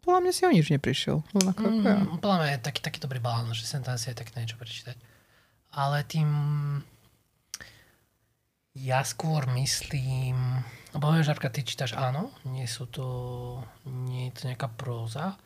Podľa 0.00 0.20
mňa 0.24 0.32
si 0.32 0.42
o 0.48 0.52
nič 0.52 0.66
neprišiel. 0.72 1.20
Rovnako 1.36 1.60
mm, 1.60 1.84
ja. 1.84 1.96
Podľa 2.16 2.36
mňa 2.40 2.48
je 2.56 2.60
taký, 2.64 2.80
taký 2.80 2.98
dobrý 3.04 3.20
balán, 3.20 3.52
že 3.52 3.68
sem 3.68 3.84
tam 3.84 4.00
si 4.00 4.08
aj 4.08 4.16
tak 4.16 4.32
niečo 4.32 4.56
prečítať. 4.56 4.96
Ale 5.76 6.02
tým... 6.08 6.28
Ja 8.74 9.04
skôr 9.04 9.44
myslím... 9.52 10.64
Lebo 10.90 11.14
vieš, 11.14 11.30
Žarka, 11.30 11.52
ty 11.52 11.62
čítaš 11.62 11.94
áno, 11.94 12.32
nie 12.48 12.64
sú 12.64 12.88
to... 12.88 13.06
Nie 13.86 14.32
je 14.32 14.34
to 14.40 14.42
nejaká 14.48 14.72
próza, 14.72 15.36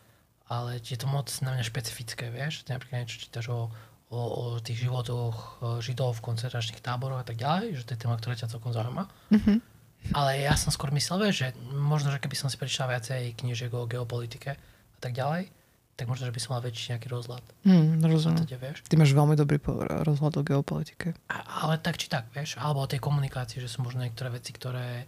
ale 0.46 0.78
je 0.78 0.96
to 0.96 1.10
moc 1.10 1.28
na 1.42 1.56
mňa 1.56 1.64
špecifické, 1.66 2.30
vieš? 2.30 2.62
Ty 2.62 2.78
napríklad 2.78 3.04
niečo 3.04 3.26
čítaš 3.26 3.50
o, 3.50 3.68
o, 4.14 4.20
o 4.20 4.44
tých 4.62 4.86
životoch 4.86 5.36
e, 5.36 5.82
Židov 5.82 6.20
v 6.20 6.24
koncentračných 6.30 6.84
táboroch 6.84 7.20
a 7.20 7.26
tak 7.26 7.40
ďalej, 7.40 7.80
že 7.80 7.84
to 7.84 7.92
je 7.96 8.02
téma, 8.06 8.16
ktorá 8.20 8.38
ťa 8.38 8.52
celkom 8.52 8.70
zaujíma. 8.70 9.04
Mm-hmm. 9.34 9.73
Ale 10.12 10.44
ja 10.44 10.52
som 10.58 10.68
skôr 10.68 10.92
myslel, 10.92 11.32
že 11.32 11.56
možno, 11.72 12.12
že 12.12 12.20
keby 12.20 12.36
som 12.36 12.52
si 12.52 12.60
prečítal 12.60 12.92
viacej 12.92 13.32
knižiek 13.40 13.72
o 13.72 13.88
geopolitike 13.88 14.52
a 14.60 14.98
tak 15.00 15.16
ďalej, 15.16 15.48
tak 15.94 16.10
možno, 16.10 16.26
že 16.26 16.34
by 16.34 16.40
som 16.42 16.50
mal 16.58 16.62
väčší 16.66 16.92
nejaký 16.92 17.06
rozhľad. 17.06 17.44
Mm, 17.62 18.02
rozumiem. 18.02 18.42
Teda, 18.44 18.58
vieš. 18.58 18.82
Ty 18.84 18.94
máš 18.98 19.14
veľmi 19.14 19.38
dobrý 19.38 19.62
rozhľad 20.02 20.34
o 20.36 20.42
geopolitike. 20.42 21.14
A, 21.30 21.36
ale 21.64 21.78
tak 21.78 21.96
či 21.96 22.10
tak, 22.10 22.28
vieš, 22.34 22.58
alebo 22.58 22.82
o 22.82 22.90
tej 22.90 22.98
komunikácii, 22.98 23.62
že 23.62 23.70
sú 23.70 23.86
možno 23.86 24.02
niektoré 24.02 24.34
veci, 24.34 24.50
ktoré 24.50 25.06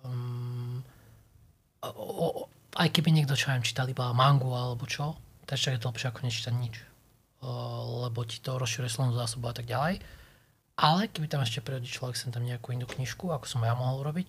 um, 0.00 0.80
o, 1.84 1.90
o, 1.92 2.26
aj 2.80 2.88
keby 2.96 3.12
niekto, 3.12 3.36
čo 3.36 3.52
viem, 3.52 3.60
čítal 3.60 3.92
iba 3.92 4.08
mangu 4.16 4.50
alebo 4.56 4.88
čo, 4.88 5.20
tak 5.44 5.60
je 5.60 5.78
to 5.78 5.92
lepšie 5.92 6.08
ako 6.10 6.20
nečítať 6.24 6.54
nič. 6.56 6.76
Uh, 7.44 8.08
lebo 8.08 8.24
ti 8.24 8.40
to 8.40 8.56
rozširuje 8.56 8.88
slovnú 8.88 9.12
zásobu 9.14 9.52
a 9.52 9.54
tak 9.54 9.68
ďalej. 9.68 10.00
Ale 10.76 11.08
keby 11.08 11.26
tam 11.32 11.40
ešte 11.40 11.64
prihodí 11.64 11.88
človek 11.88 12.20
sem 12.20 12.28
tam 12.28 12.44
nejakú 12.44 12.76
inú 12.76 12.84
knižku, 12.84 13.32
ako 13.32 13.48
som 13.48 13.64
ja 13.64 13.72
mohol 13.72 14.04
robiť, 14.04 14.28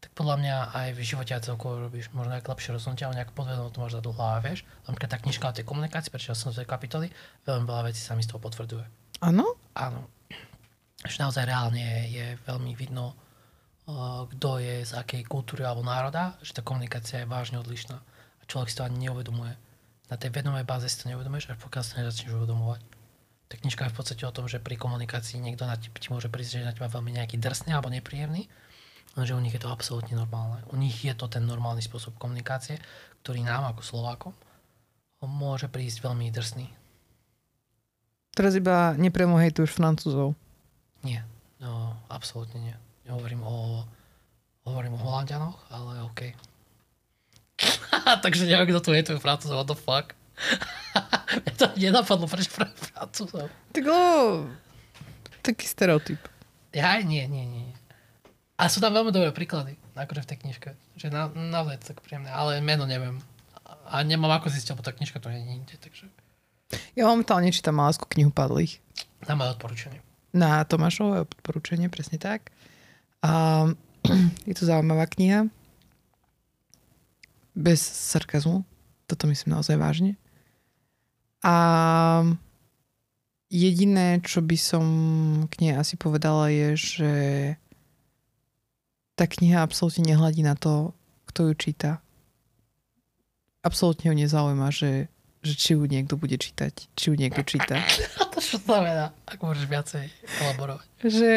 tak 0.00 0.10
podľa 0.16 0.36
mňa 0.40 0.56
aj 0.72 0.88
v 0.96 1.00
živote 1.04 1.36
aj 1.36 1.44
celkovo 1.44 1.90
robíš 1.90 2.08
možno 2.16 2.32
nejaké 2.32 2.48
lepšie 2.48 2.72
rozhodnutia, 2.72 3.10
ale 3.10 3.20
nejak 3.20 3.36
podvedom 3.36 3.68
to 3.68 3.84
máš 3.84 4.00
za 4.00 4.02
dlho 4.06 4.22
a 4.22 4.40
vieš. 4.40 4.64
Napríklad 4.88 5.10
tá 5.12 5.18
knižka 5.20 5.44
o 5.50 5.56
tej 5.60 5.66
komunikácii, 5.68 6.08
prečo 6.08 6.32
som 6.32 6.54
z 6.56 6.64
tej 6.64 6.68
kapitoly, 6.70 7.12
veľmi 7.44 7.68
veľa 7.68 7.92
vecí 7.92 8.00
sa 8.00 8.16
mi 8.16 8.24
z 8.24 8.32
toho 8.32 8.40
potvrdzuje. 8.40 8.86
Áno? 9.20 9.60
Áno. 9.76 10.08
Že 11.04 11.16
naozaj 11.20 11.44
reálne 11.44 11.82
je, 11.84 11.96
je 12.16 12.26
veľmi 12.48 12.72
vidno, 12.72 13.12
uh, 13.12 14.24
kto 14.32 14.62
je 14.64 14.88
z 14.88 14.92
akej 14.96 15.28
kultúry 15.28 15.68
alebo 15.68 15.84
národa, 15.84 16.40
že 16.40 16.56
tá 16.56 16.64
komunikácia 16.64 17.20
je 17.20 17.28
vážne 17.28 17.60
odlišná. 17.60 18.00
A 18.40 18.42
človek 18.48 18.72
si 18.72 18.80
to 18.80 18.88
ani 18.88 19.04
neuvedomuje. 19.04 19.52
Na 20.08 20.16
tej 20.16 20.32
vedomej 20.32 20.64
báze 20.64 20.88
si 20.88 20.96
to 20.96 21.12
neuvedomuješ, 21.12 21.52
až 21.52 21.60
pokiaľ 21.60 21.84
sa 21.84 22.00
nezačneš 22.00 22.40
uvedomovať. 22.40 22.80
Tá 23.50 23.58
knižka 23.58 23.90
je 23.90 23.92
v 23.92 23.98
podstate 23.98 24.22
o 24.22 24.30
tom, 24.30 24.46
že 24.46 24.62
pri 24.62 24.78
komunikácii 24.78 25.42
niekto 25.42 25.66
na 25.66 25.74
ti, 25.74 25.90
ti 25.90 26.08
môže 26.14 26.30
prísť, 26.30 26.62
že 26.62 26.68
na 26.70 26.74
teba 26.74 26.86
veľmi 26.86 27.18
nejaký 27.18 27.34
drsný 27.42 27.74
alebo 27.74 27.90
nepríjemný, 27.90 28.46
lenže 29.18 29.34
u 29.34 29.42
nich 29.42 29.50
je 29.50 29.62
to 29.66 29.74
absolútne 29.74 30.14
normálne. 30.14 30.62
U 30.70 30.78
nich 30.78 31.02
je 31.02 31.10
to 31.18 31.26
ten 31.26 31.42
normálny 31.42 31.82
spôsob 31.82 32.14
komunikácie, 32.14 32.78
ktorý 33.26 33.42
nám 33.42 33.74
ako 33.74 33.82
Slovákom 33.82 34.34
môže 35.28 35.68
prísť 35.68 36.00
veľmi 36.00 36.32
drsný. 36.32 36.66
Teraz 38.32 38.56
iba 38.56 38.96
nepriamo 38.96 39.36
hejtuješ 39.36 39.76
Francúzov. 39.76 40.32
Nie, 41.04 41.26
no, 41.60 41.98
absolútne 42.08 42.56
nie. 42.62 42.76
Hovorím 43.10 43.44
o, 43.44 43.84
hovorím 44.64 44.96
o 44.96 45.02
Holandianoch, 45.02 45.58
ale 45.68 46.06
OK. 46.08 46.20
Takže 48.24 48.48
neviem, 48.48 48.70
kto 48.72 48.80
tu 48.80 48.90
hejtuje 48.96 49.18
Francúzov, 49.20 49.60
what 49.60 49.68
the 49.68 49.76
fuck. 49.76 50.16
Mňa 51.46 51.52
to 51.54 51.66
nenapadlo, 51.78 52.26
prečo 52.26 52.50
pre 52.54 52.66
Francúzov. 52.74 53.46
Tak 53.70 53.84
o, 53.86 54.02
taký 55.40 55.64
stereotyp. 55.66 56.20
Ja, 56.74 56.98
nie, 57.02 57.26
nie, 57.26 57.46
nie. 57.46 57.68
A 58.60 58.68
sú 58.68 58.78
tam 58.78 58.92
veľmi 58.92 59.08
dobré 59.08 59.32
príklady, 59.32 59.80
akože 59.96 60.22
v 60.22 60.28
tej 60.28 60.38
knižke. 60.44 60.70
Že 61.00 61.08
na, 61.08 61.32
naozaj 61.32 61.80
tak 61.80 62.04
príjemné, 62.04 62.28
ale 62.28 62.60
meno 62.60 62.84
neviem. 62.84 63.16
A 63.88 64.04
nemám 64.04 64.36
ako 64.36 64.52
zistiť, 64.52 64.76
lebo 64.76 64.84
tá 64.84 64.92
knižka 64.92 65.18
to 65.18 65.32
nie 65.32 65.40
je 65.40 65.48
nikde, 65.56 65.76
takže... 65.80 66.04
Ja 66.94 67.08
momentálne 67.10 67.50
čítam 67.50 67.80
Malásku 67.80 68.04
knihu 68.14 68.30
padlých. 68.30 68.78
Na 69.26 69.34
moje 69.34 69.56
odporúčanie. 69.56 70.04
Na 70.30 70.62
Tomášové 70.62 71.26
odporúčanie, 71.26 71.90
presne 71.90 72.20
tak. 72.20 72.52
A 73.24 73.64
je 74.48 74.54
to 74.54 74.68
zaujímavá 74.68 75.08
kniha. 75.08 75.48
Bez 77.56 77.80
sarkazmu. 77.82 78.62
Toto 79.08 79.26
myslím 79.26 79.56
naozaj 79.56 79.74
vážne. 79.80 80.19
A 81.40 81.56
jediné, 83.50 84.22
čo 84.22 84.40
by 84.40 84.56
som 84.56 84.84
k 85.50 85.54
nej 85.64 85.74
asi 85.74 85.98
povedala 85.98 86.52
je, 86.52 86.68
že 86.78 87.12
tá 89.18 89.28
kniha 89.28 89.60
absolútne 89.60 90.06
nehľadí 90.06 90.40
na 90.40 90.56
to, 90.56 90.96
kto 91.28 91.50
ju 91.50 91.54
číta. 91.56 92.00
Absolútne 93.60 94.08
ho 94.08 94.16
nezaujíma, 94.16 94.72
že, 94.72 95.12
že 95.44 95.52
či 95.52 95.76
ju 95.76 95.84
niekto 95.84 96.16
bude 96.16 96.40
čítať, 96.40 96.88
či 96.96 97.04
ju 97.12 97.14
niekto 97.18 97.44
číta. 97.44 97.84
A 98.20 98.24
to 98.32 98.40
čo 98.40 98.56
znamená? 98.56 99.12
Ako 99.28 99.52
môžeš 99.52 99.66
viacej 99.68 100.04
elaborovať? 100.40 100.86
Že 101.04 101.30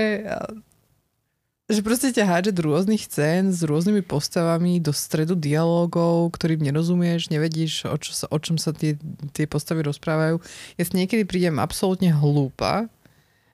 že 1.71 1.79
proste 1.79 2.11
ťa 2.11 2.27
hádže 2.27 2.51
do 2.59 2.67
rôznych 2.67 3.07
scén 3.07 3.47
s 3.47 3.63
rôznymi 3.63 4.03
postavami 4.03 4.83
do 4.83 4.91
stredu 4.91 5.39
dialogov, 5.39 6.35
ktorým 6.35 6.59
nerozumieš, 6.59 7.31
nevedíš, 7.31 7.87
o, 7.87 7.95
čo 7.95 8.11
sa, 8.11 8.25
o 8.27 8.37
čom 8.37 8.59
sa 8.59 8.75
tie, 8.75 8.99
tie 9.31 9.47
postavy 9.47 9.79
rozprávajú. 9.87 10.43
Ja 10.75 10.83
si 10.83 10.93
niekedy 10.99 11.23
prídem 11.23 11.63
absolútne 11.63 12.11
hlúpa, 12.11 12.91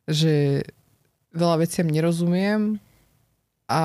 že 0.09 0.65
veľa 1.37 1.61
veciam 1.61 1.85
nerozumiem 1.85 2.81
a 3.69 3.81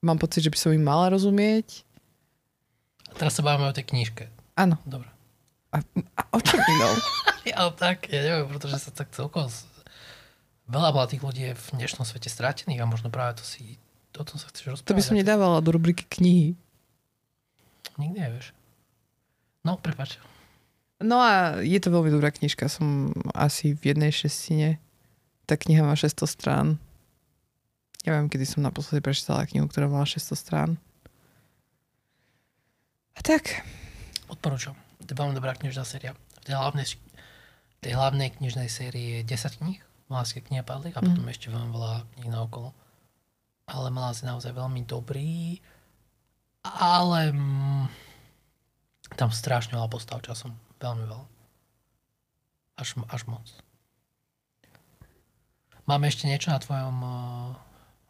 mám 0.00 0.16
pocit, 0.16 0.40
že 0.40 0.52
by 0.52 0.56
som 0.56 0.72
im 0.72 0.80
mala 0.80 1.12
rozumieť. 1.12 1.84
A 3.12 3.20
teraz 3.20 3.36
sa 3.36 3.44
bavíme 3.44 3.68
o 3.68 3.76
tej 3.76 3.92
knižke. 3.92 4.32
Áno. 4.56 4.80
Dobre. 4.88 5.12
A, 5.76 5.84
a 6.16 6.22
o 6.32 6.40
čom 6.40 6.56
inom? 6.64 6.96
ja 7.52 7.68
tak, 7.76 8.08
ja 8.08 8.24
neviem, 8.24 8.48
pretože 8.48 8.80
sa 8.80 8.88
tak 8.88 9.12
celkom 9.12 9.52
veľa 10.66 10.90
mladých 10.90 11.22
ľudí 11.22 11.42
je 11.50 11.54
v 11.54 11.66
dnešnom 11.78 12.02
svete 12.02 12.26
strátených 12.26 12.82
a 12.82 12.90
možno 12.90 13.08
práve 13.08 13.38
to 13.38 13.44
si, 13.46 13.78
o 14.18 14.24
tom 14.26 14.38
sa 14.38 14.50
chceš 14.50 14.78
rozprávať. 14.78 14.90
To 14.90 14.98
by 14.98 15.04
som 15.04 15.18
nedávala 15.18 15.62
do 15.62 15.70
rubriky 15.70 16.06
knihy. 16.10 16.58
Nikdy 17.96 18.18
nevieš. 18.18 18.52
No, 19.62 19.78
prepač. 19.78 20.18
No 21.00 21.22
a 21.22 21.60
je 21.62 21.78
to 21.80 21.92
veľmi 21.92 22.10
dobrá 22.12 22.32
knižka. 22.32 22.68
Som 22.68 23.14
asi 23.32 23.76
v 23.76 23.94
jednej 23.94 24.12
šestine. 24.12 24.82
Tá 25.46 25.54
kniha 25.54 25.86
má 25.86 25.94
600 25.94 26.26
strán. 26.26 26.66
Neviem, 28.06 28.30
kedy 28.30 28.46
som 28.46 28.62
naposledy 28.62 29.02
prečítala 29.02 29.48
knihu, 29.48 29.66
ktorá 29.66 29.90
mala 29.90 30.06
600 30.06 30.38
strán. 30.38 30.70
A 33.16 33.20
tak. 33.24 33.64
Odporúčam. 34.28 34.76
To 35.02 35.10
je 35.10 35.16
veľmi 35.16 35.34
dobrá 35.34 35.54
knižná 35.54 35.86
séria. 35.86 36.14
V 36.42 36.44
tej 36.46 36.54
hlavnej, 36.58 36.86
tej 37.82 37.92
hlavnej 37.94 38.28
knižnej 38.38 38.68
sérii 38.70 39.20
je 39.20 39.20
10 39.26 39.62
kníh 39.62 39.80
Malázske 40.06 40.38
knihy 40.38 40.62
padli 40.62 40.94
a 40.94 41.02
potom 41.02 41.26
mm. 41.26 41.32
ešte 41.34 41.50
veľmi 41.50 41.70
veľa 41.74 42.06
kníh 42.14 42.30
na 42.30 42.46
okolo. 42.46 42.70
Ale 43.66 43.90
Malás 43.90 44.22
je 44.22 44.30
naozaj 44.30 44.54
veľmi 44.54 44.86
dobrý, 44.86 45.58
ale 46.62 47.34
mm, 47.34 47.84
tam 49.18 49.34
strašne 49.34 49.74
veľa 49.74 49.90
postav 49.90 50.22
časom. 50.22 50.54
Veľmi 50.78 51.10
veľa. 51.10 51.26
Až, 52.78 53.02
až 53.10 53.22
moc. 53.26 53.46
Máme 55.86 56.10
ešte 56.10 56.26
niečo 56.26 56.50
na 56.50 56.58
tvojom 56.58 56.96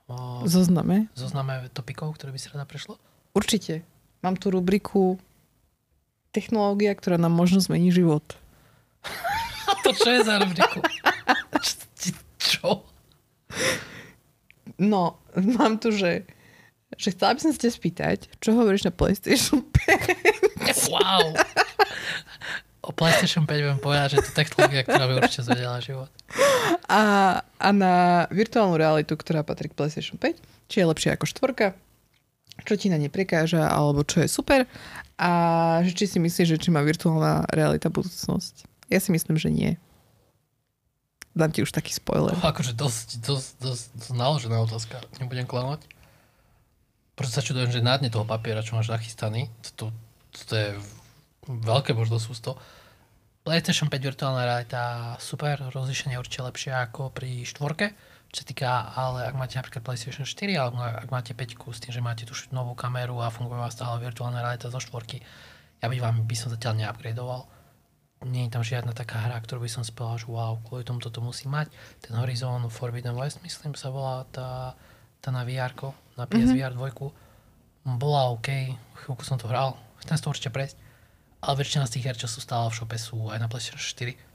uh, 0.08 0.44
zozname? 0.48 1.12
zozname 1.12 1.68
topikov, 1.72 2.16
ktoré 2.16 2.32
by 2.32 2.40
si 2.40 2.48
rada 2.48 2.64
prešlo? 2.64 2.96
Určite. 3.36 3.84
Mám 4.24 4.40
tu 4.40 4.48
rubriku 4.48 5.20
technológia, 6.32 6.92
ktorá 6.96 7.20
nám 7.20 7.32
možno 7.32 7.60
zmení 7.64 7.88
život. 7.88 8.24
To 9.86 9.94
čo 9.94 10.10
je 10.14 10.20
za 10.22 10.42
rubriku? 10.42 10.82
Čo? 12.38 12.82
No, 14.78 15.20
mám 15.58 15.78
tu, 15.78 15.92
že, 15.92 16.24
že 16.96 17.12
chcela 17.12 17.36
by 17.36 17.40
som 17.40 17.52
sa 17.52 17.60
ťa 17.66 17.72
spýtať, 17.72 18.18
čo 18.40 18.56
hovoríš 18.56 18.88
na 18.88 18.92
PlayStation 18.92 19.62
5? 19.62 20.64
Wow. 20.90 21.30
O 22.82 22.90
PlayStation 22.90 23.46
5 23.46 23.50
budem 23.50 23.80
povedať, 23.82 24.18
že 24.18 24.26
to 24.26 24.30
technológia, 24.34 24.82
ktorá 24.82 25.04
by 25.06 25.12
určite 25.22 25.46
zvedela 25.46 25.78
život. 25.78 26.10
A, 26.90 27.02
a 27.42 27.68
na 27.70 28.26
virtuálnu 28.34 28.74
realitu, 28.74 29.14
ktorá 29.14 29.46
patrí 29.46 29.70
k 29.70 29.78
PlayStation 29.78 30.18
5, 30.18 30.38
či 30.66 30.76
je 30.82 30.90
lepšia 30.90 31.14
ako 31.14 31.26
štvorka, 31.26 31.78
čo 32.66 32.74
ti 32.74 32.90
na 32.90 32.98
ne 32.98 33.06
prekáža, 33.06 33.66
alebo 33.66 34.02
čo 34.02 34.22
je 34.22 34.28
super 34.30 34.66
a 35.16 35.30
že 35.84 35.96
či 35.96 36.04
si 36.06 36.18
myslíš, 36.20 36.56
že 36.56 36.60
či 36.60 36.68
má 36.68 36.84
virtuálna 36.84 37.48
realita 37.48 37.88
budúcnosť. 37.88 38.68
Ja 38.92 39.00
si 39.00 39.10
myslím, 39.10 39.40
že 39.40 39.48
nie. 39.48 39.70
Dám 41.36 41.52
ti 41.52 41.60
už 41.60 41.68
taký 41.68 41.92
spoiler. 41.92 42.32
Oh, 42.32 42.48
akože 42.48 42.72
dosť, 42.72 43.20
dosť, 43.20 43.50
dosť, 43.60 43.84
dosť 43.92 44.12
naložená 44.16 44.56
otázka. 44.64 45.04
Nebudem 45.20 45.44
klamať. 45.44 45.84
Proste 47.12 47.40
sa 47.40 47.44
čudujem, 47.44 47.68
že 47.68 47.84
na 47.84 48.00
dne 48.00 48.08
toho 48.08 48.24
papiera, 48.24 48.64
čo 48.64 48.76
máš 48.76 48.88
nachystaný, 48.88 49.52
to, 49.76 49.92
to, 50.32 50.40
to 50.48 50.54
je 50.56 50.68
veľké 51.48 51.92
možno 51.92 52.16
sústo. 52.16 52.56
PlayStation 53.44 53.92
5 53.92 54.00
virtuálna 54.00 54.42
realita 54.48 55.14
super, 55.20 55.60
rozlišenie 55.70 56.16
určite 56.16 56.44
lepšie 56.44 56.72
ako 56.72 57.12
pri 57.12 57.44
štvorke 57.44 57.92
čo 58.36 58.42
týka, 58.44 58.92
ale 58.92 59.32
ak 59.32 59.34
máte 59.38 59.56
napríklad 59.56 59.80
PlayStation 59.80 60.28
4, 60.28 60.60
alebo 60.60 60.76
ak 60.82 61.08
máte 61.08 61.32
5 61.32 61.56
s 61.72 61.80
tým, 61.80 61.92
že 61.96 62.04
máte 62.04 62.28
tú 62.28 62.36
novú 62.52 62.76
kameru 62.76 63.16
a 63.24 63.32
funguje 63.32 63.56
vás 63.56 63.72
stále 63.72 64.02
virtuálna 64.04 64.44
realita 64.44 64.68
zo 64.68 64.76
štvorky, 64.76 65.24
ja 65.80 65.86
by 65.88 65.96
vám 65.96 66.28
by 66.28 66.36
som 66.36 66.52
zatiaľ 66.52 66.84
neupgradeoval. 66.84 67.48
Nie 68.26 68.50
je 68.50 68.54
tam 68.58 68.66
žiadna 68.66 68.90
taká 68.90 69.22
hra, 69.22 69.38
ktorú 69.38 69.62
by 69.62 69.70
som 69.70 69.86
spela, 69.86 70.18
že 70.18 70.26
wow, 70.26 70.58
kvôli 70.66 70.82
tomu 70.82 70.98
toto 70.98 71.22
musí 71.22 71.46
mať. 71.46 71.70
Ten 72.02 72.18
Horizon 72.18 72.66
Forbidden 72.66 73.14
West, 73.14 73.38
myslím, 73.46 73.78
sa 73.78 73.94
volá 73.94 74.26
tá, 74.34 74.74
tá 75.22 75.30
na 75.30 75.46
VR, 75.46 75.70
na 76.18 76.26
PSVR 76.26 76.74
mm-hmm. 76.74 77.14
2. 77.86 77.96
Bola 77.96 78.34
OK, 78.34 78.50
chvíľku 78.98 79.22
som 79.22 79.38
to 79.38 79.46
hral, 79.46 79.78
chcem 80.02 80.18
to 80.18 80.30
určite 80.34 80.50
prejsť. 80.50 80.74
Ale 81.38 81.62
väčšina 81.62 81.86
z 81.86 81.92
tých 81.94 82.06
her, 82.10 82.16
čo 82.18 82.26
sú 82.26 82.42
stále 82.42 82.66
v 82.66 82.76
šope, 82.82 82.98
sú 82.98 83.30
aj 83.30 83.38
na 83.38 83.46
PlayStation 83.46 83.78
4 83.78 84.26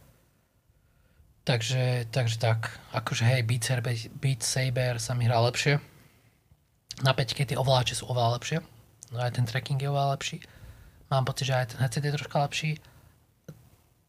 Takže, 1.41 2.05
takže 2.13 2.37
tak, 2.37 2.69
akože 2.93 3.25
hej, 3.25 3.41
Beat 3.41 3.65
Saber, 3.65 3.97
Beat 4.21 4.45
Saber 4.45 5.01
sa 5.01 5.17
mi 5.17 5.25
hrá 5.25 5.41
lepšie. 5.41 5.81
Na 7.01 7.17
5 7.17 7.33
tie 7.33 7.57
ovláče 7.57 7.97
sú 7.97 8.05
oveľa 8.13 8.37
lepšie. 8.37 8.57
No 9.09 9.17
aj 9.19 9.41
ten 9.41 9.49
tracking 9.49 9.81
je 9.81 9.89
oveľa 9.89 10.15
lepší. 10.15 10.37
Mám 11.09 11.25
pocit, 11.25 11.49
že 11.49 11.57
aj 11.57 11.75
ten 11.75 11.79
headset 11.83 12.05
je 12.05 12.15
troška 12.15 12.37
lepší. 12.45 12.79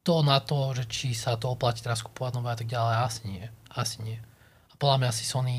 To 0.03 0.26
na 0.26 0.42
to, 0.42 0.74
že 0.74 0.90
či 0.90 1.14
sa 1.14 1.38
to 1.38 1.55
oplatí 1.55 1.78
teraz 1.78 2.03
kupovať 2.03 2.32
nové 2.34 2.50
a 2.50 2.59
tak 2.59 2.66
ďalej, 2.66 2.94
asi 3.07 3.22
nie. 3.30 3.44
Asi 3.70 4.03
nie. 4.03 4.18
A 4.70 4.74
podľa 4.74 4.96
mňa 4.98 5.09
asi 5.14 5.24
Sony 5.24 5.59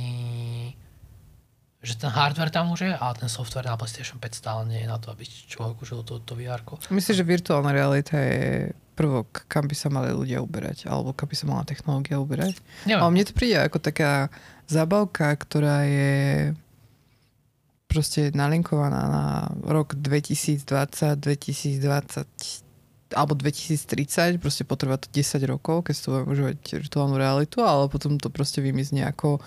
že 1.83 1.99
ten 1.99 2.07
hardware 2.07 2.47
tam 2.47 2.71
už 2.71 2.87
je, 2.87 2.93
ale 2.95 3.13
ten 3.19 3.27
software 3.27 3.67
na 3.67 3.75
PlayStation 3.75 4.15
5 4.15 4.39
stále 4.39 4.63
nie 4.71 4.79
je 4.79 4.87
na 4.87 4.95
to, 5.03 5.11
aby 5.11 5.27
človek 5.27 5.83
užil 5.83 5.99
to, 6.07 6.23
to 6.23 6.31
VR. 6.39 6.63
Myslím, 6.87 7.15
že 7.19 7.27
virtuálna 7.27 7.75
realita 7.75 8.15
je 8.15 8.71
prvok, 8.95 9.43
kam 9.51 9.67
by 9.67 9.75
sa 9.75 9.91
mali 9.91 10.15
ľudia 10.15 10.39
uberať, 10.39 10.87
alebo 10.87 11.11
kam 11.11 11.27
by 11.27 11.35
sa 11.35 11.45
mala 11.51 11.67
technológia 11.67 12.23
uberať. 12.23 12.55
Neviem. 12.87 13.03
Ale 13.03 13.11
mne 13.11 13.27
to 13.27 13.35
príde 13.35 13.59
ako 13.59 13.83
taká 13.83 14.31
zabavka, 14.71 15.27
ktorá 15.35 15.83
je 15.83 16.55
proste 17.91 18.31
nalinkovaná 18.31 19.01
na 19.11 19.25
rok 19.67 19.99
2020, 19.99 21.19
2020 21.19 22.62
alebo 23.13 23.37
2030, 23.37 24.41
proste 24.41 24.67
potrvá 24.67 24.97
to 24.97 25.07
10 25.09 25.39
rokov, 25.45 25.87
keď 25.87 25.93
si 25.93 26.01
to 26.03 26.09
budeme 26.11 26.29
užívať 26.33 26.57
virtuálnu 26.81 27.15
realitu, 27.15 27.61
ale 27.63 27.87
potom 27.87 28.17
to 28.17 28.33
proste 28.33 28.59
vymizne 28.59 29.05
ako, 29.05 29.39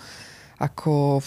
ako 0.57 1.21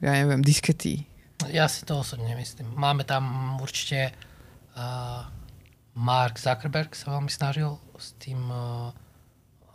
ja 0.00 0.12
neviem, 0.20 0.40
diskety. 0.40 1.04
Ja 1.50 1.68
si 1.68 1.84
to 1.84 2.00
osobne 2.00 2.32
myslím. 2.38 2.72
Máme 2.78 3.04
tam 3.04 3.56
určite 3.60 4.14
uh, 4.78 5.26
Mark 5.94 6.38
Zuckerberg 6.40 6.94
sa 6.94 7.18
veľmi 7.18 7.30
snažil 7.30 7.76
s 7.98 8.14
tým, 8.18 8.38
uh, 8.48 8.90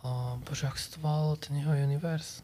uh, 0.04 0.34
bože, 0.44 0.66
ak 0.66 0.76
ten 1.40 1.60
jeho 1.60 1.72
universe? 1.76 2.42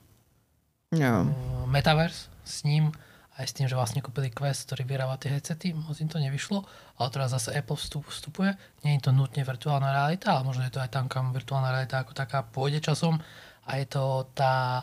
No. 0.94 1.28
Uh, 1.28 1.64
Metaverse 1.66 2.30
s 2.46 2.62
ním, 2.62 2.94
aj 3.36 3.46
s 3.46 3.52
tým, 3.52 3.68
že 3.68 3.76
vlastne 3.76 4.00
kúpili 4.00 4.32
Quest, 4.32 4.68
ktorý 4.68 4.88
vyrába 4.88 5.20
tie 5.20 5.28
headsety, 5.28 5.76
moc 5.76 5.96
im 6.00 6.08
to 6.08 6.16
nevyšlo, 6.16 6.64
ale 6.96 7.08
teraz 7.12 7.36
zase 7.36 7.52
Apple 7.52 7.76
vstup, 7.76 8.08
vstupuje. 8.08 8.56
Nie 8.80 8.96
je 8.96 9.08
to 9.08 9.12
nutne 9.12 9.44
virtuálna 9.44 9.92
realita, 9.92 10.32
ale 10.32 10.48
možno 10.48 10.64
je 10.64 10.72
to 10.72 10.80
aj 10.80 10.88
tam, 10.88 11.04
kam 11.04 11.36
virtuálna 11.36 11.68
realita 11.68 12.00
ako 12.00 12.16
taká 12.16 12.40
pôjde 12.48 12.80
časom. 12.80 13.20
A 13.68 13.76
je 13.76 13.86
to 13.92 14.24
tá, 14.32 14.80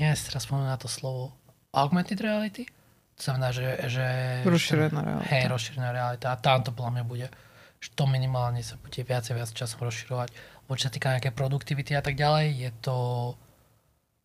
neviem 0.00 0.16
si 0.16 0.32
teraz 0.32 0.48
na 0.48 0.80
to 0.80 0.88
slovo, 0.88 1.36
augmented 1.76 2.16
reality. 2.24 2.64
To 3.20 3.20
znamená, 3.20 3.52
že... 3.52 3.66
že 3.90 4.06
rozšírená 4.48 5.00
realita. 5.04 5.28
Hej, 5.28 5.44
rozšírená 5.52 5.88
realita. 5.92 6.26
A 6.32 6.40
tam 6.40 6.64
to 6.64 6.72
podľa 6.72 7.02
mňa 7.02 7.04
bude 7.04 7.28
že 7.78 7.94
to 7.94 8.10
minimálne 8.10 8.58
sa 8.58 8.74
bude 8.74 9.06
viac 9.06 9.22
a 9.30 9.38
viac 9.38 9.50
časom 9.54 9.78
rozširovať. 9.86 10.34
Bo 10.66 10.74
čo 10.74 10.90
sa 10.90 10.94
týka 10.94 11.14
nejaké 11.14 11.30
produktivity 11.30 11.94
a 11.94 12.02
tak 12.02 12.18
ďalej, 12.18 12.46
je 12.58 12.70
to, 12.82 12.98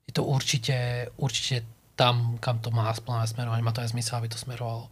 je 0.10 0.12
to 0.18 0.24
určite, 0.26 0.78
určite 1.22 1.62
tam, 1.94 2.42
kam 2.42 2.58
to 2.60 2.74
má 2.74 2.90
splná 2.94 3.26
smerovať. 3.30 3.60
Má 3.62 3.72
to 3.72 3.82
aj 3.86 3.94
zmysel, 3.94 4.18
aby 4.18 4.30
to 4.30 4.42
smerovalo. 4.42 4.90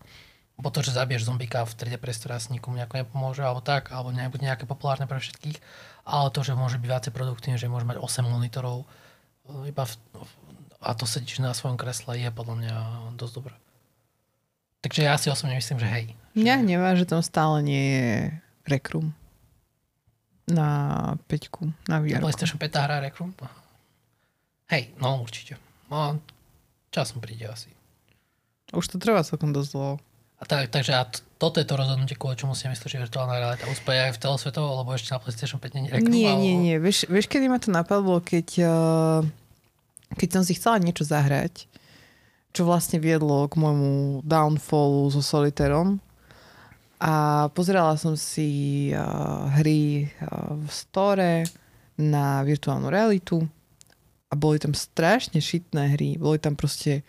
Bo 0.62 0.70
to, 0.70 0.86
že 0.86 0.94
zabiješ 0.94 1.26
zombika 1.26 1.66
v 1.66 1.74
3D 1.74 1.98
priestore 1.98 2.38
asi 2.38 2.54
nikomu 2.54 2.78
nejako 2.78 3.02
nepomôže, 3.02 3.42
alebo 3.42 3.66
tak, 3.66 3.90
alebo 3.90 4.14
nebude 4.14 4.46
nejaké 4.46 4.70
populárne 4.70 5.10
pre 5.10 5.18
všetkých, 5.18 5.58
ale 6.06 6.30
to, 6.30 6.46
že 6.46 6.54
môže 6.54 6.78
byť 6.78 6.86
viacej 6.86 7.12
produktívne, 7.18 7.58
že 7.58 7.66
môže 7.66 7.90
mať 7.90 7.98
8 7.98 8.30
monitorov, 8.30 8.86
iba 9.66 9.84
v, 9.90 9.94
a 10.86 10.94
to 10.94 11.10
sedíš 11.10 11.42
na 11.42 11.58
svojom 11.58 11.82
kresle, 11.82 12.14
je 12.14 12.30
podľa 12.30 12.56
mňa 12.62 12.76
dosť 13.18 13.34
dobré. 13.34 13.56
Takže 14.86 15.02
ja 15.02 15.18
si 15.18 15.34
osobne 15.34 15.58
myslím, 15.58 15.82
že 15.82 15.88
hej. 15.90 16.06
Že... 16.34 16.42
Mňa 16.46 16.56
hnevá, 16.62 16.90
že 16.94 17.06
tam 17.10 17.22
stále 17.26 17.66
nie 17.66 17.86
je 17.98 18.10
Rekrum. 18.70 19.14
Na 20.46 20.70
peťku, 21.26 21.74
na 21.86 22.02
VR. 22.02 22.22
PlayStation 22.22 22.62
5 22.62 22.86
hra 22.86 23.02
Rekrum? 23.02 23.34
Hej, 24.70 24.94
no 25.02 25.22
určite. 25.22 25.58
No, 25.90 26.22
časom 26.92 27.24
príde 27.24 27.48
asi. 27.48 27.72
Už 28.72 28.88
to 28.88 29.00
trvá 29.00 29.24
celkom 29.24 29.52
dosť 29.52 29.70
dlho. 29.76 29.96
A 30.42 30.44
tak, 30.48 30.74
takže 30.74 30.94
a 30.98 31.06
t- 31.06 31.22
toto 31.38 31.62
je 31.62 31.68
to 31.70 31.78
rozhodnutie, 31.78 32.18
kvôli 32.18 32.34
čomu 32.34 32.58
si 32.58 32.66
myslíš, 32.66 32.98
že 32.98 33.04
virtuálna 33.06 33.38
realita 33.38 33.70
úspeje 33.70 34.10
aj 34.10 34.14
v 34.18 34.22
celosvetovo, 34.26 34.82
lebo 34.82 34.90
ešte 34.98 35.14
na 35.14 35.22
PlayStation 35.22 35.60
5 35.62 35.76
nie 35.78 35.82
je 35.86 36.02
Nie, 36.10 36.32
nie, 36.34 36.56
nie. 36.58 36.76
Vieš, 36.82 37.06
vieš, 37.06 37.30
kedy 37.30 37.46
ma 37.46 37.62
to 37.62 37.70
napadlo, 37.70 38.18
keď, 38.26 38.48
uh, 38.66 39.22
keď 40.18 40.30
som 40.34 40.44
si 40.44 40.58
chcela 40.58 40.82
niečo 40.82 41.06
zahrať, 41.06 41.70
čo 42.58 42.66
vlastne 42.66 42.98
viedlo 42.98 43.46
k 43.48 43.54
môjmu 43.54 44.26
downfallu 44.26 45.14
so 45.14 45.22
Soliterom, 45.22 46.02
a 47.02 47.46
pozerala 47.54 47.98
som 47.98 48.14
si 48.14 48.90
uh, 48.94 49.50
hry 49.62 50.06
uh, 50.06 50.58
v 50.58 50.70
store 50.70 51.46
na 51.98 52.42
virtuálnu 52.42 52.90
realitu 52.90 53.46
a 54.32 54.34
boli 54.40 54.58
tam 54.64 54.72
strašne 54.72 55.44
šitné 55.44 56.00
hry. 56.00 56.16
Boli 56.16 56.40
tam 56.40 56.56
proste 56.56 57.04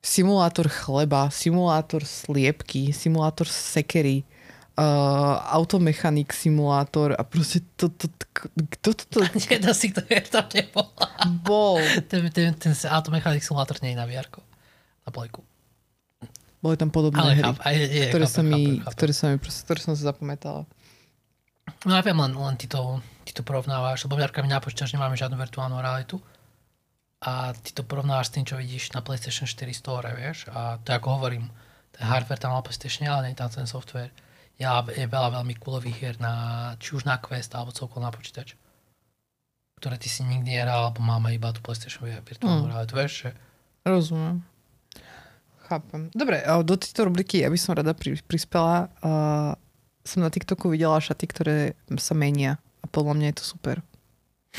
simulátor 0.00 0.72
chleba, 0.72 1.28
simulátor 1.28 2.08
sliepky, 2.08 2.88
simulátor 2.96 3.44
sekery, 3.44 4.24
uh, 4.80 5.36
automechanik 5.52 6.32
simulátor 6.32 7.12
a 7.12 7.22
proste 7.26 7.60
to, 7.76 7.92
to, 7.92 8.08
kto 8.80 8.90
to... 8.96 9.04
to. 9.12 9.18
Jedna 9.52 9.76
si 9.76 9.92
to 9.92 10.00
je 10.08 10.24
tam 10.24 10.48
nebola. 10.48 11.04
Bol. 11.44 11.84
ten, 12.08 12.32
ten, 12.32 12.56
ten 12.56 12.72
automechanik 12.88 13.44
simulátor 13.44 13.76
nie 13.84 13.92
je 13.92 14.00
na 14.00 14.08
VR, 14.08 14.24
na 15.04 15.10
plejku. 15.12 15.44
Boli 16.58 16.74
tam 16.74 16.90
podobné 16.90 17.22
Ale 17.22 17.38
hry, 17.38 17.44
cháp, 17.44 17.56
aj, 17.62 17.74
je, 17.76 18.04
ktoré, 18.10 18.26
chápem, 18.26 18.34
sa 18.34 18.42
mi, 18.42 18.50
chápem, 18.50 18.74
chápem. 18.82 18.94
ktoré, 18.96 19.12
sa 19.14 19.24
mi, 19.30 19.36
ktoré 19.38 19.78
som 19.78 19.92
si 19.94 20.02
zapamätala. 20.02 20.62
No 21.86 21.92
ja 21.94 22.02
viem, 22.02 22.18
len, 22.18 22.32
len 22.34 22.56
ty, 22.58 22.66
to, 22.66 22.98
ty 23.22 23.30
to 23.36 23.44
porovnávaš, 23.46 24.08
lebo 24.08 24.18
Jarka 24.18 24.42
mi 24.42 24.50
napočíta, 24.50 24.88
že 24.88 24.96
nemáme 24.96 25.14
žiadnu 25.14 25.36
virtuálnu 25.38 25.78
realitu. 25.78 26.18
A 27.18 27.50
ty 27.50 27.74
to 27.74 27.82
porovnávaš 27.82 28.30
s 28.30 28.34
tým, 28.38 28.44
čo 28.46 28.54
vidíš 28.54 28.94
na 28.94 29.02
PlayStation 29.02 29.50
4 29.50 29.74
Store, 29.74 30.10
vieš. 30.14 30.46
A 30.54 30.78
to 30.78 30.94
ako 30.94 31.18
hovorím, 31.18 31.50
ten 31.90 32.06
hardware 32.06 32.38
tam 32.38 32.54
na 32.54 32.62
PlayStation, 32.62 33.10
ale 33.10 33.30
nie 33.30 33.38
tam 33.38 33.50
ten 33.50 33.66
software. 33.66 34.14
Ja, 34.58 34.82
je 34.86 35.06
veľa 35.06 35.38
veľmi 35.38 35.54
coolových 35.58 35.98
hier 35.98 36.16
na, 36.22 36.74
či 36.78 36.94
už 36.94 37.06
na 37.06 37.18
Quest, 37.18 37.54
alebo 37.58 37.74
celkovo 37.74 38.02
na 38.02 38.14
počítač. 38.14 38.54
Ktoré 39.78 39.98
ty 39.98 40.10
si 40.10 40.26
nikdy 40.26 40.58
nehral, 40.58 40.90
alebo 40.90 41.02
máme 41.02 41.34
iba 41.34 41.50
tú 41.50 41.62
PlayStation 41.62 42.06
virtuálnu 42.06 42.66
mm. 42.66 42.70
realitu, 42.70 42.94
vieš. 42.94 43.12
Že... 43.26 43.30
Rozumiem. 43.86 44.36
Chápem. 45.68 46.10
Dobre, 46.14 46.42
do 46.64 46.74
tejto 46.80 47.06
rubriky 47.06 47.44
ja 47.44 47.52
by 47.52 47.58
som 47.60 47.76
rada 47.76 47.92
pri, 47.92 48.18
prispela. 48.24 48.88
Uh, 49.04 49.52
som 50.06 50.24
na 50.24 50.32
TikToku 50.32 50.72
videla 50.72 50.96
šaty, 50.96 51.24
ktoré 51.28 51.56
sa 52.00 52.16
menia 52.16 52.56
a 52.80 52.86
podľa 52.88 53.14
mňa 53.20 53.26
je 53.30 53.36
to 53.36 53.44
super. 53.44 53.76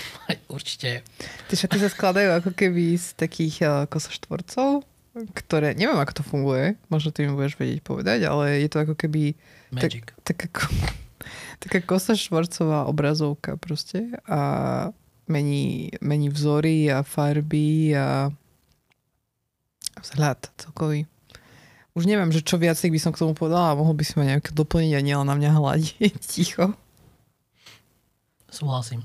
Určite. 0.55 1.05
Tie 1.47 1.57
šaty 1.57 1.77
sa 1.79 1.89
skladajú 1.89 2.29
ako 2.39 2.51
keby 2.53 2.97
z 2.97 3.07
takých 3.17 3.55
uh, 3.63 3.71
kosoštvorcov, 3.89 4.83
ktoré, 5.35 5.73
neviem 5.73 5.97
ako 5.97 6.21
to 6.21 6.23
funguje, 6.23 6.79
možno 6.87 7.09
ty 7.11 7.25
mi 7.25 7.33
budeš 7.33 7.57
vedieť 7.59 7.81
povedať, 7.83 8.19
ale 8.29 8.63
je 8.63 8.69
to 8.69 8.77
ako 8.83 8.95
keby 8.95 9.33
Magic. 9.69 10.15
Tak, 10.25 10.49
taká, 10.49 10.65
taká 11.63 11.79
kosoštvorcová 11.85 12.89
obrazovka 12.89 13.57
proste 13.57 14.17
a 14.25 14.41
mení, 15.29 15.93
mení 16.01 16.33
vzory 16.33 16.89
a 16.89 17.05
farby 17.05 17.93
a 17.93 18.33
Vzhľad 19.99 20.47
celkový. 20.55 21.05
Už 21.97 22.07
neviem, 22.07 22.31
že 22.31 22.45
čo 22.45 22.55
viac 22.55 22.79
by 22.79 22.99
som 23.01 23.11
k 23.11 23.19
tomu 23.19 23.35
povedala, 23.35 23.75
mohol 23.75 23.91
by 23.97 24.03
si 24.07 24.15
ma 24.15 24.23
nejaké 24.23 24.55
doplniť 24.55 24.93
a 24.95 25.03
nielen 25.03 25.27
na 25.27 25.35
mňa 25.35 25.49
hľadiť 25.51 26.13
ticho. 26.31 26.71
Súhlasím. 28.49 29.03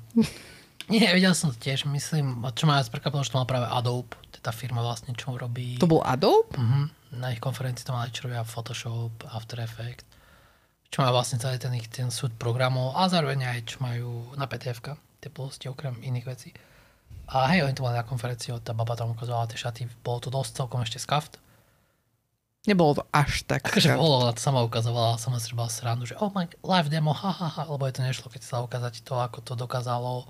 Nie, 0.93 1.17
videl 1.17 1.33
som 1.33 1.49
to 1.49 1.57
tiež, 1.57 1.89
myslím, 1.89 2.45
čo 2.53 2.69
ma 2.69 2.77
viac 2.77 2.93
prekvapilo, 2.93 3.25
že 3.25 3.33
to 3.33 3.41
mal 3.41 3.49
práve 3.49 3.69
Adobe, 3.73 4.13
tá 4.45 4.53
firma 4.53 4.85
vlastne, 4.85 5.17
čo 5.17 5.33
robí... 5.33 5.81
To 5.81 5.89
bol 5.89 6.05
Adobe? 6.05 6.53
Uh-huh. 6.53 6.93
Na 7.17 7.33
ich 7.33 7.41
konferencii 7.41 7.89
to 7.89 7.97
mali, 7.97 8.13
čo 8.13 8.29
robia 8.29 8.45
Photoshop, 8.45 9.25
After 9.33 9.65
Effects, 9.65 10.05
čo 10.93 11.01
majú 11.01 11.17
vlastne 11.17 11.41
celý 11.41 11.57
ten, 11.57 11.73
ich, 11.73 11.89
ten 11.89 12.13
súd 12.13 12.37
programov 12.37 12.93
a 13.01 13.09
zároveň 13.09 13.49
aj 13.49 13.61
čo 13.65 13.77
majú 13.81 14.29
na 14.37 14.45
pdf 14.45 14.85
tie 15.25 15.33
plosti 15.33 15.73
okrem 15.73 15.97
iných 16.05 16.29
vecí. 16.29 16.53
A 17.33 17.49
hej, 17.49 17.65
oni 17.65 17.73
to 17.73 17.81
mali 17.81 17.97
na 17.97 18.05
konferencii, 18.05 18.53
tá 18.61 18.77
baba 18.77 18.93
tam 18.93 19.17
ukazovala 19.17 19.49
tie 19.49 19.57
šaty, 19.57 19.89
bolo 20.05 20.21
to 20.21 20.29
dosť 20.29 20.61
celkom 20.61 20.85
ešte 20.85 21.01
skaft. 21.01 21.41
Nebolo 22.69 23.01
to 23.01 23.05
až 23.13 23.45
tak. 23.49 23.65
Akože 23.65 23.97
bolo, 23.97 24.25
ona 24.25 24.37
to 24.37 24.45
sama 24.45 24.61
ukazovala, 24.65 25.17
sama 25.17 25.41
si 25.41 25.49
robila 25.53 25.73
srandu, 25.73 26.05
že 26.05 26.17
oh 26.21 26.29
my, 26.33 26.45
live 26.61 26.89
demo, 26.93 27.17
ha, 27.17 27.33
ha, 27.33 27.49
ha, 27.49 27.63
lebo 27.69 27.89
je 27.89 27.97
to 27.97 28.05
nešlo, 28.05 28.29
keď 28.29 28.43
sa 28.45 28.61
ukázať 28.61 29.01
to, 29.05 29.17
ako 29.17 29.41
to 29.41 29.53
dokázalo. 29.57 30.29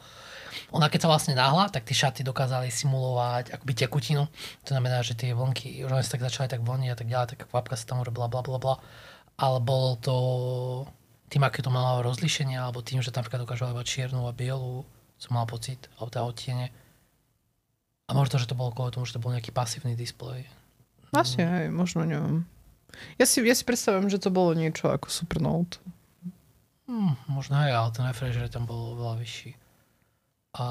Ona 0.72 0.90
keď 0.90 1.06
sa 1.06 1.10
vlastne 1.10 1.34
náhla, 1.34 1.70
tak 1.70 1.86
tie 1.86 1.96
šaty 1.96 2.26
dokázali 2.26 2.68
simulovať 2.68 3.54
akoby 3.54 3.72
tekutinu. 3.74 4.28
To 4.66 4.70
znamená, 4.70 5.00
že 5.04 5.18
tie 5.18 5.32
vlnky, 5.32 5.84
oni 5.84 6.04
sa 6.04 6.18
tak 6.18 6.26
začali 6.26 6.46
tak 6.50 6.62
vlniť 6.62 6.90
a 6.92 6.96
tak 6.96 7.08
ďalej, 7.08 7.28
tak 7.34 7.38
kvapka 7.48 7.74
sa 7.74 7.84
tam 7.88 8.02
urobila, 8.02 8.30
bla, 8.30 8.42
bla, 8.44 8.58
bla. 8.58 8.76
Ale 9.38 9.58
bolo 9.58 9.98
to 9.98 10.16
tým, 11.28 11.42
aké 11.42 11.64
to 11.64 11.72
malo 11.72 12.04
rozlíšenie, 12.06 12.54
alebo 12.54 12.84
tým, 12.84 13.02
že 13.02 13.10
tam 13.10 13.26
dokážu 13.26 13.66
iba 13.66 13.82
čiernu 13.82 14.28
a 14.28 14.32
bielu, 14.36 14.86
som 15.18 15.34
mal 15.34 15.46
pocit, 15.48 15.90
alebo 15.98 16.10
tá 16.10 16.22
odtiene 16.22 16.70
a 18.04 18.12
možno, 18.12 18.36
že 18.36 18.48
to 18.48 18.58
bolo 18.58 18.72
kvôli 18.72 18.92
tomu, 18.92 19.08
že 19.08 19.16
to 19.16 19.22
bol 19.22 19.32
nejaký 19.32 19.48
pasívny 19.48 19.96
displej. 19.96 20.44
Asi 21.14 21.40
aj, 21.40 21.72
možno, 21.72 22.04
neviem. 22.04 22.44
Ja 23.16 23.24
si, 23.24 23.40
ja 23.40 23.54
si 23.56 23.64
predstavujem, 23.64 24.12
že 24.12 24.20
to 24.20 24.34
bolo 24.34 24.52
niečo 24.52 24.92
ako 24.92 25.08
Supernote. 25.08 25.80
Hmm, 26.84 27.16
možno 27.32 27.56
aj, 27.56 27.70
ale 27.72 27.88
ten 27.96 28.04
refresh 28.04 28.36
tam 28.52 28.68
bol 28.68 28.98
veľa 28.98 29.16
vyšší. 29.24 29.50
A 30.54 30.64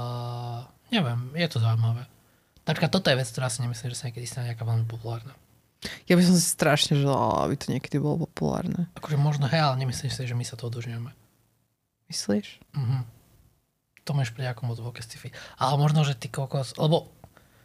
neviem, 0.92 1.32
je 1.36 1.48
to 1.52 1.60
zaujímavé. 1.60 2.08
Napríklad 2.64 2.92
toto 2.96 3.12
je 3.12 3.20
vec, 3.20 3.28
ktorá 3.28 3.52
si 3.52 3.60
nemyslím, 3.60 3.92
že 3.92 4.00
sa 4.00 4.08
niekedy 4.08 4.24
stane 4.24 4.56
nejaká 4.56 4.64
veľmi 4.64 4.88
populárna. 4.88 5.36
Ja 6.08 6.16
by 6.16 6.24
som 6.24 6.36
si 6.40 6.48
strašne 6.48 6.96
želala, 6.96 7.44
aby 7.44 7.60
to 7.60 7.68
niekedy 7.68 8.00
bolo 8.00 8.24
populárne. 8.24 8.88
Akože 8.96 9.20
možno, 9.20 9.52
hej, 9.52 9.60
ale 9.60 9.76
nemyslím 9.84 10.08
si, 10.08 10.24
že 10.24 10.32
my 10.32 10.48
sa 10.48 10.56
toho 10.56 10.72
dožneme. 10.72 11.12
Myslíš? 12.08 12.64
Mhm. 12.72 13.04
To 14.04 14.12
máš 14.12 14.36
pri 14.36 14.52
nejakom 14.52 14.68
moc 14.68 14.80
Ale 14.84 15.76
možno, 15.80 16.04
že 16.04 16.20
ty 16.20 16.28
kokos, 16.28 16.76
lebo 16.76 17.08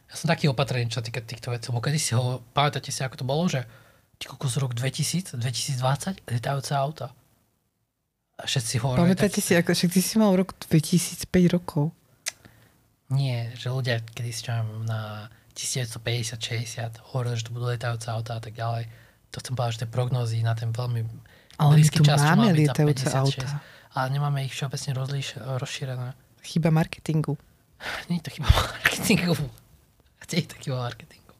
ja 0.07 0.15
som 0.15 0.31
taký 0.31 0.47
opatrený, 0.47 0.87
čo 0.87 1.03
týka 1.03 1.19
týchto 1.19 1.51
vecí, 1.51 1.67
lebo 1.67 1.83
kedy 1.83 1.99
si 1.99 2.15
ho, 2.15 2.39
pamätáte 2.55 2.89
si, 2.95 3.03
ako 3.03 3.19
to 3.19 3.25
bolo, 3.27 3.43
že 3.51 3.67
ty 4.15 4.25
kokos 4.27 4.55
rok 4.55 4.71
2000, 4.71 5.35
2020, 5.35 6.23
letajúce 6.31 6.71
auta. 6.75 7.11
A 8.39 8.47
všetci 8.47 8.79
hovorili... 8.79 9.03
Pamätáte 9.03 9.43
tak... 9.43 9.45
si, 9.45 9.51
ako, 9.51 9.69
však 9.75 9.91
ty 9.91 9.99
si 9.99 10.15
mal 10.15 10.31
rok 10.31 10.55
2005 10.63 11.55
rokov. 11.55 11.91
Nie, 13.09 13.49
že 13.57 13.73
ľudia, 13.73 14.05
kedy 14.05 14.29
si 14.29 14.41
čo 14.45 14.53
na 14.85 15.29
1950, 15.57 16.37
60, 16.37 17.09
hovorili, 17.13 17.35
že 17.35 17.45
to 17.49 17.51
budú 17.53 17.65
letajúce 17.73 18.07
auta 18.09 18.37
a 18.37 18.41
tak 18.41 18.53
ďalej. 18.53 18.85
To 19.33 19.41
chcem 19.41 19.53
povedať, 19.57 19.73
že 19.73 19.79
tie 19.85 19.89
prognózy 19.89 20.37
na 20.45 20.53
ten 20.53 20.69
veľmi 20.69 21.01
ale 21.59 21.71
blízky 21.75 21.99
čas, 22.05 22.21
máme 22.21 22.53
lietajúce 22.53 23.09
auta. 23.11 23.61
Ale 23.97 24.13
nemáme 24.13 24.45
ich 24.45 24.53
všeobecne 24.53 24.93
rozlíš, 24.95 25.41
rozšírené. 25.41 26.13
Chyba 26.45 26.69
marketingu. 26.69 27.35
Nie 28.07 28.21
je 28.21 28.29
to 28.29 28.31
chyba 28.37 28.47
marketingu 28.47 29.49
ste 30.29 30.45
ich 30.45 30.49
taký 30.53 30.69
vo 30.69 30.77
marketingu. 30.85 31.33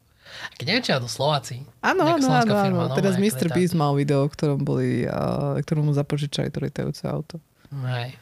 A 0.49 0.53
keď 0.57 0.65
neviem, 0.65 0.82
či 0.82 0.91
to 0.97 1.05
Slováci. 1.05 1.61
Áno, 1.86 2.09
áno, 2.09 2.26
áno, 2.26 2.53
áno. 2.57 2.97
Teraz 2.97 3.22
Mr. 3.22 3.53
Beast 3.53 3.78
mal 3.78 3.93
video, 3.93 4.26
ktorom 4.26 4.65
boli, 4.65 5.05
uh, 5.05 5.61
ktorom 5.61 5.86
mu 5.89 5.93
zapožičali 5.93 6.49
to 6.49 6.65
lietajúce 6.65 7.05
auto. 7.05 7.38
Hej. 7.70 8.17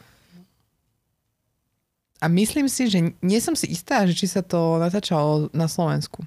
A 2.18 2.26
myslím 2.28 2.66
si, 2.66 2.90
že 2.90 3.14
nie 3.22 3.40
som 3.42 3.54
si 3.54 3.70
istá, 3.70 4.06
že 4.10 4.18
či 4.18 4.26
sa 4.26 4.42
to 4.42 4.82
natáčalo 4.82 5.54
na 5.54 5.70
Slovensku. 5.70 6.26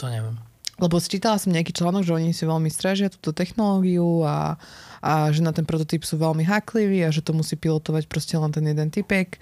To 0.00 0.08
neviem. 0.08 0.40
Lebo 0.80 0.98
sčítala 0.98 1.38
som 1.38 1.54
nejaký 1.54 1.70
článok, 1.70 2.02
že 2.02 2.16
oni 2.16 2.34
si 2.34 2.42
veľmi 2.42 2.66
strážia 2.66 3.12
túto 3.12 3.30
technológiu 3.30 4.26
a, 4.26 4.58
a 4.98 5.30
že 5.30 5.44
na 5.44 5.54
ten 5.54 5.62
prototyp 5.62 6.02
sú 6.02 6.18
veľmi 6.18 6.42
hákliví 6.42 7.06
a 7.06 7.14
že 7.14 7.22
to 7.22 7.30
musí 7.30 7.54
pilotovať 7.54 8.10
proste 8.10 8.34
len 8.34 8.50
ten 8.50 8.66
jeden 8.66 8.90
typek 8.90 9.38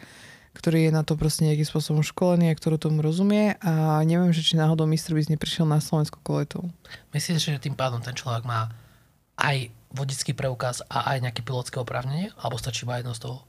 ktorý 0.52 0.88
je 0.88 0.92
na 0.92 1.00
to 1.00 1.16
proste 1.16 1.48
nejakým 1.48 1.64
spôsobom 1.64 2.04
školený 2.04 2.52
a 2.52 2.58
ktorý 2.58 2.76
tomu 2.76 3.00
rozumie 3.00 3.56
a 3.64 4.04
neviem, 4.04 4.36
že 4.36 4.44
či 4.44 4.60
náhodou 4.60 4.84
Mr. 4.84 5.16
Beast 5.16 5.32
neprišiel 5.32 5.64
na 5.64 5.80
Slovensku 5.80 6.20
kvôli 6.20 6.44
tomu. 6.44 6.68
Myslíš, 7.16 7.56
že 7.56 7.64
tým 7.64 7.72
pádom 7.72 8.04
ten 8.04 8.12
človek 8.12 8.44
má 8.44 8.68
aj 9.40 9.72
vodický 9.96 10.36
preukaz 10.36 10.84
a 10.92 11.16
aj 11.16 11.24
nejaké 11.24 11.40
pilotské 11.40 11.80
oprávnenie? 11.80 12.32
Alebo 12.36 12.60
stačí 12.60 12.84
iba 12.84 13.00
jedno 13.00 13.16
z 13.16 13.28
toho? 13.28 13.44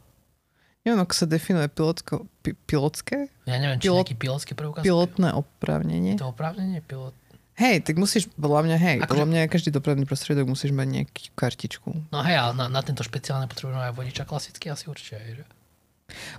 Neviem, 0.84 1.00
ako 1.00 1.14
sa 1.16 1.26
definuje 1.26 1.68
pilotko, 1.72 2.28
pi, 2.44 2.60
pilotské? 2.68 3.32
Ja 3.48 3.56
neviem, 3.56 3.80
či 3.80 3.88
Pilot, 3.88 4.04
nejaký 4.04 4.16
pilotský 4.20 4.52
preukaz? 4.52 4.84
Pilotné 4.84 5.32
oprávnenie. 5.32 6.20
To 6.20 6.36
oprávnenie? 6.36 6.84
Pilot... 6.84 7.16
Hej, 7.56 7.88
tak 7.88 7.96
musíš, 7.96 8.28
podľa 8.36 8.68
mňa, 8.68 8.78
hej, 8.82 8.98
ako 9.00 9.16
podľa 9.16 9.28
mňa 9.32 9.42
každý 9.48 9.70
dopravný 9.72 10.04
prostriedok 10.04 10.44
musíš 10.44 10.76
mať 10.76 10.88
nejakú 10.92 11.32
kartičku. 11.40 11.90
No 12.12 12.20
hej, 12.28 12.36
ale 12.36 12.52
na, 12.60 12.68
na 12.68 12.82
tento 12.84 13.00
špeciálne 13.00 13.48
potrebujeme 13.48 13.80
aj 13.80 13.96
vodiča 13.96 14.28
klasický, 14.28 14.76
asi 14.76 14.92
určite 14.92 15.16
aj, 15.24 15.32
že? 15.40 15.46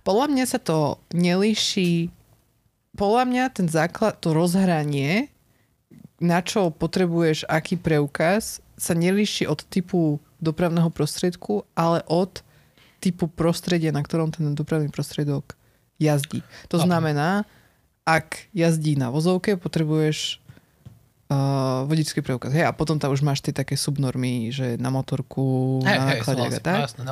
Podľa 0.05 0.27
mňa 0.29 0.45
sa 0.45 0.61
to 0.61 1.01
nelíši. 1.17 2.13
Podľa 3.01 3.23
mňa 3.25 3.45
ten 3.49 3.67
základ, 3.73 4.21
to 4.21 4.37
rozhranie, 4.37 5.33
na 6.21 6.45
čo 6.45 6.69
potrebuješ 6.69 7.49
aký 7.49 7.81
preukaz, 7.81 8.61
sa 8.77 8.93
nelíši 8.93 9.49
od 9.49 9.65
typu 9.73 10.21
dopravného 10.37 10.93
prostriedku, 10.93 11.65
ale 11.73 12.05
od 12.13 12.44
typu 13.05 13.29
prostredia, 13.29 13.93
na 13.93 14.01
ktorom 14.01 14.33
ten 14.33 14.57
dopravný 14.57 14.89
prostriedok 14.89 15.53
jazdí. 16.01 16.41
To 16.73 16.81
okay. 16.81 16.87
znamená, 16.89 17.45
ak 18.09 18.49
jazdí 18.57 18.97
na 18.97 19.13
vozovke, 19.13 19.61
potrebuješ 19.61 20.41
uh, 21.29 21.85
vodičský 21.85 22.25
preukaz. 22.25 22.57
Hej, 22.57 22.65
a 22.65 22.73
potom 22.73 22.97
tam 22.97 23.13
už 23.13 23.21
máš 23.21 23.45
tie 23.45 23.53
také 23.53 23.77
subnormy, 23.77 24.49
že 24.49 24.81
na 24.81 24.89
motorku, 24.89 25.81
hey, 25.85 26.01
na 26.01 26.05
nákladiach 26.17 26.57
a 26.57 26.63
tak. 26.65 26.81
Jasne, 26.89 27.03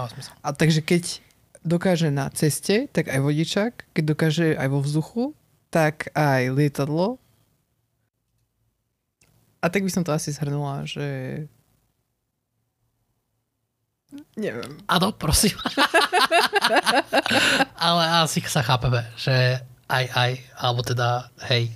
a 0.41 0.49
takže 0.57 0.81
keď 0.81 1.21
dokáže 1.63 2.09
na 2.11 2.27
ceste, 2.33 2.89
tak 2.91 3.13
aj 3.13 3.21
vodičák, 3.21 3.73
keď 3.95 4.05
dokáže 4.05 4.47
aj 4.57 4.69
vo 4.73 4.81
vzduchu, 4.81 5.25
tak 5.71 6.11
aj 6.17 6.51
lietadlo. 6.53 7.21
A 9.63 9.71
tak 9.71 9.87
by 9.87 9.91
som 9.95 10.03
to 10.03 10.11
asi 10.11 10.35
zhrnula, 10.35 10.83
že... 10.83 11.07
Neviem. 14.37 14.81
Áno, 14.89 15.13
prosím. 15.17 15.57
Ale 17.85 18.03
asi 18.25 18.45
sa 18.45 18.61
chápeme, 18.61 19.09
že 19.17 19.61
aj, 19.89 20.05
aj, 20.13 20.33
alebo 20.61 20.81
teda 20.85 21.33
hej. 21.49 21.73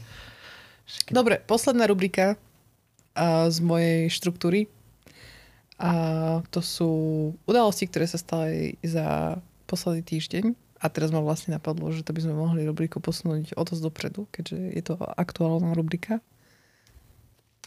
Dobre, 1.08 1.40
posledná 1.44 1.88
rubrika 1.88 2.36
a, 3.16 3.48
z 3.48 3.58
mojej 3.64 4.12
štruktúry. 4.12 4.68
A 5.76 5.92
to 6.48 6.64
sú 6.64 6.90
udalosti, 7.44 7.84
ktoré 7.88 8.08
sa 8.08 8.16
stali 8.16 8.80
za 8.80 9.36
posledný 9.68 10.00
týždeň 10.04 10.44
a 10.80 10.86
teraz 10.92 11.08
ma 11.12 11.24
vlastne 11.24 11.56
napadlo, 11.56 11.88
že 11.92 12.04
to 12.04 12.12
by 12.12 12.20
sme 12.24 12.36
mohli 12.36 12.64
rubriku 12.64 13.00
posunúť 13.00 13.56
o 13.56 13.62
dosť 13.64 13.82
dopredu, 13.82 14.28
keďže 14.28 14.58
je 14.76 14.82
to 14.84 14.94
aktuálna 14.96 15.72
rubrika. 15.72 16.20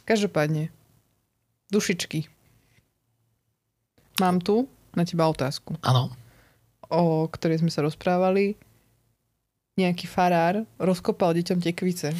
Každopádne, 0.05 0.73
dušičky. 1.69 2.38
Mám 4.19 4.43
tu 4.43 4.67
na 4.93 5.07
teba 5.07 5.31
otázku. 5.31 5.79
Áno. 5.79 6.11
O 6.91 7.23
ktorej 7.31 7.63
sme 7.63 7.71
sa 7.71 7.79
rozprávali. 7.79 8.59
Nejaký 9.79 10.11
farár 10.11 10.67
rozkopal 10.75 11.31
deťom 11.39 11.63
tekvice. 11.63 12.11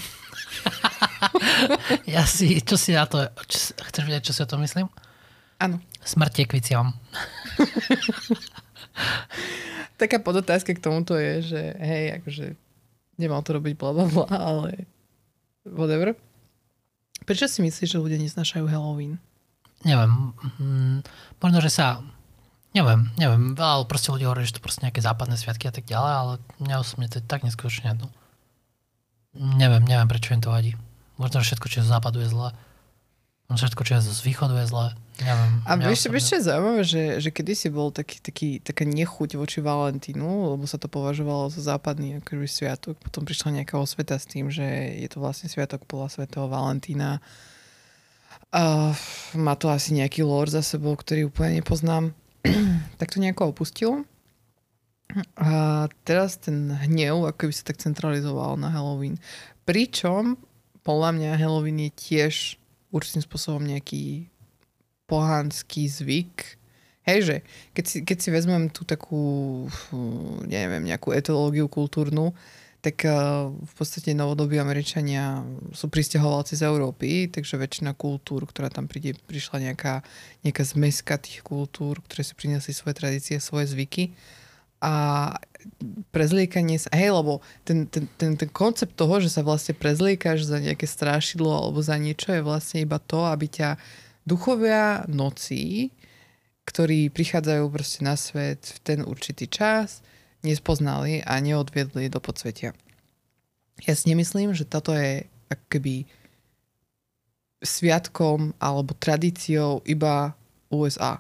ja 2.16 2.24
si, 2.24 2.64
čo 2.64 2.80
si 2.80 2.96
na 2.96 3.04
to, 3.04 3.20
čo, 3.52 3.76
chceš 3.76 4.04
vedieť, 4.08 4.32
čo 4.32 4.34
si 4.36 4.40
o 4.40 4.48
to 4.48 4.56
myslím? 4.64 4.88
Áno. 5.60 5.84
Smrť 6.00 6.48
tekviciam. 6.48 6.96
Taká 10.00 10.24
podotázka 10.24 10.72
k 10.72 10.80
tomuto 10.80 11.20
je, 11.20 11.44
že 11.44 11.62
hej, 11.84 12.24
akože 12.24 12.56
nemal 13.20 13.44
to 13.44 13.60
robiť 13.60 13.76
bla 13.76 13.92
bla 13.92 14.08
bla, 14.08 14.28
ale 14.32 14.88
whatever. 15.68 16.16
Prečo 17.28 17.52
si 17.52 17.60
myslíš, 17.60 17.92
že 17.92 18.00
ľudia 18.00 18.24
nesnášajú 18.24 18.64
Halloween? 18.72 19.20
Neviem. 19.88 20.36
Mm, 20.60 20.98
možno, 21.40 21.60
že 21.64 21.72
sa... 21.72 22.04
Neviem, 22.70 23.10
neviem. 23.18 23.58
Ale 23.58 23.90
proste 23.90 24.14
ľudia 24.14 24.30
hovorí, 24.30 24.46
že 24.46 24.60
to 24.60 24.62
proste 24.62 24.86
nejaké 24.86 25.02
západné 25.02 25.34
sviatky 25.40 25.66
a 25.66 25.74
tak 25.74 25.90
ďalej, 25.90 26.14
ale 26.14 26.34
mňa 26.62 26.76
osobne 26.78 27.10
to 27.10 27.18
je 27.18 27.26
tak 27.26 27.42
neskutočne 27.42 27.98
jedno. 27.98 28.14
Neviem, 29.34 29.82
neviem, 29.90 30.06
prečo 30.06 30.38
im 30.38 30.42
to 30.44 30.54
vadí. 30.54 30.78
Možno, 31.18 31.42
že 31.42 31.54
všetko, 31.54 31.68
čo 31.68 31.78
je 31.82 31.88
z 31.90 31.94
západu 31.94 32.22
je 32.22 32.30
zlé. 32.30 32.54
Všetko, 33.50 33.82
čo 33.82 33.98
je 33.98 34.02
z 34.06 34.22
východu 34.22 34.54
je 34.62 34.70
zlé. 34.70 34.88
Neviem. 35.26 35.52
A 35.66 35.72
vieš, 35.76 36.06
vieš, 36.08 36.26
čo 36.30 36.36
je 36.38 36.48
zaujímavé, 36.48 36.82
že, 36.86 37.04
že 37.18 37.30
kedysi 37.34 37.68
bol 37.74 37.90
taký, 37.90 38.22
taký, 38.22 38.50
taká 38.62 38.86
nechuť 38.86 39.36
voči 39.36 39.60
Valentínu, 39.60 40.54
lebo 40.54 40.64
sa 40.70 40.78
to 40.78 40.86
považovalo 40.86 41.50
za 41.50 41.76
západný 41.76 42.22
akože 42.22 42.46
sviatok. 42.46 42.96
Potom 43.02 43.26
prišla 43.26 43.60
nejaká 43.60 43.76
osveta 43.82 44.22
s 44.22 44.30
tým, 44.30 44.54
že 44.54 44.64
je 45.02 45.08
to 45.10 45.18
vlastne 45.18 45.50
sviatok 45.50 45.84
podľa 45.90 46.22
svätého 46.22 46.46
Valentína. 46.46 47.20
Uh, 48.50 48.98
má 49.38 49.54
to 49.54 49.70
asi 49.70 49.94
nejaký 49.94 50.26
lore 50.26 50.50
za 50.50 50.66
sebou, 50.66 50.98
ktorý 50.98 51.30
úplne 51.30 51.62
nepoznám. 51.62 52.18
tak 53.00 53.14
to 53.14 53.22
nejako 53.22 53.54
opustilo. 53.54 54.06
A 55.38 55.86
teraz 56.06 56.38
ten 56.38 56.70
hnev 56.70 57.26
ako 57.26 57.50
by 57.50 57.54
sa 57.54 57.66
tak 57.66 57.82
centralizoval 57.82 58.58
na 58.58 58.70
Halloween. 58.70 59.18
Pričom 59.66 60.38
podľa 60.86 61.10
mňa 61.18 61.42
Halloween 61.42 61.90
je 61.90 61.92
tiež 61.94 62.34
určitým 62.90 63.22
spôsobom 63.22 63.62
nejaký 63.66 64.30
pohanský 65.10 65.90
zvyk. 65.90 66.58
Hej, 67.06 67.20
že 67.26 67.36
keď 67.74 67.86
si, 67.86 67.98
keď 68.06 68.18
si 68.22 68.30
vezmem 68.30 68.70
tú 68.70 68.86
takú, 68.86 69.22
neviem, 70.46 70.86
nejakú 70.86 71.10
etológiu 71.14 71.66
kultúrnu, 71.66 72.34
tak 72.80 73.04
eh, 73.04 73.12
v 73.52 73.74
podstate 73.76 74.16
novodobí 74.16 74.56
Američania 74.56 75.44
sú 75.76 75.92
pristahovalci 75.92 76.56
z 76.56 76.64
Európy, 76.64 77.28
takže 77.28 77.60
väčšina 77.60 77.92
kultúr, 77.96 78.48
ktorá 78.48 78.72
tam 78.72 78.88
príde, 78.88 79.20
prišla 79.28 79.72
nejaká, 79.72 80.00
nejaká 80.48 80.64
zmeska 80.64 81.20
tých 81.20 81.44
kultúr, 81.44 82.00
ktoré 82.08 82.24
si 82.24 82.34
priniesli 82.40 82.72
svoje 82.72 82.96
tradície, 82.96 83.36
svoje 83.44 83.68
zvyky. 83.68 84.16
A 84.80 85.36
prezliekanie 86.16 86.80
sa, 86.80 86.88
hej, 86.96 87.12
lebo 87.12 87.44
ten, 87.68 87.84
ten, 87.84 88.08
ten, 88.16 88.40
ten 88.40 88.48
koncept 88.48 88.96
toho, 88.96 89.20
že 89.20 89.28
sa 89.28 89.44
vlastne 89.44 89.76
prezliekáš 89.76 90.48
za 90.48 90.56
nejaké 90.64 90.88
strášidlo 90.88 91.52
alebo 91.52 91.84
za 91.84 92.00
niečo 92.00 92.32
je 92.32 92.40
vlastne 92.40 92.88
iba 92.88 92.96
to, 92.96 93.28
aby 93.28 93.52
ťa 93.52 93.76
duchovia 94.24 95.04
nocí, 95.12 95.92
ktorí 96.64 97.12
prichádzajú 97.12 97.66
proste 97.68 98.08
na 98.08 98.16
svet 98.16 98.62
v 98.62 98.78
ten 98.80 99.00
určitý 99.04 99.52
čas, 99.52 100.00
nespoznali 100.46 101.24
a 101.24 101.40
neodviedli 101.40 102.08
do 102.08 102.20
podsvetia. 102.24 102.72
Ja 103.84 103.94
si 103.96 104.12
nemyslím, 104.12 104.52
že 104.56 104.68
toto 104.68 104.92
je 104.92 105.24
ako 105.48 105.66
keby 105.72 106.08
sviatkom 107.60 108.56
alebo 108.60 108.96
tradíciou 108.96 109.84
iba 109.84 110.36
USA. 110.72 111.20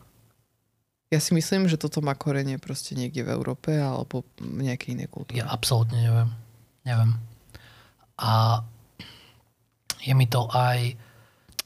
Ja 1.10 1.20
si 1.20 1.34
myslím, 1.34 1.66
že 1.66 1.82
toto 1.82 2.06
má 2.06 2.14
korene 2.14 2.62
proste 2.62 2.94
niekde 2.94 3.26
v 3.26 3.34
Európe 3.34 3.74
alebo 3.74 4.24
v 4.38 4.70
nejakej 4.70 4.94
inej 4.96 5.10
kultúre. 5.10 5.42
Ja 5.42 5.50
absolútne 5.50 6.00
neviem. 6.00 6.30
Neviem. 6.86 7.12
A 8.22 8.62
je 10.00 10.14
mi 10.16 10.30
to 10.30 10.48
aj... 10.54 10.96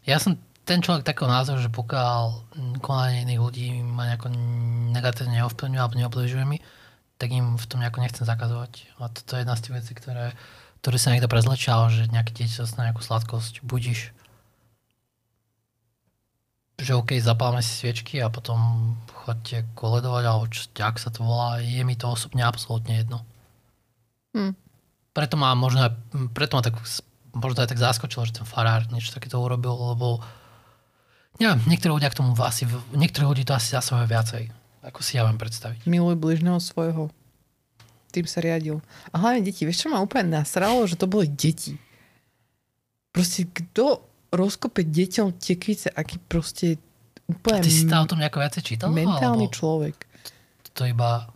Ja 0.07 0.17
som 0.17 0.39
ten 0.63 0.79
človek 0.79 1.03
takého 1.03 1.27
názoru, 1.27 1.59
že 1.59 1.67
pokiaľ 1.67 2.55
konanie 2.79 3.27
iných 3.27 3.41
ľudí 3.43 3.67
ma 3.83 4.07
nejako 4.07 4.31
negatívne 4.95 5.43
neovplyvňuje 5.43 5.81
alebo 5.81 5.99
neobližuje 5.99 6.45
mi, 6.47 6.57
tak 7.17 7.29
im 7.31 7.55
v 7.55 7.65
tom 7.69 7.79
nejako 7.79 8.01
nechcem 8.01 8.25
zakazovať. 8.25 8.89
A 8.99 9.09
toto 9.09 9.35
je 9.35 9.41
jedna 9.45 9.55
z 9.55 9.63
tých 9.63 9.75
vecí, 9.79 9.91
ktoré, 9.95 10.25
ktoré 10.81 10.97
sa 10.99 11.11
niekto 11.13 11.31
prezlečal, 11.31 11.87
že 11.93 12.11
nejaké 12.11 12.35
dieťa 12.35 12.65
sa 12.65 12.75
na 12.81 12.91
nejakú 12.91 13.05
sladkosť 13.05 13.63
budíš. 13.63 14.11
Že 16.81 16.99
OK, 16.99 17.09
zapálame 17.21 17.61
si 17.61 17.71
sviečky 17.71 18.19
a 18.19 18.33
potom 18.33 18.93
chodte 19.23 19.63
koledovať, 19.77 20.23
alebo 20.25 20.45
čo, 20.49 20.67
ak 20.81 20.97
sa 20.99 21.13
to 21.13 21.23
volá, 21.23 21.61
je 21.61 21.79
mi 21.85 21.95
to 21.95 22.09
osobne 22.11 22.43
absolútne 22.43 22.97
jedno. 22.97 23.23
Hm. 24.33 24.57
Preto 25.13 25.37
ma 25.37 25.53
možno 25.53 25.85
aj, 25.85 25.93
preto 26.33 26.57
ma 26.57 26.65
tak, 26.65 26.81
možno 27.37 27.61
aj 27.61 27.69
tak 27.69 27.79
zaskočilo, 27.79 28.25
že 28.25 28.41
ten 28.41 28.49
farár 28.49 28.89
niečo 28.89 29.13
takéto 29.13 29.37
urobil, 29.37 29.77
lebo 29.93 30.19
neviem, 31.37 31.61
niektorí 31.69 31.93
ľudia 31.93 32.09
k 32.09 32.17
tomu 32.17 32.33
asi, 32.41 32.65
niektorí 32.97 33.25
ľudí 33.29 33.45
to 33.45 33.53
asi 33.53 33.77
zasahujú 33.77 34.09
viacej, 34.09 34.43
ako 34.83 34.99
si 34.99 35.15
ja 35.15 35.23
viem 35.23 35.39
predstaviť. 35.39 35.87
Miluj 35.87 36.19
bližného 36.19 36.59
svojho. 36.59 37.07
Tým 38.11 38.27
sa 38.27 38.43
riadil. 38.43 38.83
A 39.09 39.17
hlavne 39.17 39.41
deti. 39.41 39.65
Vieš, 39.65 39.87
čo 39.87 39.89
ma 39.89 40.03
úplne 40.03 40.37
nasralo? 40.43 40.85
Že 40.85 40.99
to 40.99 41.07
boli 41.09 41.25
deti. 41.31 41.79
Proste 43.09 43.47
kto 43.49 44.03
rozkope 44.33 44.83
deťom 44.83 45.37
tekvice, 45.39 45.89
aký 45.93 46.19
proste 46.19 46.77
A 46.77 47.31
úplne 47.31 47.61
ty 47.63 47.71
si 47.71 47.85
tam 47.85 48.05
o 48.05 48.09
tom 48.09 48.19
nejako 48.19 48.41
viacej 48.41 48.63
čítal? 48.65 48.89
mentálny 48.91 49.47
alebo 49.47 49.55
človek. 49.55 49.95
to 50.73 50.83
iba... 50.89 51.29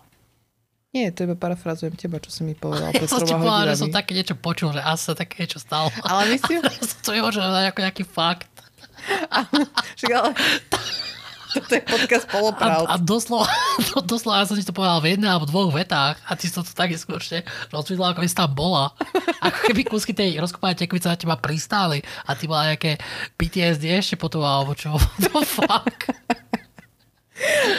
Nie, 0.91 1.13
to 1.13 1.29
iba 1.29 1.37
parafrazujem 1.37 1.93
teba, 1.93 2.17
čo 2.17 2.33
si 2.33 2.41
mi 2.41 2.57
povedal. 2.57 2.89
Ja 2.97 3.05
som 3.05 3.21
ti 3.21 3.37
povedal, 3.37 3.73
že 3.73 3.85
som 3.85 3.93
také 3.93 4.17
niečo 4.17 4.33
počul, 4.33 4.73
že 4.73 4.81
asi 4.81 5.13
sa 5.13 5.13
také 5.13 5.45
niečo 5.45 5.61
stalo. 5.61 5.93
Ale 6.01 6.33
myslím, 6.33 6.65
to 7.05 7.13
je 7.13 7.21
možno 7.21 7.45
nejaký 7.53 8.03
fakt. 8.03 8.49
ale... 9.37 9.65
Toto 11.57 11.73
je 11.73 11.81
podcast 11.81 12.25
A, 12.29 12.31
polopravd. 12.37 12.85
a 12.85 12.95
doslova, 13.01 13.49
to, 13.89 13.97
doslova, 14.05 14.41
ja 14.41 14.45
som 14.45 14.57
ti 14.57 14.65
to 14.65 14.75
povedal 14.75 15.01
v 15.01 15.17
jednej 15.17 15.33
alebo 15.33 15.49
dvoch 15.49 15.73
vetách 15.73 16.21
a 16.21 16.31
ty 16.37 16.45
si 16.45 16.53
to 16.53 16.61
tu 16.61 16.71
tak 16.77 16.93
skutočne 16.93 17.41
rozvidla, 17.73 18.13
ako 18.13 18.21
by 18.21 18.27
si 18.29 18.37
tam 18.37 18.51
bola. 18.53 18.93
Ako 19.41 19.57
keby 19.73 19.81
kúsky 19.89 20.13
tej 20.13 20.37
rozkopanej 20.37 20.77
tekvice 20.77 21.09
na 21.09 21.17
teba 21.17 21.35
pristáli 21.39 22.05
a 22.29 22.37
ty 22.37 22.45
mala 22.45 22.77
nejaké 22.77 23.01
PTSD 23.35 23.89
ešte 23.97 24.15
potom, 24.19 24.45
alebo 24.45 24.77
čo. 24.77 24.93
To 25.27 25.41
fuck. 25.43 26.13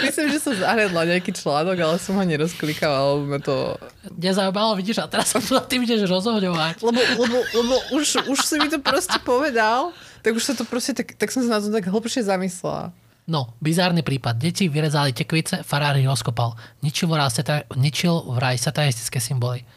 Myslím, 0.07 0.31
že 0.31 0.39
som 0.39 0.55
zahredla 0.55 1.03
nejaký 1.03 1.35
článok, 1.35 1.77
ale 1.83 1.97
som 1.99 2.15
ho 2.15 2.23
nerozklikala, 2.23 3.11
lebo 3.11 3.23
ma 3.27 3.39
to... 3.43 3.75
Nezaujímalo, 4.15 4.79
vidíš, 4.79 5.03
a 5.03 5.11
teraz 5.11 5.35
sa 5.35 5.43
tu 5.43 5.51
na 5.59 5.63
tým 5.67 5.83
ideš 5.83 6.07
rozhoďovať. 6.07 6.79
Lebo, 6.79 7.01
lebo, 7.19 7.37
lebo 7.43 7.75
už, 7.99 8.23
už 8.31 8.39
si 8.39 8.55
mi 8.63 8.71
to 8.71 8.79
proste 8.79 9.19
povedal, 9.27 9.91
tak 10.23 10.39
už 10.39 10.43
sa 10.47 10.55
to 10.55 10.63
proste, 10.63 10.95
tak, 10.95 11.19
tak 11.19 11.35
som 11.35 11.43
sa 11.43 11.59
na 11.59 11.61
to 11.63 11.75
tak 11.75 11.91
hlbšie 11.91 12.23
zamyslela. 12.23 12.95
No, 13.29 13.53
bizárny 13.61 14.01
prípad. 14.01 14.41
Deti 14.41 14.73
vyrezali 14.73 15.13
tekvice, 15.13 15.61
farár 15.61 16.01
ich 16.01 16.09
rozkopal. 16.09 16.57
Ničil 16.81 17.13
vraj, 17.13 17.29
sata, 17.29 17.69
ničil 17.77 18.25
vraj 18.25 18.57
satanistické 18.57 19.21
symboly. 19.21 19.69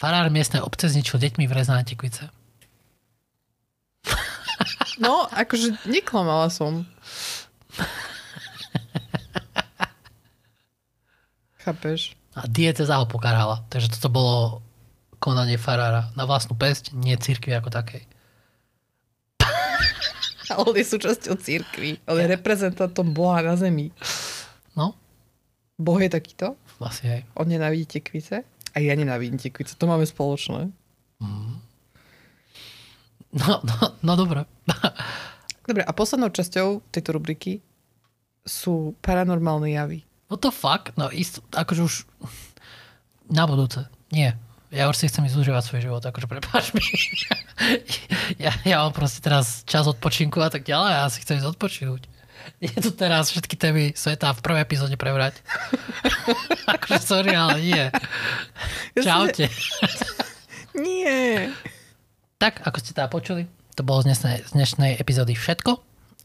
Farár 0.00 0.32
miestnej 0.32 0.64
obce 0.64 0.88
zničil 0.88 1.20
deťmi 1.20 1.44
vyrezané 1.44 1.84
tekvice. 1.84 2.32
No, 5.00 5.28
akože 5.28 5.76
neklamala 5.88 6.48
som. 6.48 6.88
Chápeš? 11.62 12.16
A 12.32 12.48
dieceza 12.48 12.96
ho 12.96 13.06
pokarhala. 13.06 13.66
Takže 13.68 13.92
toto 13.92 14.08
bolo 14.08 14.36
konanie 15.20 15.60
farára 15.60 16.10
na 16.16 16.24
vlastnú 16.24 16.56
pesť, 16.56 16.96
nie 16.96 17.14
cirkvi 17.14 17.54
ako 17.54 17.70
takej. 17.70 18.11
A 20.50 20.58
on 20.58 20.74
je 20.74 20.82
súčasťou 20.82 21.38
církvy. 21.38 22.02
On 22.10 22.18
je 22.18 22.26
reprezentantom 22.26 23.14
Boha 23.14 23.44
na 23.44 23.54
zemi. 23.54 23.94
No, 24.74 24.98
Boh 25.78 25.98
je 26.02 26.10
takýto? 26.10 26.58
asi 26.82 27.06
aj. 27.06 27.22
On 27.38 27.46
nenávidí 27.46 27.86
tekvice? 27.86 28.42
A 28.74 28.76
ja 28.82 28.98
nenávidím 28.98 29.38
tekvice. 29.38 29.78
To 29.78 29.86
máme 29.86 30.02
spoločné. 30.02 30.74
No, 33.32 33.52
no, 33.62 33.76
no 34.02 34.12
dobre. 34.18 34.44
Dobre, 35.62 35.86
a 35.86 35.94
poslednou 35.94 36.34
časťou 36.34 36.82
tejto 36.90 37.14
rubriky 37.14 37.62
sú 38.42 38.98
paranormálne 38.98 39.70
javy. 39.70 40.02
What 40.26 40.42
the 40.42 40.50
fuck? 40.50 40.90
No 40.98 41.06
isto, 41.14 41.38
akože 41.54 41.82
už 41.86 41.94
na 43.30 43.46
budúce. 43.46 43.86
Nie. 44.10 44.34
Ja 44.72 44.88
už 44.88 44.96
si 44.96 45.04
chcem 45.04 45.28
ísť 45.28 45.36
užívať 45.36 45.62
svoj 45.68 45.80
život, 45.84 46.00
akože 46.00 46.24
prepáč 46.24 46.72
mi. 46.72 46.80
ja, 48.44 48.56
ja 48.64 48.76
mám 48.80 48.96
proste 48.96 49.20
teraz 49.20 49.68
čas 49.68 49.84
odpočinku 49.84 50.40
a 50.40 50.48
tak 50.48 50.64
ďalej 50.64 50.90
ja 50.96 51.04
si 51.12 51.20
chcem 51.20 51.36
ísť 51.36 51.52
odpočinúť. 51.52 52.08
Nie 52.58 52.74
tu 52.80 52.90
teraz 52.90 53.30
všetky 53.30 53.54
témy 53.54 53.92
sveta 53.92 54.32
v 54.32 54.40
prvej 54.40 54.64
epizóde 54.64 54.96
prebrať. 54.96 55.44
akože 56.74 56.98
sorry, 57.04 57.36
ale 57.36 57.60
nie. 57.60 57.84
Čaute. 58.96 59.46
Nie. 60.72 61.52
Tak, 62.40 62.64
ako 62.64 62.80
ste 62.80 62.96
teda 62.96 63.12
počuli, 63.12 63.44
to 63.76 63.84
bolo 63.84 64.00
z 64.00 64.08
dnešnej, 64.08 64.36
z 64.40 64.50
dnešnej 64.56 64.92
epizódy 64.96 65.36
všetko. 65.36 65.76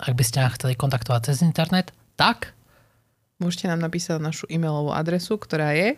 Ak 0.07 0.15
by 0.15 0.23
ste 0.23 0.39
nás 0.39 0.55
chceli 0.55 0.79
kontaktovať 0.79 1.35
cez 1.35 1.43
internet, 1.43 1.91
tak 2.15 2.55
Môžete 3.37 3.69
nám 3.69 3.85
napísať 3.85 4.17
našu 4.17 4.49
e-mailovú 4.49 4.89
adresu, 4.89 5.37
ktorá 5.37 5.69
je 5.77 5.93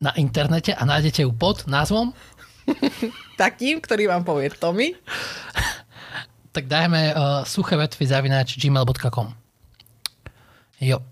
na 0.00 0.16
internete 0.16 0.72
a 0.72 0.82
nájdete 0.88 1.28
ju 1.28 1.30
pod 1.36 1.68
názvom, 1.68 2.16
takým, 3.40 3.84
ktorý 3.84 4.08
vám 4.08 4.24
povie 4.24 4.48
Tommy. 4.48 4.96
tak 6.56 6.64
dajme 6.66 7.12
uh, 7.12 7.44
suché 7.44 7.76
vetvy 7.76 8.04
zavináč 8.08 8.56
gmail.com. 8.56 9.28
Jo. 10.80 11.04